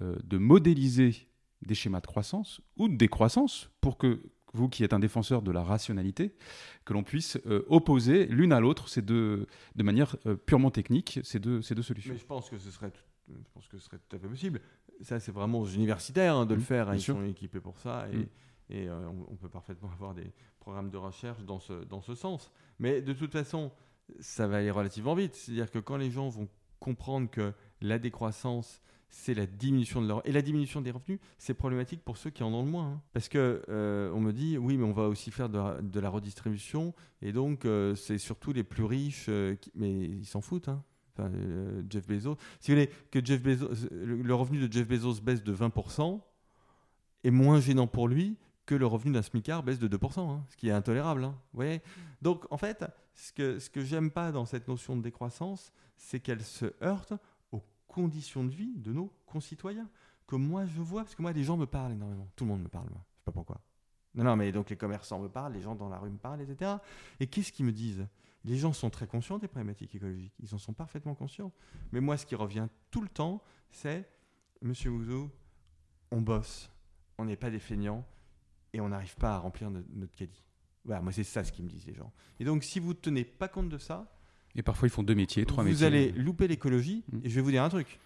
de 0.00 0.38
modéliser 0.38 1.26
des 1.62 1.74
schémas 1.74 2.00
de 2.00 2.06
croissance 2.06 2.60
ou 2.76 2.88
de 2.88 2.94
décroissance 2.94 3.68
pour 3.80 3.98
que 3.98 4.22
vous 4.52 4.68
qui 4.68 4.82
êtes 4.84 4.92
un 4.92 4.98
défenseur 4.98 5.42
de 5.42 5.50
la 5.52 5.62
rationalité, 5.62 6.34
que 6.84 6.92
l'on 6.92 7.02
puisse 7.02 7.38
euh, 7.46 7.64
opposer 7.68 8.26
l'une 8.26 8.52
à 8.52 8.60
l'autre 8.60 8.88
ces 8.88 9.02
deux, 9.02 9.46
de 9.76 9.82
manière 9.82 10.16
euh, 10.26 10.36
purement 10.36 10.70
technique 10.70 11.20
ces 11.22 11.38
deux, 11.38 11.62
ces 11.62 11.74
deux 11.74 11.82
solutions. 11.82 12.12
Mais 12.12 12.18
je 12.18 12.26
pense 12.26 12.50
que 12.50 12.58
ce 12.58 12.70
serait, 12.70 12.90
tout- 12.90 13.00
je 13.28 13.48
pense 13.54 13.68
que 13.68 13.78
ce 13.78 13.84
serait 13.84 13.98
tout 13.98 14.16
à 14.16 14.18
fait 14.18 14.26
possible. 14.28 14.60
Ça, 15.02 15.20
c'est 15.20 15.32
vraiment 15.32 15.60
aux 15.60 15.66
universitaires 15.66 16.34
hein, 16.36 16.46
de 16.46 16.54
le 16.54 16.60
Mhm, 16.60 16.66
faire. 16.66 16.88
hein, 16.88 16.94
Ils 16.94 17.00
sûr. 17.00 17.14
sont 17.14 17.24
équipés 17.24 17.60
pour 17.60 17.78
ça. 17.78 18.06
Et, 18.12 18.28
et, 18.82 18.88
euh, 18.88 19.08
on, 19.08 19.32
on 19.32 19.36
peut 19.36 19.48
parfaitement 19.48 19.90
avoir 19.92 20.14
des 20.14 20.32
programmes 20.58 20.90
de 20.90 20.96
recherche 20.98 21.42
dans 21.44 21.58
ce, 21.60 21.84
dans 21.84 22.00
ce 22.02 22.14
sens. 22.14 22.50
Mais 22.78 23.00
de 23.02 23.12
toute 23.12 23.32
façon, 23.32 23.70
ça 24.18 24.46
va 24.48 24.56
aller 24.58 24.70
relativement 24.70 25.14
vite. 25.14 25.34
C'est-à-dire 25.36 25.70
que 25.70 25.78
quand 25.78 25.96
les 25.96 26.10
gens 26.10 26.28
vont 26.28 26.48
comprendre 26.80 27.30
que 27.30 27.52
la 27.80 27.98
décroissance, 27.98 28.80
c'est 29.08 29.34
la 29.34 29.46
diminution 29.46 30.00
de 30.02 30.06
leur... 30.08 30.26
Et 30.26 30.32
la 30.32 30.42
diminution 30.42 30.80
des 30.80 30.90
revenus, 30.92 31.18
c'est 31.38 31.54
problématique 31.54 32.02
pour 32.04 32.16
ceux 32.16 32.30
qui 32.30 32.42
en 32.44 32.52
ont 32.54 32.64
le 32.64 32.70
moins. 32.70 32.86
hein. 32.92 33.02
Parce 33.12 33.28
que 33.28 33.62
euh, 33.68 34.10
on 34.14 34.20
me 34.20 34.32
dit, 34.32 34.56
oui, 34.58 34.76
mais 34.76 34.84
on 34.84 34.92
va 34.92 35.08
aussi 35.08 35.30
faire 35.32 35.48
de, 35.48 36.00
la- 36.00 36.08
redistribution. 36.10 36.94
Et 37.20 37.32
donc, 37.32 37.64
euh, 37.64 37.94
c'est 37.96 38.18
surtout 38.18 38.52
les 38.52 38.62
plus 38.62 38.84
riches. 38.84 39.26
euh, 39.28 39.56
Mais 39.74 39.92
ils 39.92 40.26
s'en 40.26 40.40
foutent. 40.40 40.68
hein. 40.68 40.82
Enfin, 41.18 41.30
Jeff 41.90 42.06
Bezos. 42.06 42.36
Si 42.60 42.70
vous 42.70 42.76
voulez 42.78 42.90
que 43.10 43.24
Jeff 43.24 43.42
Bezos, 43.42 43.68
le, 43.90 44.32
revenu 44.34 44.60
de 44.68 44.72
Jeff 44.72 44.86
Bezos 44.86 45.20
baisse 45.20 45.42
de 45.42 45.52
20%, 45.54 46.20
est 47.24 47.30
moins 47.30 47.60
gênant 47.60 47.86
pour 47.88 48.06
lui 48.08 48.36
que 48.64 48.74
le 48.76 48.86
revenu 48.86 49.12
d'un 49.14 49.22
smicard 49.22 49.62
baisse 49.64 49.80
de 49.80 49.88
2%, 49.88 50.20
hein, 50.20 50.44
ce 50.48 50.56
qui 50.56 50.68
est 50.68 50.72
intolérable. 50.72 51.24
hein. 51.24 51.34
Vous 51.52 51.56
voyez 51.56 51.82
Donc, 52.22 52.44
en 52.52 52.56
fait, 52.56 52.84
ce 53.14 53.32
que, 53.32 53.58
ce 53.58 53.68
que 53.68 53.82
j'aime 53.84 54.10
pas 54.12 54.30
dans 54.30 54.44
cette 54.44 54.68
notion 54.68 54.96
de 54.96 55.02
décroissance, 55.02 55.72
c'est 55.96 56.20
qu'elle 56.20 56.42
se 56.42 56.66
heurte 56.82 57.12
conditions 57.90 58.44
de 58.44 58.50
vie 58.50 58.72
de 58.76 58.92
nos 58.92 59.12
concitoyens. 59.26 59.88
Que 60.26 60.36
moi, 60.36 60.64
je 60.64 60.80
vois, 60.80 61.02
parce 61.02 61.14
que 61.14 61.22
moi, 61.22 61.32
les 61.32 61.42
gens 61.42 61.56
me 61.56 61.66
parlent 61.66 61.92
énormément. 61.92 62.28
Tout 62.36 62.44
le 62.44 62.50
monde 62.50 62.62
me 62.62 62.68
parle, 62.68 62.88
moi. 62.90 63.04
Je 63.12 63.18
sais 63.18 63.24
pas 63.24 63.32
pourquoi. 63.32 63.60
Non, 64.14 64.24
non, 64.24 64.36
mais 64.36 64.50
donc 64.52 64.70
les 64.70 64.76
commerçants 64.76 65.20
me 65.20 65.28
parlent, 65.28 65.52
les 65.52 65.60
gens 65.60 65.74
dans 65.74 65.88
la 65.88 65.98
rue 65.98 66.10
me 66.10 66.18
parlent, 66.18 66.40
etc. 66.40 66.76
Et 67.20 67.26
qu'est-ce 67.26 67.52
qu'ils 67.52 67.66
me 67.66 67.72
disent? 67.72 68.06
Les 68.44 68.56
gens 68.56 68.72
sont 68.72 68.90
très 68.90 69.06
conscients 69.06 69.38
des 69.38 69.48
problématiques 69.48 69.94
écologiques. 69.94 70.32
Ils 70.40 70.54
en 70.54 70.58
sont 70.58 70.72
parfaitement 70.72 71.14
conscients. 71.14 71.52
Mais 71.92 72.00
moi, 72.00 72.16
ce 72.16 72.26
qui 72.26 72.34
revient 72.34 72.68
tout 72.90 73.02
le 73.02 73.08
temps, 73.08 73.42
c'est 73.70 74.08
Monsieur 74.62 74.90
Ouzou, 74.90 75.30
on 76.10 76.20
bosse, 76.20 76.70
on 77.18 77.24
n'est 77.24 77.36
pas 77.36 77.50
des 77.50 77.58
feignants 77.58 78.04
et 78.72 78.80
on 78.80 78.88
n'arrive 78.88 79.16
pas 79.16 79.34
à 79.34 79.38
remplir 79.38 79.70
notre, 79.70 79.88
notre 79.92 80.14
caddie. 80.14 80.44
Voilà, 80.84 81.02
moi, 81.02 81.12
c'est 81.12 81.24
ça 81.24 81.44
ce 81.44 81.52
qu'ils 81.52 81.64
me 81.64 81.70
disent, 81.70 81.86
les 81.86 81.94
gens. 81.94 82.12
Et 82.38 82.44
donc, 82.44 82.64
si 82.64 82.80
vous 82.80 82.90
ne 82.90 82.94
tenez 82.94 83.24
pas 83.24 83.48
compte 83.48 83.68
de 83.68 83.78
ça, 83.78 84.10
Et 84.56 84.62
parfois, 84.62 84.88
ils 84.88 84.90
font 84.90 85.02
deux 85.02 85.14
métiers, 85.14 85.44
trois 85.46 85.62
vous 85.64 85.70
métiers. 85.70 85.86
allez 85.86 86.12
louper 86.12 86.48
l'écologie. 86.48 87.02
Mm. 87.12 87.18
Et 87.24 87.30
je 87.30 87.34
vais 87.36 87.40
vous 87.40 87.50
dire 87.50 87.62
un 87.62 87.68
truc. 87.68 87.98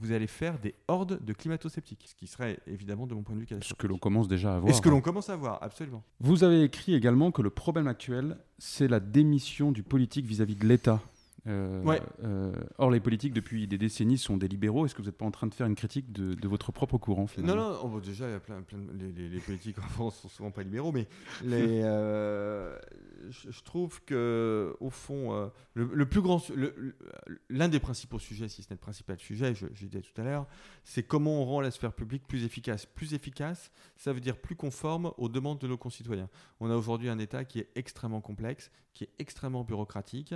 Vous 0.00 0.12
allez 0.12 0.26
faire 0.28 0.58
des 0.60 0.74
hordes 0.86 1.18
de 1.24 1.32
climato-sceptiques, 1.32 2.04
ce 2.08 2.14
qui 2.14 2.26
serait 2.26 2.58
évidemment, 2.66 3.06
de 3.06 3.14
mon 3.14 3.22
point 3.22 3.34
de 3.34 3.40
vue, 3.40 3.46
Ce 3.46 3.54
catastrophique. 3.54 3.80
que 3.80 3.86
l'on 3.88 3.98
commence 3.98 4.28
déjà 4.28 4.54
à 4.54 4.58
voir. 4.60 4.70
Et 4.70 4.74
ce 4.74 4.80
que 4.80 4.88
l'on 4.90 5.00
commence 5.00 5.28
à 5.28 5.34
voir, 5.36 5.58
absolument. 5.62 6.04
Vous 6.20 6.44
avez 6.44 6.62
écrit 6.62 6.94
également 6.94 7.32
que 7.32 7.42
le 7.42 7.50
problème 7.50 7.88
actuel, 7.88 8.36
c'est 8.58 8.86
la 8.86 9.00
démission 9.00 9.72
du 9.72 9.82
politique 9.82 10.24
vis-à-vis 10.26 10.54
de 10.56 10.66
l'État. 10.66 11.00
Euh, 11.46 11.82
Ouais. 11.84 12.02
euh, 12.24 12.52
or, 12.78 12.90
les 12.90 13.00
politiques, 13.00 13.32
depuis 13.32 13.66
des 13.66 13.78
décennies, 13.78 14.18
sont 14.18 14.36
des 14.36 14.48
libéraux. 14.48 14.84
Est-ce 14.84 14.94
que 14.94 15.02
vous 15.02 15.08
n'êtes 15.08 15.16
pas 15.16 15.24
en 15.24 15.30
train 15.30 15.46
de 15.46 15.54
faire 15.54 15.66
une 15.66 15.76
critique 15.76 16.10
de, 16.12 16.34
de 16.34 16.48
votre 16.48 16.72
propre 16.72 16.98
courant, 16.98 17.22
Non, 17.22 17.26
finalement 17.28 17.72
non, 17.82 17.88
bon, 17.88 17.98
déjà, 18.00 18.26
il 18.28 18.32
y 18.32 18.34
a 18.34 18.40
plein, 18.40 18.60
plein 18.62 18.78
de- 18.78 18.92
les, 18.92 19.12
les- 19.12 19.28
les 19.28 19.40
politiques 19.40 19.78
en 19.78 19.82
France 19.88 20.18
sont 20.20 20.28
souvent 20.28 20.50
pas 20.50 20.62
libéraux, 20.62 20.92
mais 20.92 21.06
les, 21.44 21.80
euh, 21.84 22.76
je, 23.30 23.50
je 23.50 23.62
trouve 23.62 24.02
que 24.04 24.76
au 24.80 24.90
fond, 24.90 25.50
le, 25.74 25.84
le 25.92 26.06
plus 26.06 26.20
grand, 26.20 26.42
l'un 27.48 27.68
des 27.68 27.80
principaux 27.80 28.18
sujets, 28.18 28.48
si 28.48 28.62
ce 28.62 28.68
n'est 28.68 28.74
le 28.74 28.80
principal 28.80 29.18
sujet, 29.18 29.54
je, 29.54 29.66
je 29.74 29.86
disais 29.86 30.02
tout 30.02 30.20
à 30.20 30.24
l'heure, 30.24 30.46
c'est 30.84 31.02
comment 31.02 31.42
on 31.42 31.44
rend 31.44 31.60
la 31.60 31.70
sphère 31.70 31.92
publique 31.92 32.26
plus 32.26 32.44
efficace. 32.44 32.84
Plus 32.86 33.14
efficace, 33.14 33.70
ça 33.96 34.12
veut 34.12 34.20
dire 34.20 34.36
plus 34.36 34.56
conforme 34.56 35.12
aux 35.18 35.28
demandes 35.28 35.58
de 35.60 35.66
nos 35.68 35.76
concitoyens. 35.78 36.28
On 36.60 36.70
a 36.70 36.76
aujourd'hui 36.76 37.08
un 37.08 37.18
État 37.18 37.44
qui 37.44 37.60
est 37.60 37.68
extrêmement 37.74 38.20
complexe, 38.20 38.70
qui 38.94 39.04
est 39.04 39.10
extrêmement 39.18 39.62
bureaucratique, 39.64 40.34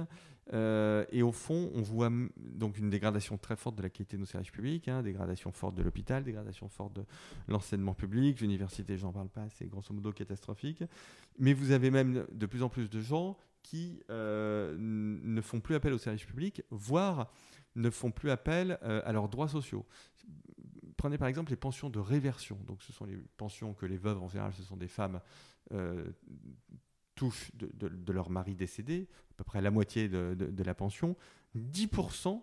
euh, 0.52 1.04
et 1.10 1.22
au 1.22 1.32
fond, 1.32 1.70
on 1.74 1.80
voit 1.80 2.10
donc 2.36 2.78
une 2.78 2.90
dégradation 2.90 3.38
très 3.38 3.56
forte 3.56 3.76
de 3.76 3.82
la 3.82 3.90
qualité 3.90 4.16
de 4.16 4.20
nos 4.20 4.26
services 4.26 4.50
publics, 4.50 4.88
hein, 4.88 5.02
dégradation 5.02 5.50
forte 5.52 5.74
de 5.74 5.82
l'hôpital, 5.82 6.24
dégradation 6.24 6.68
forte 6.68 6.94
de 6.94 7.04
l'enseignement 7.48 7.94
public, 7.94 8.40
l'université, 8.40 8.98
j'en 8.98 9.12
parle 9.12 9.28
pas, 9.28 9.48
c'est 9.50 9.66
grosso 9.66 9.94
modo 9.94 10.12
catastrophique. 10.12 10.84
Mais 11.38 11.54
vous 11.54 11.70
avez 11.70 11.90
même 11.90 12.26
de 12.30 12.46
plus 12.46 12.62
en 12.62 12.68
plus 12.68 12.90
de 12.90 13.00
gens 13.00 13.36
qui 13.62 14.02
euh, 14.10 14.76
ne 14.78 15.40
font 15.40 15.60
plus 15.60 15.74
appel 15.74 15.92
au 15.92 15.98
service 15.98 16.24
public, 16.24 16.62
voire 16.70 17.32
ne 17.74 17.88
font 17.88 18.10
plus 18.10 18.30
appel 18.30 18.72
à 18.82 19.12
leurs 19.12 19.30
droits 19.30 19.48
sociaux. 19.48 19.86
Prenez 20.98 21.16
par 21.16 21.28
exemple 21.28 21.50
les 21.50 21.56
pensions 21.56 21.88
de 21.88 21.98
réversion. 21.98 22.58
Donc, 22.66 22.82
ce 22.82 22.92
sont 22.92 23.06
les 23.06 23.16
pensions 23.38 23.72
que 23.72 23.86
les 23.86 23.96
veuves, 23.96 24.20
en 24.20 24.28
général, 24.28 24.52
ce 24.52 24.62
sont 24.62 24.76
des 24.76 24.88
femmes, 24.88 25.20
touchent 27.22 27.52
de, 27.54 28.12
leur 28.12 28.30
mari 28.30 28.56
décédé, 28.56 29.06
à 29.30 29.34
peu 29.36 29.44
près 29.44 29.60
la 29.62 29.70
moitié 29.70 30.08
de, 30.08 30.64
la 30.64 30.74
pension. 30.74 31.16
10% 31.56 32.42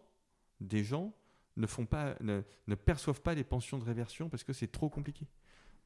des 0.61 0.86
gens 0.86 1.13
ne, 1.57 2.75
perçoivent 2.75 3.21
pas 3.21 3.34
les 3.34 3.43
pensions 3.43 3.77
de 3.77 3.84
réversion 3.84 4.30
parce 4.30 4.45
que 4.45 4.53
c'est 4.53 4.71
trop 4.71 4.89
compliqué. 4.89 5.27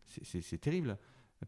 C'est 0.06 0.62
terrible. 0.62 0.96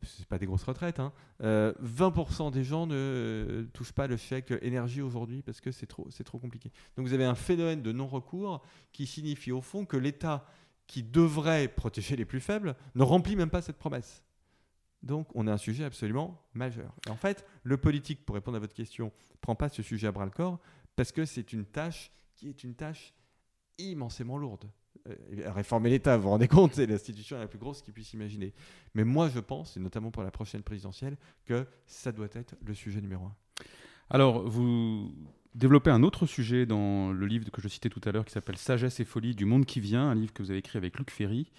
C'est 0.01 0.27
pas 0.27 0.39
des 0.39 0.47
grosses 0.47 0.63
retraites. 0.63 0.99
Hein. 0.99 1.13
20% 1.39 2.47
euh, 2.47 2.49
des 2.49 2.63
gens 2.63 2.87
ne 2.87 3.67
touchent 3.73 3.93
pas 3.93 4.07
le 4.07 4.17
chèque 4.17 4.51
énergie 4.63 5.03
aujourd'hui 5.03 5.43
parce 5.43 5.61
que 5.61 5.71
c'est 5.71 5.85
trop 5.85 6.39
compliqué. 6.39 6.71
Donc 6.97 7.05
vous 7.05 7.13
avez 7.13 7.25
un 7.25 7.35
phénomène 7.35 7.83
de 7.83 7.91
non-recours 7.91 8.65
qui 8.91 9.05
signifie 9.05 9.51
au 9.51 9.61
fond 9.61 9.85
que 9.85 9.97
l'État, 9.97 10.47
qui 10.87 11.03
devrait 11.03 11.67
protéger 11.67 12.15
les 12.15 12.25
plus 12.25 12.41
faibles, 12.41 12.75
ne 12.95 13.03
remplit 13.03 13.35
même 13.35 13.51
pas 13.51 13.61
cette 13.61 13.77
promesse. 13.77 14.24
Donc 15.05 15.27
on 15.35 15.47
a 15.47 15.53
un 15.53 15.57
sujet 15.57 15.85
absolument 15.85 16.41
majeur. 16.53 16.93
Et 17.07 17.09
en 17.09 17.15
fait, 17.15 17.45
le 17.63 17.77
politique, 17.77 18.25
pour 18.25 18.35
répondre 18.35 18.57
à 18.57 18.59
votre 18.59 18.73
question, 18.73 19.11
prend 19.39 19.55
pas 19.55 19.69
ce 19.69 19.81
sujet 19.81 20.07
à 20.07 20.11
bras 20.11 20.25
le 20.25 20.31
corps 20.31 20.59
parce 20.95 21.11
que 21.11 21.25
c'est 21.25 21.53
une 21.53 21.65
tâche 21.65 22.11
qui 22.35 22.49
est 22.49 22.63
une 22.63 22.75
tâche 22.75 23.13
immensément 23.77 24.37
lourde. 24.37 24.69
Euh, 25.07 25.51
réformer 25.51 25.89
l'État, 25.89 26.17
vous 26.17 26.23
vous 26.23 26.29
rendez 26.29 26.47
compte, 26.47 26.73
c'est 26.73 26.87
l'institution 26.87 27.37
la 27.37 27.47
plus 27.47 27.59
grosse 27.59 27.81
qu'il 27.81 27.93
puisse 27.93 28.13
imaginer. 28.13 28.53
Mais 28.95 29.03
moi, 29.03 29.29
je 29.29 29.39
pense, 29.39 29.77
et 29.77 29.79
notamment 29.79 30.09
pour 30.09 30.23
la 30.23 30.31
prochaine 30.31 30.63
présidentielle, 30.63 31.17
que 31.45 31.67
ça 31.85 32.11
doit 32.11 32.29
être 32.33 32.55
le 32.65 32.73
sujet 32.73 33.01
numéro 33.01 33.25
un. 33.25 33.35
Alors, 34.09 34.47
vous 34.47 35.13
développez 35.53 35.91
un 35.91 36.03
autre 36.03 36.25
sujet 36.25 36.65
dans 36.65 37.11
le 37.11 37.25
livre 37.27 37.49
que 37.51 37.61
je 37.61 37.67
citais 37.67 37.89
tout 37.89 38.01
à 38.05 38.11
l'heure 38.11 38.25
qui 38.25 38.31
s'appelle 38.31 38.57
Sagesse 38.57 38.99
et 38.99 39.05
folie 39.05 39.35
du 39.35 39.45
monde 39.45 39.65
qui 39.65 39.79
vient, 39.79 40.09
un 40.09 40.15
livre 40.15 40.33
que 40.33 40.41
vous 40.41 40.49
avez 40.49 40.59
écrit 40.59 40.77
avec 40.77 40.97
Luc 40.97 41.11
Ferry, 41.11 41.51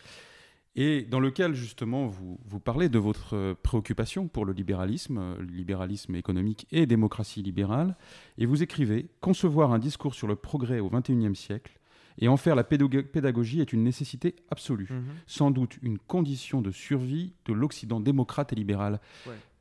et 0.77 1.03
dans 1.03 1.21
lequel 1.21 1.55
justement 1.55 2.07
vous, 2.07 2.39
vous 2.45 2.61
parlez 2.61 2.89
de 2.89 2.99
votre 2.99 3.55
préoccupation 3.63 4.29
pour 4.29 4.45
le 4.45 4.53
libéralisme, 4.53 5.37
le 5.39 5.47
libéralisme 5.47 6.15
économique 6.15 6.67
et 6.71 6.87
démocratie 6.87 7.43
libérale, 7.43 7.97
et 8.39 8.47
vous 8.47 8.63
écrivez 8.63 9.09
Concevoir 9.21 9.73
un 9.73 9.79
discours 9.79 10.15
sur 10.15 10.29
le 10.29 10.37
progrès 10.37 10.79
au 10.79 10.91
XXIe 10.91 11.35
siècle 11.35 11.79
et 12.19 12.29
en 12.29 12.37
faire 12.37 12.55
la 12.55 12.65
pédagogie 12.65 13.61
est 13.61 13.73
une 13.73 13.83
nécessité 13.83 14.37
absolue, 14.51 14.89
mhm. 14.91 15.05
sans 15.27 15.51
doute 15.51 15.79
une 15.83 15.99
condition 15.99 16.63
de 16.63 16.71
survie 16.71 17.35
de 17.45 17.53
l'Occident 17.53 18.01
démocrate 18.01 18.53
et 18.53 18.57
libéral. 18.57 19.01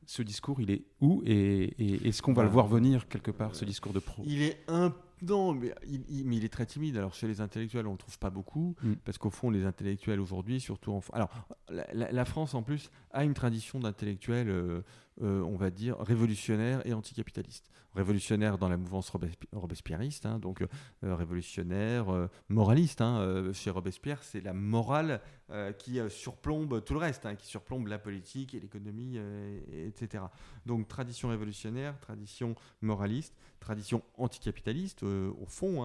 Ce 0.08 0.22
discours, 0.22 0.60
il 0.60 0.70
est 0.70 0.84
où 1.00 1.22
Et, 1.26 2.06
est-ce 2.06 2.22
qu'on 2.22 2.32
va 2.32 2.44
le 2.44 2.48
voir 2.48 2.68
venir 2.68 3.08
quelque 3.08 3.32
part, 3.32 3.56
ce 3.56 3.64
discours 3.64 3.92
de 3.92 3.98
pro 3.98 4.22
Il 4.24 4.40
est 4.42 4.58
un 4.68 4.94
non, 5.22 5.54
mais 5.54 5.74
il, 5.86 6.26
mais 6.26 6.36
il, 6.36 6.44
est 6.44 6.52
très 6.52 6.66
timide. 6.66 6.96
Alors 6.96 7.14
chez 7.14 7.26
les 7.26 7.40
intellectuels, 7.40 7.86
on 7.86 7.92
ne 7.92 7.96
trouve 7.96 8.18
pas 8.18 8.30
beaucoup, 8.30 8.74
mm. 8.82 8.94
parce 9.04 9.18
qu'au 9.18 9.30
fond, 9.30 9.50
les 9.50 9.64
intellectuels 9.64 10.20
aujourd'hui, 10.20 10.60
surtout 10.60 10.92
en 10.92 11.00
Alors, 11.12 11.30
la, 11.70 12.24
France, 12.24 12.54
en 12.54 12.62
plus, 12.62 12.90
a 13.12 13.24
une 13.24 13.34
tradition 13.34 13.78
d'intellectuels, 13.80 14.50
euh, 14.50 14.82
euh, 15.22 15.40
on 15.40 15.56
va 15.56 15.70
dire, 15.70 15.98
révolutionnaires 15.98 16.86
et 16.86 16.92
anticapitalistes 16.92 17.70
révolutionnaire 17.94 18.58
dans 18.58 18.68
la 18.68 18.76
mouvance 18.76 19.10
robespierriste, 19.52 20.26
hein, 20.26 20.38
donc 20.38 20.60
euh, 20.60 21.14
révolutionnaire, 21.14 22.12
euh, 22.12 22.28
moraliste. 22.50 23.00
Hein, 23.00 23.50
chez 23.54 23.70
Robespierre, 23.70 24.22
c'est 24.22 24.42
la 24.42 24.52
morale 24.52 25.22
qui 25.78 26.00
surplombe 26.08 26.84
tout 26.84 26.92
le 26.92 26.98
reste, 26.98 27.24
hein, 27.24 27.36
qui 27.36 27.46
surplombe 27.46 27.86
la 27.86 27.98
politique 27.98 28.52
et 28.54 28.60
l'économie, 28.60 29.18
etc. 29.72 30.24
Donc 30.66 30.88
tradition 30.88 31.28
révolutionnaire, 31.28 31.98
tradition 32.00 32.56
moraliste, 32.82 33.32
tradition 33.60 34.02
anticapitaliste, 34.18 35.04
au 35.04 35.46
fond, 35.46 35.82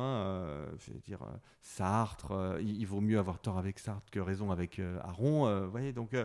je 0.80 0.92
veux 0.92 1.00
dire, 1.00 1.20
Sartre, 1.62 2.58
il, 2.60 2.86
vaut 2.86 3.02
mieux 3.02 3.20
avoir 3.20 3.40
tort 3.40 3.60
avec 3.60 3.78
Sartre 3.78 4.10
que 4.10 4.20
raison 4.20 4.50
avec 4.50 4.82
Aron. 5.04 5.68
voyez, 5.68 5.94
donc, 5.94 6.16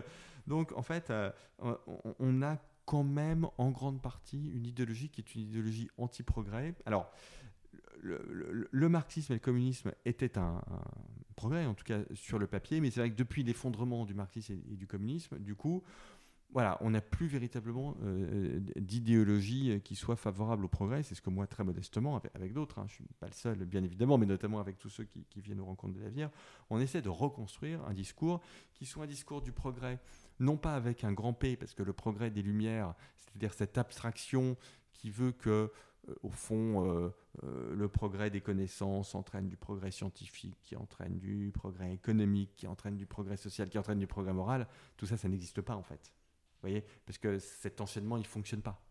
en 0.75 0.81
fait, 0.81 1.13
on 2.19 2.41
a 2.41 2.57
quand 2.87 3.03
même 3.03 3.47
en 3.57 3.69
grande 3.69 4.01
partie 4.01 4.49
une 4.49 4.65
idéologie 4.65 5.09
qui 5.09 5.19
est 5.19 5.35
une 5.35 5.41
idéologie 5.41 5.89
anti-progrès. 5.97 6.73
Alors, 6.85 7.11
le, 8.01 8.89
marxisme 8.89 9.33
et 9.33 9.35
le 9.35 9.41
communisme 9.41 9.91
étaient 10.05 10.37
un, 10.37 10.61
progrès, 11.35 11.65
en 11.65 11.73
tout 11.73 11.83
cas 11.83 11.99
sur 12.13 12.39
le 12.39 12.47
papier, 12.47 12.79
mais 12.79 12.89
c'est 12.89 13.01
vrai 13.01 13.11
que 13.11 13.17
depuis 13.17 13.43
l'effondrement 13.43 14.05
du 14.05 14.13
marxisme 14.13 14.53
et, 14.71 14.77
du 14.77 14.87
communisme, 14.87 15.37
du 15.37 15.53
coup, 15.53 15.83
voilà, 16.51 16.77
on 16.81 16.91
n'a 16.91 17.01
plus 17.01 17.27
véritablement 17.27 17.97
euh, 18.03 18.59
d'idéologie 18.77 19.81
qui 19.83 19.95
soit 19.95 20.15
favorable 20.15 20.65
au 20.65 20.67
progrès. 20.69 21.03
C'est 21.03 21.13
ce 21.13 21.21
que 21.21 21.29
moi, 21.29 21.45
très 21.45 21.63
modestement, 21.63 22.21
avec, 22.33 22.53
d'autres, 22.53 22.79
hein, 22.79 22.85
je 22.87 22.93
ne 22.93 23.07
suis 23.07 23.15
pas 23.19 23.27
le 23.27 23.33
seul, 23.33 23.65
bien 23.65 23.83
évidemment, 23.83 24.17
mais 24.17 24.25
notamment 24.25 24.59
avec 24.59 24.77
tous 24.77 24.89
ceux 24.89 25.03
qui, 25.03 25.41
viennent 25.41 25.59
aux 25.59 25.65
rencontres 25.65 25.95
de 25.95 26.01
l'avenir, 26.01 26.29
on 26.69 26.79
essaie 26.79 27.01
de 27.01 27.09
reconstruire 27.09 27.83
un 27.85 27.93
discours 27.93 28.41
qui 28.73 28.85
soit 28.85 29.03
un 29.03 29.07
discours 29.07 29.41
du 29.41 29.51
progrès 29.51 29.99
non 30.39 30.57
pas 30.57 30.75
avec 30.75 31.03
un 31.03 31.13
grand 31.13 31.33
P, 31.33 31.55
parce 31.57 31.73
que 31.73 31.83
le 31.83 31.93
progrès 31.93 32.31
des 32.31 32.41
Lumières, 32.41 32.93
c'est-à-dire 33.17 33.53
cette 33.53 33.77
abstraction 33.77 34.55
qui 34.93 35.09
veut 35.09 35.31
que, 35.31 35.71
euh, 36.09 36.15
au 36.23 36.29
fond, 36.29 36.85
euh, 36.85 37.09
euh, 37.43 37.75
le 37.75 37.87
progrès 37.87 38.29
des 38.29 38.41
connaissances 38.41 39.15
entraîne 39.15 39.47
du 39.47 39.57
progrès 39.57 39.91
scientifique, 39.91 40.57
qui 40.63 40.75
entraîne 40.75 41.17
du 41.17 41.51
progrès 41.53 41.93
économique, 41.93 42.51
qui 42.55 42.67
entraîne 42.67 42.97
du 42.97 43.05
progrès 43.05 43.37
social, 43.37 43.69
qui 43.69 43.77
entraîne 43.77 43.99
du 43.99 44.07
progrès 44.07 44.33
moral, 44.33 44.67
tout 44.95 45.05
ça, 45.05 45.17
ça 45.17 45.27
n'existe 45.27 45.61
pas 45.61 45.75
en 45.75 45.83
fait. 45.83 46.11
Vous 46.61 46.69
voyez 46.69 46.83
Parce 47.05 47.17
que 47.17 47.39
cet 47.39 47.81
enchaînement, 47.81 48.17
il 48.17 48.21
ne 48.21 48.27
fonctionne 48.27 48.61
pas 48.61 48.81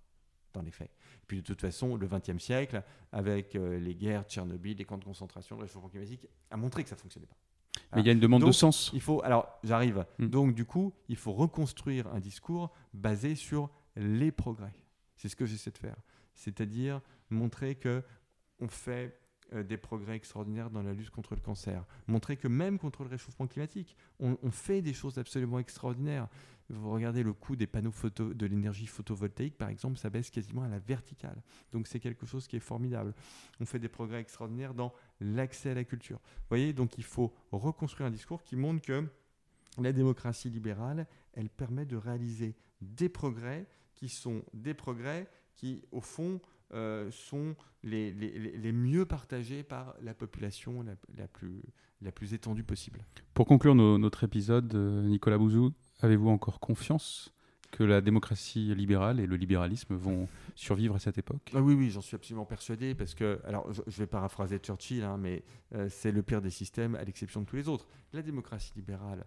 dans 0.53 0.62
les 0.62 0.71
faits. 0.71 0.91
Et 0.91 1.27
puis 1.27 1.39
de 1.39 1.43
toute 1.43 1.61
façon, 1.61 1.97
le 1.97 2.07
XXe 2.07 2.43
siècle, 2.43 2.83
avec 3.12 3.55
les 3.55 3.95
guerres, 3.95 4.25
Tchernobyl, 4.25 4.77
les 4.77 4.85
camps 4.85 4.99
de 4.99 5.05
concentration, 5.05 5.57
le 5.57 5.62
réchauffement 5.62 5.89
climatique, 5.89 6.27
a 6.51 6.57
montré 6.57 6.83
que 6.83 6.89
ça 6.89 6.95
ne 6.95 7.01
fonctionnait 7.01 7.27
pas. 7.27 7.37
Mais 7.95 8.01
il 8.01 8.07
y 8.07 8.09
a 8.09 8.12
une 8.12 8.21
demande 8.21 8.45
de 8.45 8.53
sens. 8.53 8.91
Il 8.95 9.01
faut, 9.01 9.23
alors 9.23 9.59
j'arrive. 9.62 10.05
Hmm. 10.19 10.27
Donc 10.29 10.55
du 10.55 10.64
coup, 10.64 10.93
il 11.09 11.17
faut 11.17 11.33
reconstruire 11.33 12.07
un 12.09 12.21
discours 12.21 12.71
basé 12.93 13.35
sur 13.35 13.71
les 13.97 14.33
progrès. 14.33 14.75
C'est 15.17 15.29
ce 15.29 15.37
que 15.37 15.47
j'essaie 15.47 15.71
de 15.71 15.79
faire. 15.79 15.97
C'est-à-dire 16.35 17.01
montrer 17.31 17.75
que 17.75 18.03
on 18.61 18.69
fait 18.69 19.07
euh, 19.07 19.26
des 19.53 19.76
progrès 19.76 20.16
extraordinaires 20.16 20.70
dans 20.70 20.82
la 20.82 20.92
lutte 20.92 21.11
contre 21.11 21.34
le 21.34 21.40
cancer. 21.40 21.84
Montrer 22.07 22.36
que 22.36 22.49
même 22.49 22.78
contre 22.78 23.05
le 23.05 23.11
réchauffement 23.11 23.47
climatique, 23.47 23.97
on, 24.18 24.51
fait 24.51 24.82
des 24.82 24.92
choses 24.92 25.18
absolument 25.18 25.59
extraordinaires. 25.59 26.28
Vous 26.68 26.90
regardez 26.90 27.22
le 27.22 27.32
coût 27.32 27.55
des 27.55 27.66
panneaux 27.66 27.92
de 28.18 28.47
l'énergie 28.47 28.86
photovoltaïque, 28.86 29.57
par 29.57 29.68
exemple, 29.68 29.99
ça 29.99 30.11
baisse 30.11 30.30
quasiment 30.30 30.62
à 30.62 30.68
la 30.68 30.80
verticale. 30.80 31.40
Donc 31.72 31.86
c'est 31.86 32.01
quelque 32.01 32.26
chose 32.26 32.49
qui 32.49 32.57
est 32.57 32.61
formidable. 32.61 33.14
On 33.61 33.66
fait 33.66 33.78
des 33.78 33.88
progrès 33.88 34.20
extraordinaires 34.20 34.74
dans 34.74 34.92
l'accès 35.20 35.70
à 35.70 35.74
la 35.74 35.84
culture. 35.84 36.18
Vous 36.18 36.49
voyez, 36.49 36.72
donc 36.72 36.99
il 36.99 37.05
faut 37.05 37.32
reconstruire 37.53 38.09
un 38.09 38.11
discours 38.11 38.42
qui 38.42 38.57
montre 38.57 38.82
que 38.82 39.05
la 39.78 39.92
démocratie 39.92 40.51
libérale, 40.51 41.07
elle 41.34 41.51
permet 41.51 41.84
de 41.84 41.97
réaliser 41.97 42.57
des 42.80 43.09
progrès 43.09 43.66
qui 43.94 44.09
sont 44.09 44.42
des 44.53 44.74
progrès 44.74 45.28
qui, 45.55 45.82
au 45.92 46.01
fond, 46.01 46.40
euh, 46.75 47.11
sont 47.11 47.55
les, 47.83 48.12
les, 48.12 48.73
mieux 48.73 49.07
partagés 49.07 49.62
par 49.62 49.95
la 50.03 50.14
population 50.14 50.83
la, 50.83 51.29
plus, 51.29 51.62
la 52.03 52.11
plus 52.11 52.35
étendue 52.35 52.64
possible. 52.64 53.05
Pour 53.35 53.47
conclure 53.47 53.75
notre 53.75 54.25
épisode, 54.25 54.75
euh, 54.75 55.03
Nicolas 55.03 55.39
Bouzou, 55.39 55.73
Avez-vous 56.01 56.29
encore 56.29 56.61
confiance 56.61 57.33
que 57.71 57.83
la 57.83 58.01
démocratie 58.01 58.75
libérale 58.75 59.19
et 59.19 59.27
le 59.27 59.37
libéralisme 59.37 59.95
vont 59.95 60.29
survivre 60.55 60.95
à 60.95 60.99
cette 60.99 61.19
époque? 61.19 61.53
Ah 61.55 61.62
Oui, 61.62 61.75
oui, 61.75 61.91
j'en 61.91 62.03
suis 62.03 62.14
absolument 62.14 62.45
persuadé 62.45 62.95
parce 62.95 63.14
que, 63.14 63.41
alors 63.45 63.73
je, 63.73 63.99
vais 63.99 64.07
paraphraser 64.07 64.59
Churchill, 64.59 65.05
hein, 65.05 65.17
mais 65.19 65.43
euh, 65.75 65.89
c'est 65.89 66.12
le 66.12 66.23
pire 66.23 66.43
des 66.43 66.51
systèmes 66.51 66.95
à 66.97 67.05
l'exception 67.05 67.41
de 67.41 67.47
tous 67.47 67.57
les 67.57 67.69
autres. 67.69 67.89
La 68.12 68.23
démocratie 68.23 68.73
libérale 68.77 69.27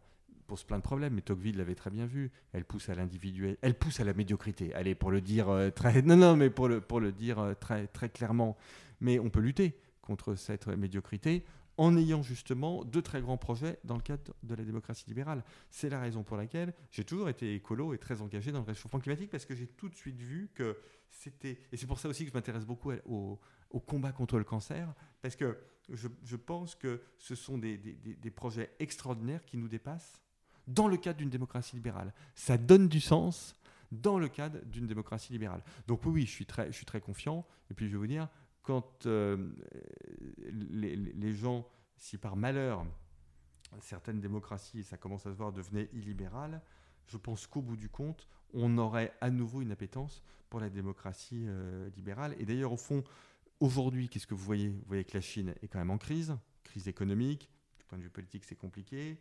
pose 0.49 0.63
plein 0.63 0.77
de 0.77 0.83
problèmes, 0.83 1.13
mais 1.13 1.21
Tocqueville 1.21 1.57
l'avait 1.57 1.75
très 1.75 1.91
bien 1.91 2.07
vu. 2.07 2.31
Elle 2.53 2.65
pousse 2.65 2.89
à 2.89 2.95
l'individuel, 2.95 3.57
elle 3.61 3.75
pousse 3.75 3.99
à 3.99 4.03
la 4.03 4.13
médiocrité. 4.13 4.73
Allez, 4.73 4.95
pour 4.95 5.11
le 5.11 5.21
dire 5.21 5.49
euh, 5.49 5.69
très, 5.69 6.01
non, 6.01 6.17
non, 6.17 6.35
mais 6.35 6.49
pour 6.49 6.67
le 6.67 6.81
pour 6.81 6.99
le 6.99 7.11
dire 7.11 7.39
euh, 7.39 7.53
très 7.53 7.87
très 7.87 8.09
clairement. 8.09 8.57
Mais 8.99 9.19
on 9.19 9.29
peut 9.29 9.39
lutter 9.39 9.79
contre 10.01 10.35
cette 10.35 10.67
médiocrité 10.67 11.45
en 11.77 11.95
ayant 11.95 12.21
justement 12.21 12.83
deux 12.83 13.01
très 13.01 13.21
grands 13.21 13.37
projets 13.37 13.79
dans 13.85 13.95
le 13.95 14.01
cadre 14.01 14.33
de 14.43 14.53
la 14.53 14.65
démocratie 14.65 15.05
libérale. 15.07 15.43
C'est 15.69 15.89
la 15.89 16.01
raison 16.01 16.23
pour 16.23 16.35
laquelle 16.35 16.73
j'ai 16.91 17.05
toujours 17.05 17.29
été 17.29 17.55
écolo 17.55 17.93
et 17.93 17.97
très 17.97 18.21
engagé 18.21 18.51
dans 18.51 18.59
le 18.59 18.65
réchauffement 18.65 18.99
climatique 18.99 19.29
parce 19.29 19.45
que 19.45 19.55
j'ai 19.55 19.67
tout 19.67 19.87
de 19.87 19.95
suite 19.95 20.19
vu 20.19 20.49
que 20.53 20.77
c'était... 21.09 21.57
Et 21.71 21.77
c'est 21.77 21.87
pour 21.87 21.97
ça 21.97 22.09
aussi 22.09 22.25
que 22.25 22.31
je 22.31 22.33
m'intéresse 22.33 22.65
beaucoup 22.65 22.91
au, 23.05 23.39
combat 23.85 24.11
contre 24.11 24.37
le 24.37 24.43
cancer 24.43 24.93
parce 25.21 25.37
que 25.37 25.57
je, 25.87 26.35
pense 26.35 26.75
que 26.75 27.01
ce 27.17 27.33
sont 27.33 27.57
des, 27.57 27.77
des, 27.77 28.31
projets 28.31 28.71
extraordinaires 28.79 29.45
qui 29.45 29.55
nous 29.55 29.69
dépassent 29.69 30.21
dans 30.69 30.87
le 30.87 30.97
cadre 30.97 31.17
d'une 31.17 31.29
démocratie 31.29 31.75
libérale. 31.75 32.13
Ça 32.35 32.57
donne 32.57 32.87
du 32.87 33.01
sens 33.01 33.55
dans 33.91 34.19
le 34.19 34.29
cadre 34.29 34.59
d'une 34.65 34.87
démocratie 34.87 35.33
libérale. 35.33 35.63
Donc 35.87 36.05
oui, 36.05 36.25
je 36.25 36.31
suis 36.31 36.45
très, 36.45 36.67
je 36.67 36.77
suis 36.77 36.85
très 36.85 37.01
confiant. 37.01 37.45
Et 37.69 37.73
puis 37.73 37.87
je 37.87 37.91
vais 37.91 37.97
vous 37.97 38.07
dire, 38.07 38.27
quand 38.61 39.05
euh, 39.05 39.49
les, 40.51 41.33
gens, 41.33 41.67
si 41.97 42.17
par 42.17 42.35
malheur, 42.35 42.85
certaines 43.79 44.19
démocraties, 44.19 44.83
ça 44.83 44.97
commence 44.97 45.25
à 45.25 45.31
se 45.31 45.37
voir, 45.37 45.51
devenaient 45.51 45.89
illibérales, 45.93 46.61
je 47.07 47.17
pense 47.17 47.47
qu'au 47.47 47.61
bout 47.61 47.77
du 47.77 47.89
compte, 47.89 48.27
on 48.53 48.77
aurait 48.77 49.13
à 49.21 49.31
nouveau 49.31 49.61
une 49.61 49.71
appétence 49.71 50.23
pour 50.49 50.59
la 50.59 50.69
démocratie 50.69 51.45
euh, 51.47 51.89
libérale. 51.95 52.35
Et 52.39 52.45
d'ailleurs, 52.45 52.71
au 52.71 52.77
fond, 52.77 53.03
aujourd'hui, 53.59 54.09
qu'est-ce 54.09 54.27
que 54.27 54.35
vous 54.35 54.43
voyez? 54.43 54.69
Vous 54.69 54.85
voyez 54.87 55.03
que 55.03 55.15
la 55.15 55.21
Chine 55.21 55.55
est 55.61 55.67
quand 55.67 55.79
même 55.79 55.91
en 55.91 55.97
crise, 55.97 56.35
crise 56.63 56.87
économique, 56.87 57.49
du 57.79 57.85
point 57.85 57.97
de 57.97 58.03
vue 58.03 58.09
politique, 58.09 58.43
c'est 58.45 58.55
compliqué. 58.55 59.19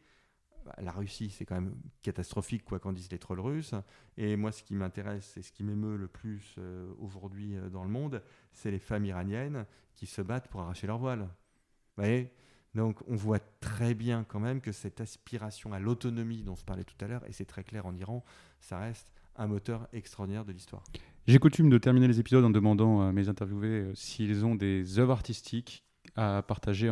Bah, 0.69 0.75
la 0.83 0.93
Russie, 0.93 1.31
c'est 1.31 1.47
quand 1.47 1.55
même 1.55 1.75
catastrophique, 2.03 2.63
quoi 2.63 2.79
qu'en 2.79 2.93
disent 2.93 3.11
les 3.11 3.19
trolls 3.19 3.41
russes. 3.41 3.73
Et 4.19 4.37
moi, 4.37 4.53
ce 4.53 4.63
qui 4.63 4.75
m'intéresse 4.75 5.35
et 5.39 5.43
ce 5.43 5.51
qui 5.51 5.65
m'émeut 5.65 5.97
le 5.97 6.09
plus 6.09 6.57
euh, 6.59 6.93
aujourd'hui 6.99 7.57
euh, 7.57 7.71
dans 7.71 7.85
le 7.85 7.89
monde, 7.89 8.23
c'est 8.53 8.71
les 8.71 8.79
femmes 8.79 9.07
iraniennes 9.07 9.65
qui 9.95 10.05
se 10.05 10.21
battent 10.21 10.49
pour 10.49 10.61
arracher 10.61 10.87
leur 10.87 10.99
voile. 10.99 11.21
Vous 11.21 12.03
voyez? 12.03 12.31
Donc 12.75 12.99
on 13.09 13.17
voit 13.17 13.39
très 13.61 13.95
bien 13.95 14.25
quand 14.25 14.41
même 14.41 14.61
que 14.61 14.73
cette 14.73 15.01
aspiration 15.01 15.73
à 15.73 15.79
l'autonomie 15.79 16.43
dont 16.43 16.53
on 16.53 16.57
se 16.57 16.65
parlait 16.65 16.85
tout 16.85 17.03
à 17.03 17.09
l'heure, 17.09 17.27
et 17.27 17.33
c'est 17.33 17.47
très 17.47 17.65
clair 17.65 17.87
en 17.87 17.95
Iran, 17.95 18.23
ça 18.61 18.79
reste 18.79 19.11
un 19.37 19.47
moteur 19.47 19.89
extraordinaire 19.95 20.45
de 20.45 20.53
l'histoire. 20.53 20.85
J'ai 21.27 21.39
coutume 21.39 21.71
de 21.71 21.79
terminer 21.79 22.09
les 22.09 22.21
épisodes 22.21 22.45
en 22.45 22.51
demandant 22.51 23.01
à 23.01 23.11
mes 23.11 23.31
interviewés 23.31 23.69
euh, 23.69 23.95
s'ils 23.95 24.45
ont 24.45 24.55
des 24.55 24.99
œuvres 24.99 25.13
artistiques 25.13 25.83
à 26.19 26.43
partager 26.43 26.91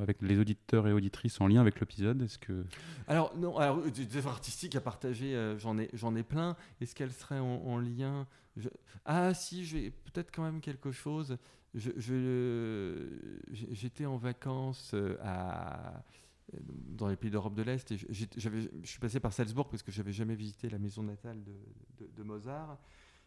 avec 0.00 0.22
les 0.22 0.38
auditeurs 0.38 0.86
et 0.86 0.92
auditrices 0.92 1.40
en 1.40 1.48
lien 1.48 1.60
avec 1.60 1.80
l'épisode 1.80 2.22
Est-ce 2.22 2.38
que 2.38 2.64
alors 3.08 3.36
non, 3.36 3.56
alors 3.56 3.78
euh, 3.78 3.90
des 3.90 4.16
œuvres 4.16 4.30
artistiques 4.30 4.76
à 4.76 4.80
partager, 4.80 5.34
euh, 5.34 5.58
j'en 5.58 5.76
ai 5.78 5.90
j'en 5.92 6.14
ai 6.14 6.22
plein. 6.22 6.56
Est-ce 6.80 6.94
qu'elles 6.94 7.12
seraient 7.12 7.40
en, 7.40 7.78
lien? 7.78 8.26
Ah 9.04 9.34
si, 9.34 9.64
j'ai 9.64 9.90
peut-être 9.90 10.30
quand 10.32 10.42
même 10.42 10.60
quelque 10.60 10.92
chose. 10.92 11.36
Je, 11.74 11.90
j'étais 13.50 14.06
en 14.06 14.16
vacances 14.16 14.94
à 15.22 16.02
dans 16.68 17.08
les 17.08 17.16
pays 17.16 17.30
d'Europe 17.30 17.54
de 17.54 17.62
l'Est. 17.62 17.92
Et 17.92 17.96
je 17.96 18.68
suis 18.84 19.00
passé 19.00 19.20
par 19.20 19.32
Salzbourg 19.32 19.68
parce 19.68 19.82
que 19.82 19.92
j'avais 19.92 20.12
jamais 20.12 20.34
visité 20.34 20.68
la 20.68 20.78
maison 20.78 21.02
natale 21.02 21.38
de, 21.44 22.22
Mozart. 22.22 22.78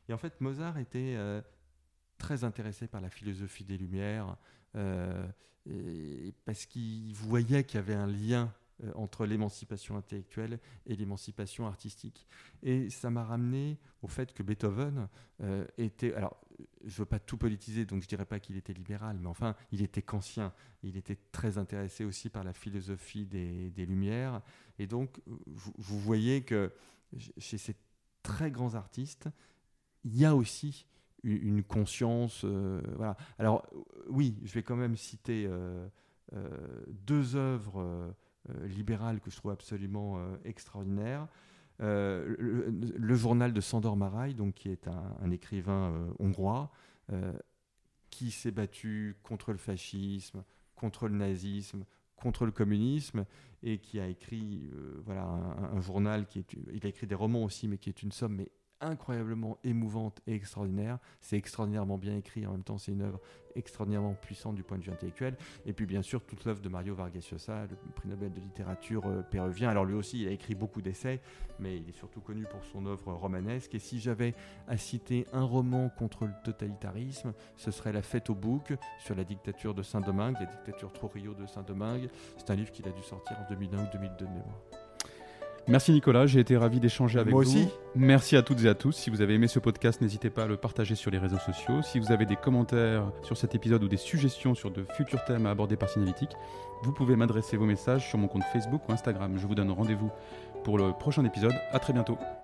Et 0.10 0.14
en 0.14 0.18
fait, 0.18 0.40
Mozart 0.42 0.78
était 0.78 1.16
euh, 1.18 1.42
très 2.24 2.46
intéressé 2.46 2.88
par 2.88 3.02
la 3.02 3.10
philosophie 3.10 3.66
des 3.66 3.78
Lumières 3.78 4.38
euh, 4.78 5.28
parce 6.46 6.66
qu'il 6.66 7.14
voyait 7.14 7.66
qu'il 7.66 7.76
y 7.76 7.84
avait 7.84 7.94
un 7.94 8.08
lien 8.08 8.54
euh, 8.82 8.94
entre 8.96 9.26
l'émancipation 9.26 9.98
intellectuelle 9.98 10.58
et 10.86 10.96
l'émancipation 10.96 11.68
artistique. 11.68 12.26
Et 12.64 12.90
ça 12.90 13.10
m'a 13.10 13.26
ramené 13.26 13.78
au 14.02 14.08
fait 14.08 14.34
que 14.34 14.42
Beethoven 14.42 15.10
était... 15.78 16.14
Alors, 16.14 16.40
je 16.86 16.94
ne 16.94 16.98
veux 17.00 17.06
pas 17.06 17.20
tout 17.20 17.38
politiser, 17.38 17.86
donc 17.86 18.00
je 18.00 18.06
ne 18.06 18.10
dirais 18.10 18.26
pas 18.26 18.40
qu'il 18.40 18.56
était 18.56 18.72
libéral, 18.72 19.18
mais 19.20 19.28
enfin, 19.28 19.54
il 19.74 19.82
était 19.82 20.02
kantien. 20.02 20.54
Il 20.82 20.96
était 20.96 21.18
très 21.34 21.58
intéressé 21.58 22.06
aussi 22.06 22.30
par 22.30 22.46
la 22.46 22.54
philosophie 22.54 23.26
des, 23.26 23.86
Lumières. 23.86 24.42
Et 24.80 24.88
donc, 24.88 25.20
vous, 25.26 26.00
voyez 26.00 26.44
que 26.44 26.72
chez 27.38 27.58
ces 27.58 27.76
très 28.22 28.50
grands 28.50 28.76
artistes, 28.76 29.28
il 30.06 30.18
y 30.18 30.26
a 30.26 30.36
aussi 30.36 30.86
une, 31.24 31.64
conscience. 31.64 32.42
Euh, 32.44 32.82
voilà. 32.96 33.18
Alors, 33.40 33.66
oui, 34.10 34.36
je 34.44 34.54
vais 34.54 34.64
quand 34.64 34.76
même 34.76 34.96
citer 34.96 35.46
euh, 35.48 35.88
euh, 36.36 36.48
deux 36.88 37.36
œuvres 37.36 38.14
libérales 38.66 39.22
que 39.22 39.32
je 39.32 39.38
trouve 39.38 39.52
absolument 39.52 40.20
extraordinaires. 40.44 41.28
Euh, 41.82 42.36
le, 42.98 43.16
journal 43.16 43.52
de 43.52 43.62
Sandor 43.62 43.98
Marai, 43.98 44.34
donc, 44.34 44.54
qui 44.56 44.70
est 44.70 44.88
un, 44.88 45.32
écrivain 45.32 45.92
euh, 45.92 46.14
hongrois, 46.20 46.72
euh, 47.12 47.34
qui 48.10 48.32
s'est 48.32 48.52
battu 48.52 49.18
contre 49.24 49.52
le 49.52 49.58
fascisme, 49.58 50.44
contre 50.76 51.08
le 51.08 51.16
nazisme, 51.16 51.86
contre 52.16 52.46
le 52.46 52.52
communisme, 52.52 53.26
et 53.64 53.80
qui 53.80 54.00
a 54.00 54.08
écrit 54.08 54.70
voilà, 55.06 55.24
un, 55.24 55.82
journal, 55.82 56.28
qui 56.28 56.40
est, 56.40 56.56
il 56.74 56.86
a 56.86 56.90
écrit 56.90 57.08
des 57.08 57.16
romans 57.16 57.44
aussi, 57.44 57.68
mais 57.68 57.78
qui 57.78 57.90
est 57.90 58.04
une 58.04 58.12
somme 58.12 58.36
mais 58.36 58.50
incroyablement 58.86 59.58
émouvante 59.64 60.22
et 60.28 60.34
extraordinaire. 60.34 61.00
C'est 61.22 61.38
extraordinairement 61.38 61.98
bien 61.98 62.16
écrit, 62.16 62.46
en 62.46 62.52
même 62.52 62.64
temps 62.64 62.78
c'est 62.78 62.92
une 62.92 63.02
œuvre 63.02 63.20
extraordinairement 63.56 64.16
puissante 64.16 64.56
du 64.56 64.64
point 64.64 64.78
de 64.78 64.84
vue 64.84 64.92
intellectuel. 64.92 65.36
Et 65.66 65.74
puis 65.74 65.86
bien 65.86 66.02
sûr 66.02 66.24
toute 66.24 66.46
l'œuvre 66.46 66.62
de 66.62 66.70
Mario 66.70 66.96
Vargas 66.96 67.28
Llosa, 67.32 67.66
le 67.68 67.76
prix 67.94 68.10
Nobel 68.10 68.34
de 68.34 68.40
littérature 68.40 69.06
euh, 69.08 69.22
péruvien. 69.22 69.70
Alors 69.70 69.86
lui 69.86 69.94
aussi 69.94 70.22
il 70.22 70.28
a 70.28 70.32
écrit 70.32 70.56
beaucoup 70.56 70.82
d'essais, 70.82 71.22
mais 71.60 71.78
il 71.78 71.90
est 71.90 71.98
surtout 71.98 72.22
connu 72.22 72.44
pour 72.44 72.64
son 72.66 72.86
œuvre 72.86 73.14
romanesque. 73.14 73.76
Et 73.76 73.80
si 73.80 74.00
j'avais 74.00 74.34
à 74.68 74.78
citer 74.78 75.26
un 75.34 75.44
roman 75.44 75.90
contre 75.90 76.26
le 76.26 76.34
totalitarisme, 76.44 77.34
ce 77.58 77.72
serait 77.72 77.94
La 77.94 78.02
Fête 78.02 78.30
au 78.30 78.36
bouc 78.36 78.74
sur 79.00 79.16
la 79.16 79.24
dictature 79.24 79.74
de 79.74 79.84
Saint-Domingue, 79.84 80.38
la 80.40 80.46
dictature 80.46 80.92
Trujillo 80.92 81.34
de 81.34 81.46
Saint-Domingue. 81.46 82.10
C'est 82.38 82.50
un 82.50 82.56
livre 82.56 82.72
qu'il 82.72 82.88
a 82.88 82.92
dû 82.92 83.04
sortir 83.04 83.38
en 83.40 83.48
2001 83.50 83.84
ou 83.84 83.88
2002 83.94 84.26
de 84.26 84.30
mémoire. 84.30 84.83
Merci 85.68 85.94
Nicolas, 85.94 86.26
j'ai 86.26 86.42
été 86.42 86.58
ravi 86.58 86.80
d'échanger 86.80 87.20
avec 87.20 87.34
vous. 87.34 87.42
Moi 87.42 87.50
aussi. 87.50 87.70
Merci 87.96 88.36
à 88.36 88.42
toutes 88.42 88.64
et 88.64 88.68
à 88.68 88.76
tous. 88.76 88.92
Si 88.92 89.10
vous 89.10 89.22
avez 89.22 89.36
aimé 89.36 89.48
ce 89.48 89.60
podcast, 89.60 90.02
n'hésitez 90.02 90.30
pas 90.30 90.44
à 90.44 90.48
le 90.48 90.58
partager 90.58 90.96
sur 90.96 91.10
les 91.10 91.18
réseaux 91.18 91.38
sociaux. 91.38 91.82
Si 91.82 92.00
vous 92.00 92.12
avez 92.12 92.26
des 92.26 92.36
commentaires 92.36 93.12
sur 93.22 93.38
cet 93.38 93.56
épisode 93.56 93.84
ou 93.84 93.88
des 93.88 93.98
suggestions 93.98 94.56
sur 94.56 94.72
de 94.72 94.86
futurs 94.98 95.24
thèmes 95.24 95.46
à 95.46 95.52
aborder 95.52 95.78
par 95.78 95.90
Signalytique, 95.90 96.32
vous 96.84 96.92
pouvez 96.92 97.16
m'adresser 97.16 97.56
vos 97.56 97.66
messages 97.66 98.10
sur 98.10 98.18
mon 98.18 98.28
compte 98.28 98.44
Facebook 98.52 98.82
ou 98.90 98.92
Instagram. 98.92 99.38
Je 99.38 99.48
vous 99.48 99.56
donne 99.56 99.72
rendez-vous 99.72 100.12
pour 100.66 100.78
le 100.78 100.92
prochain 100.92 101.24
épisode. 101.24 101.54
À 101.72 101.80
très 101.80 101.94
bientôt. 101.94 102.18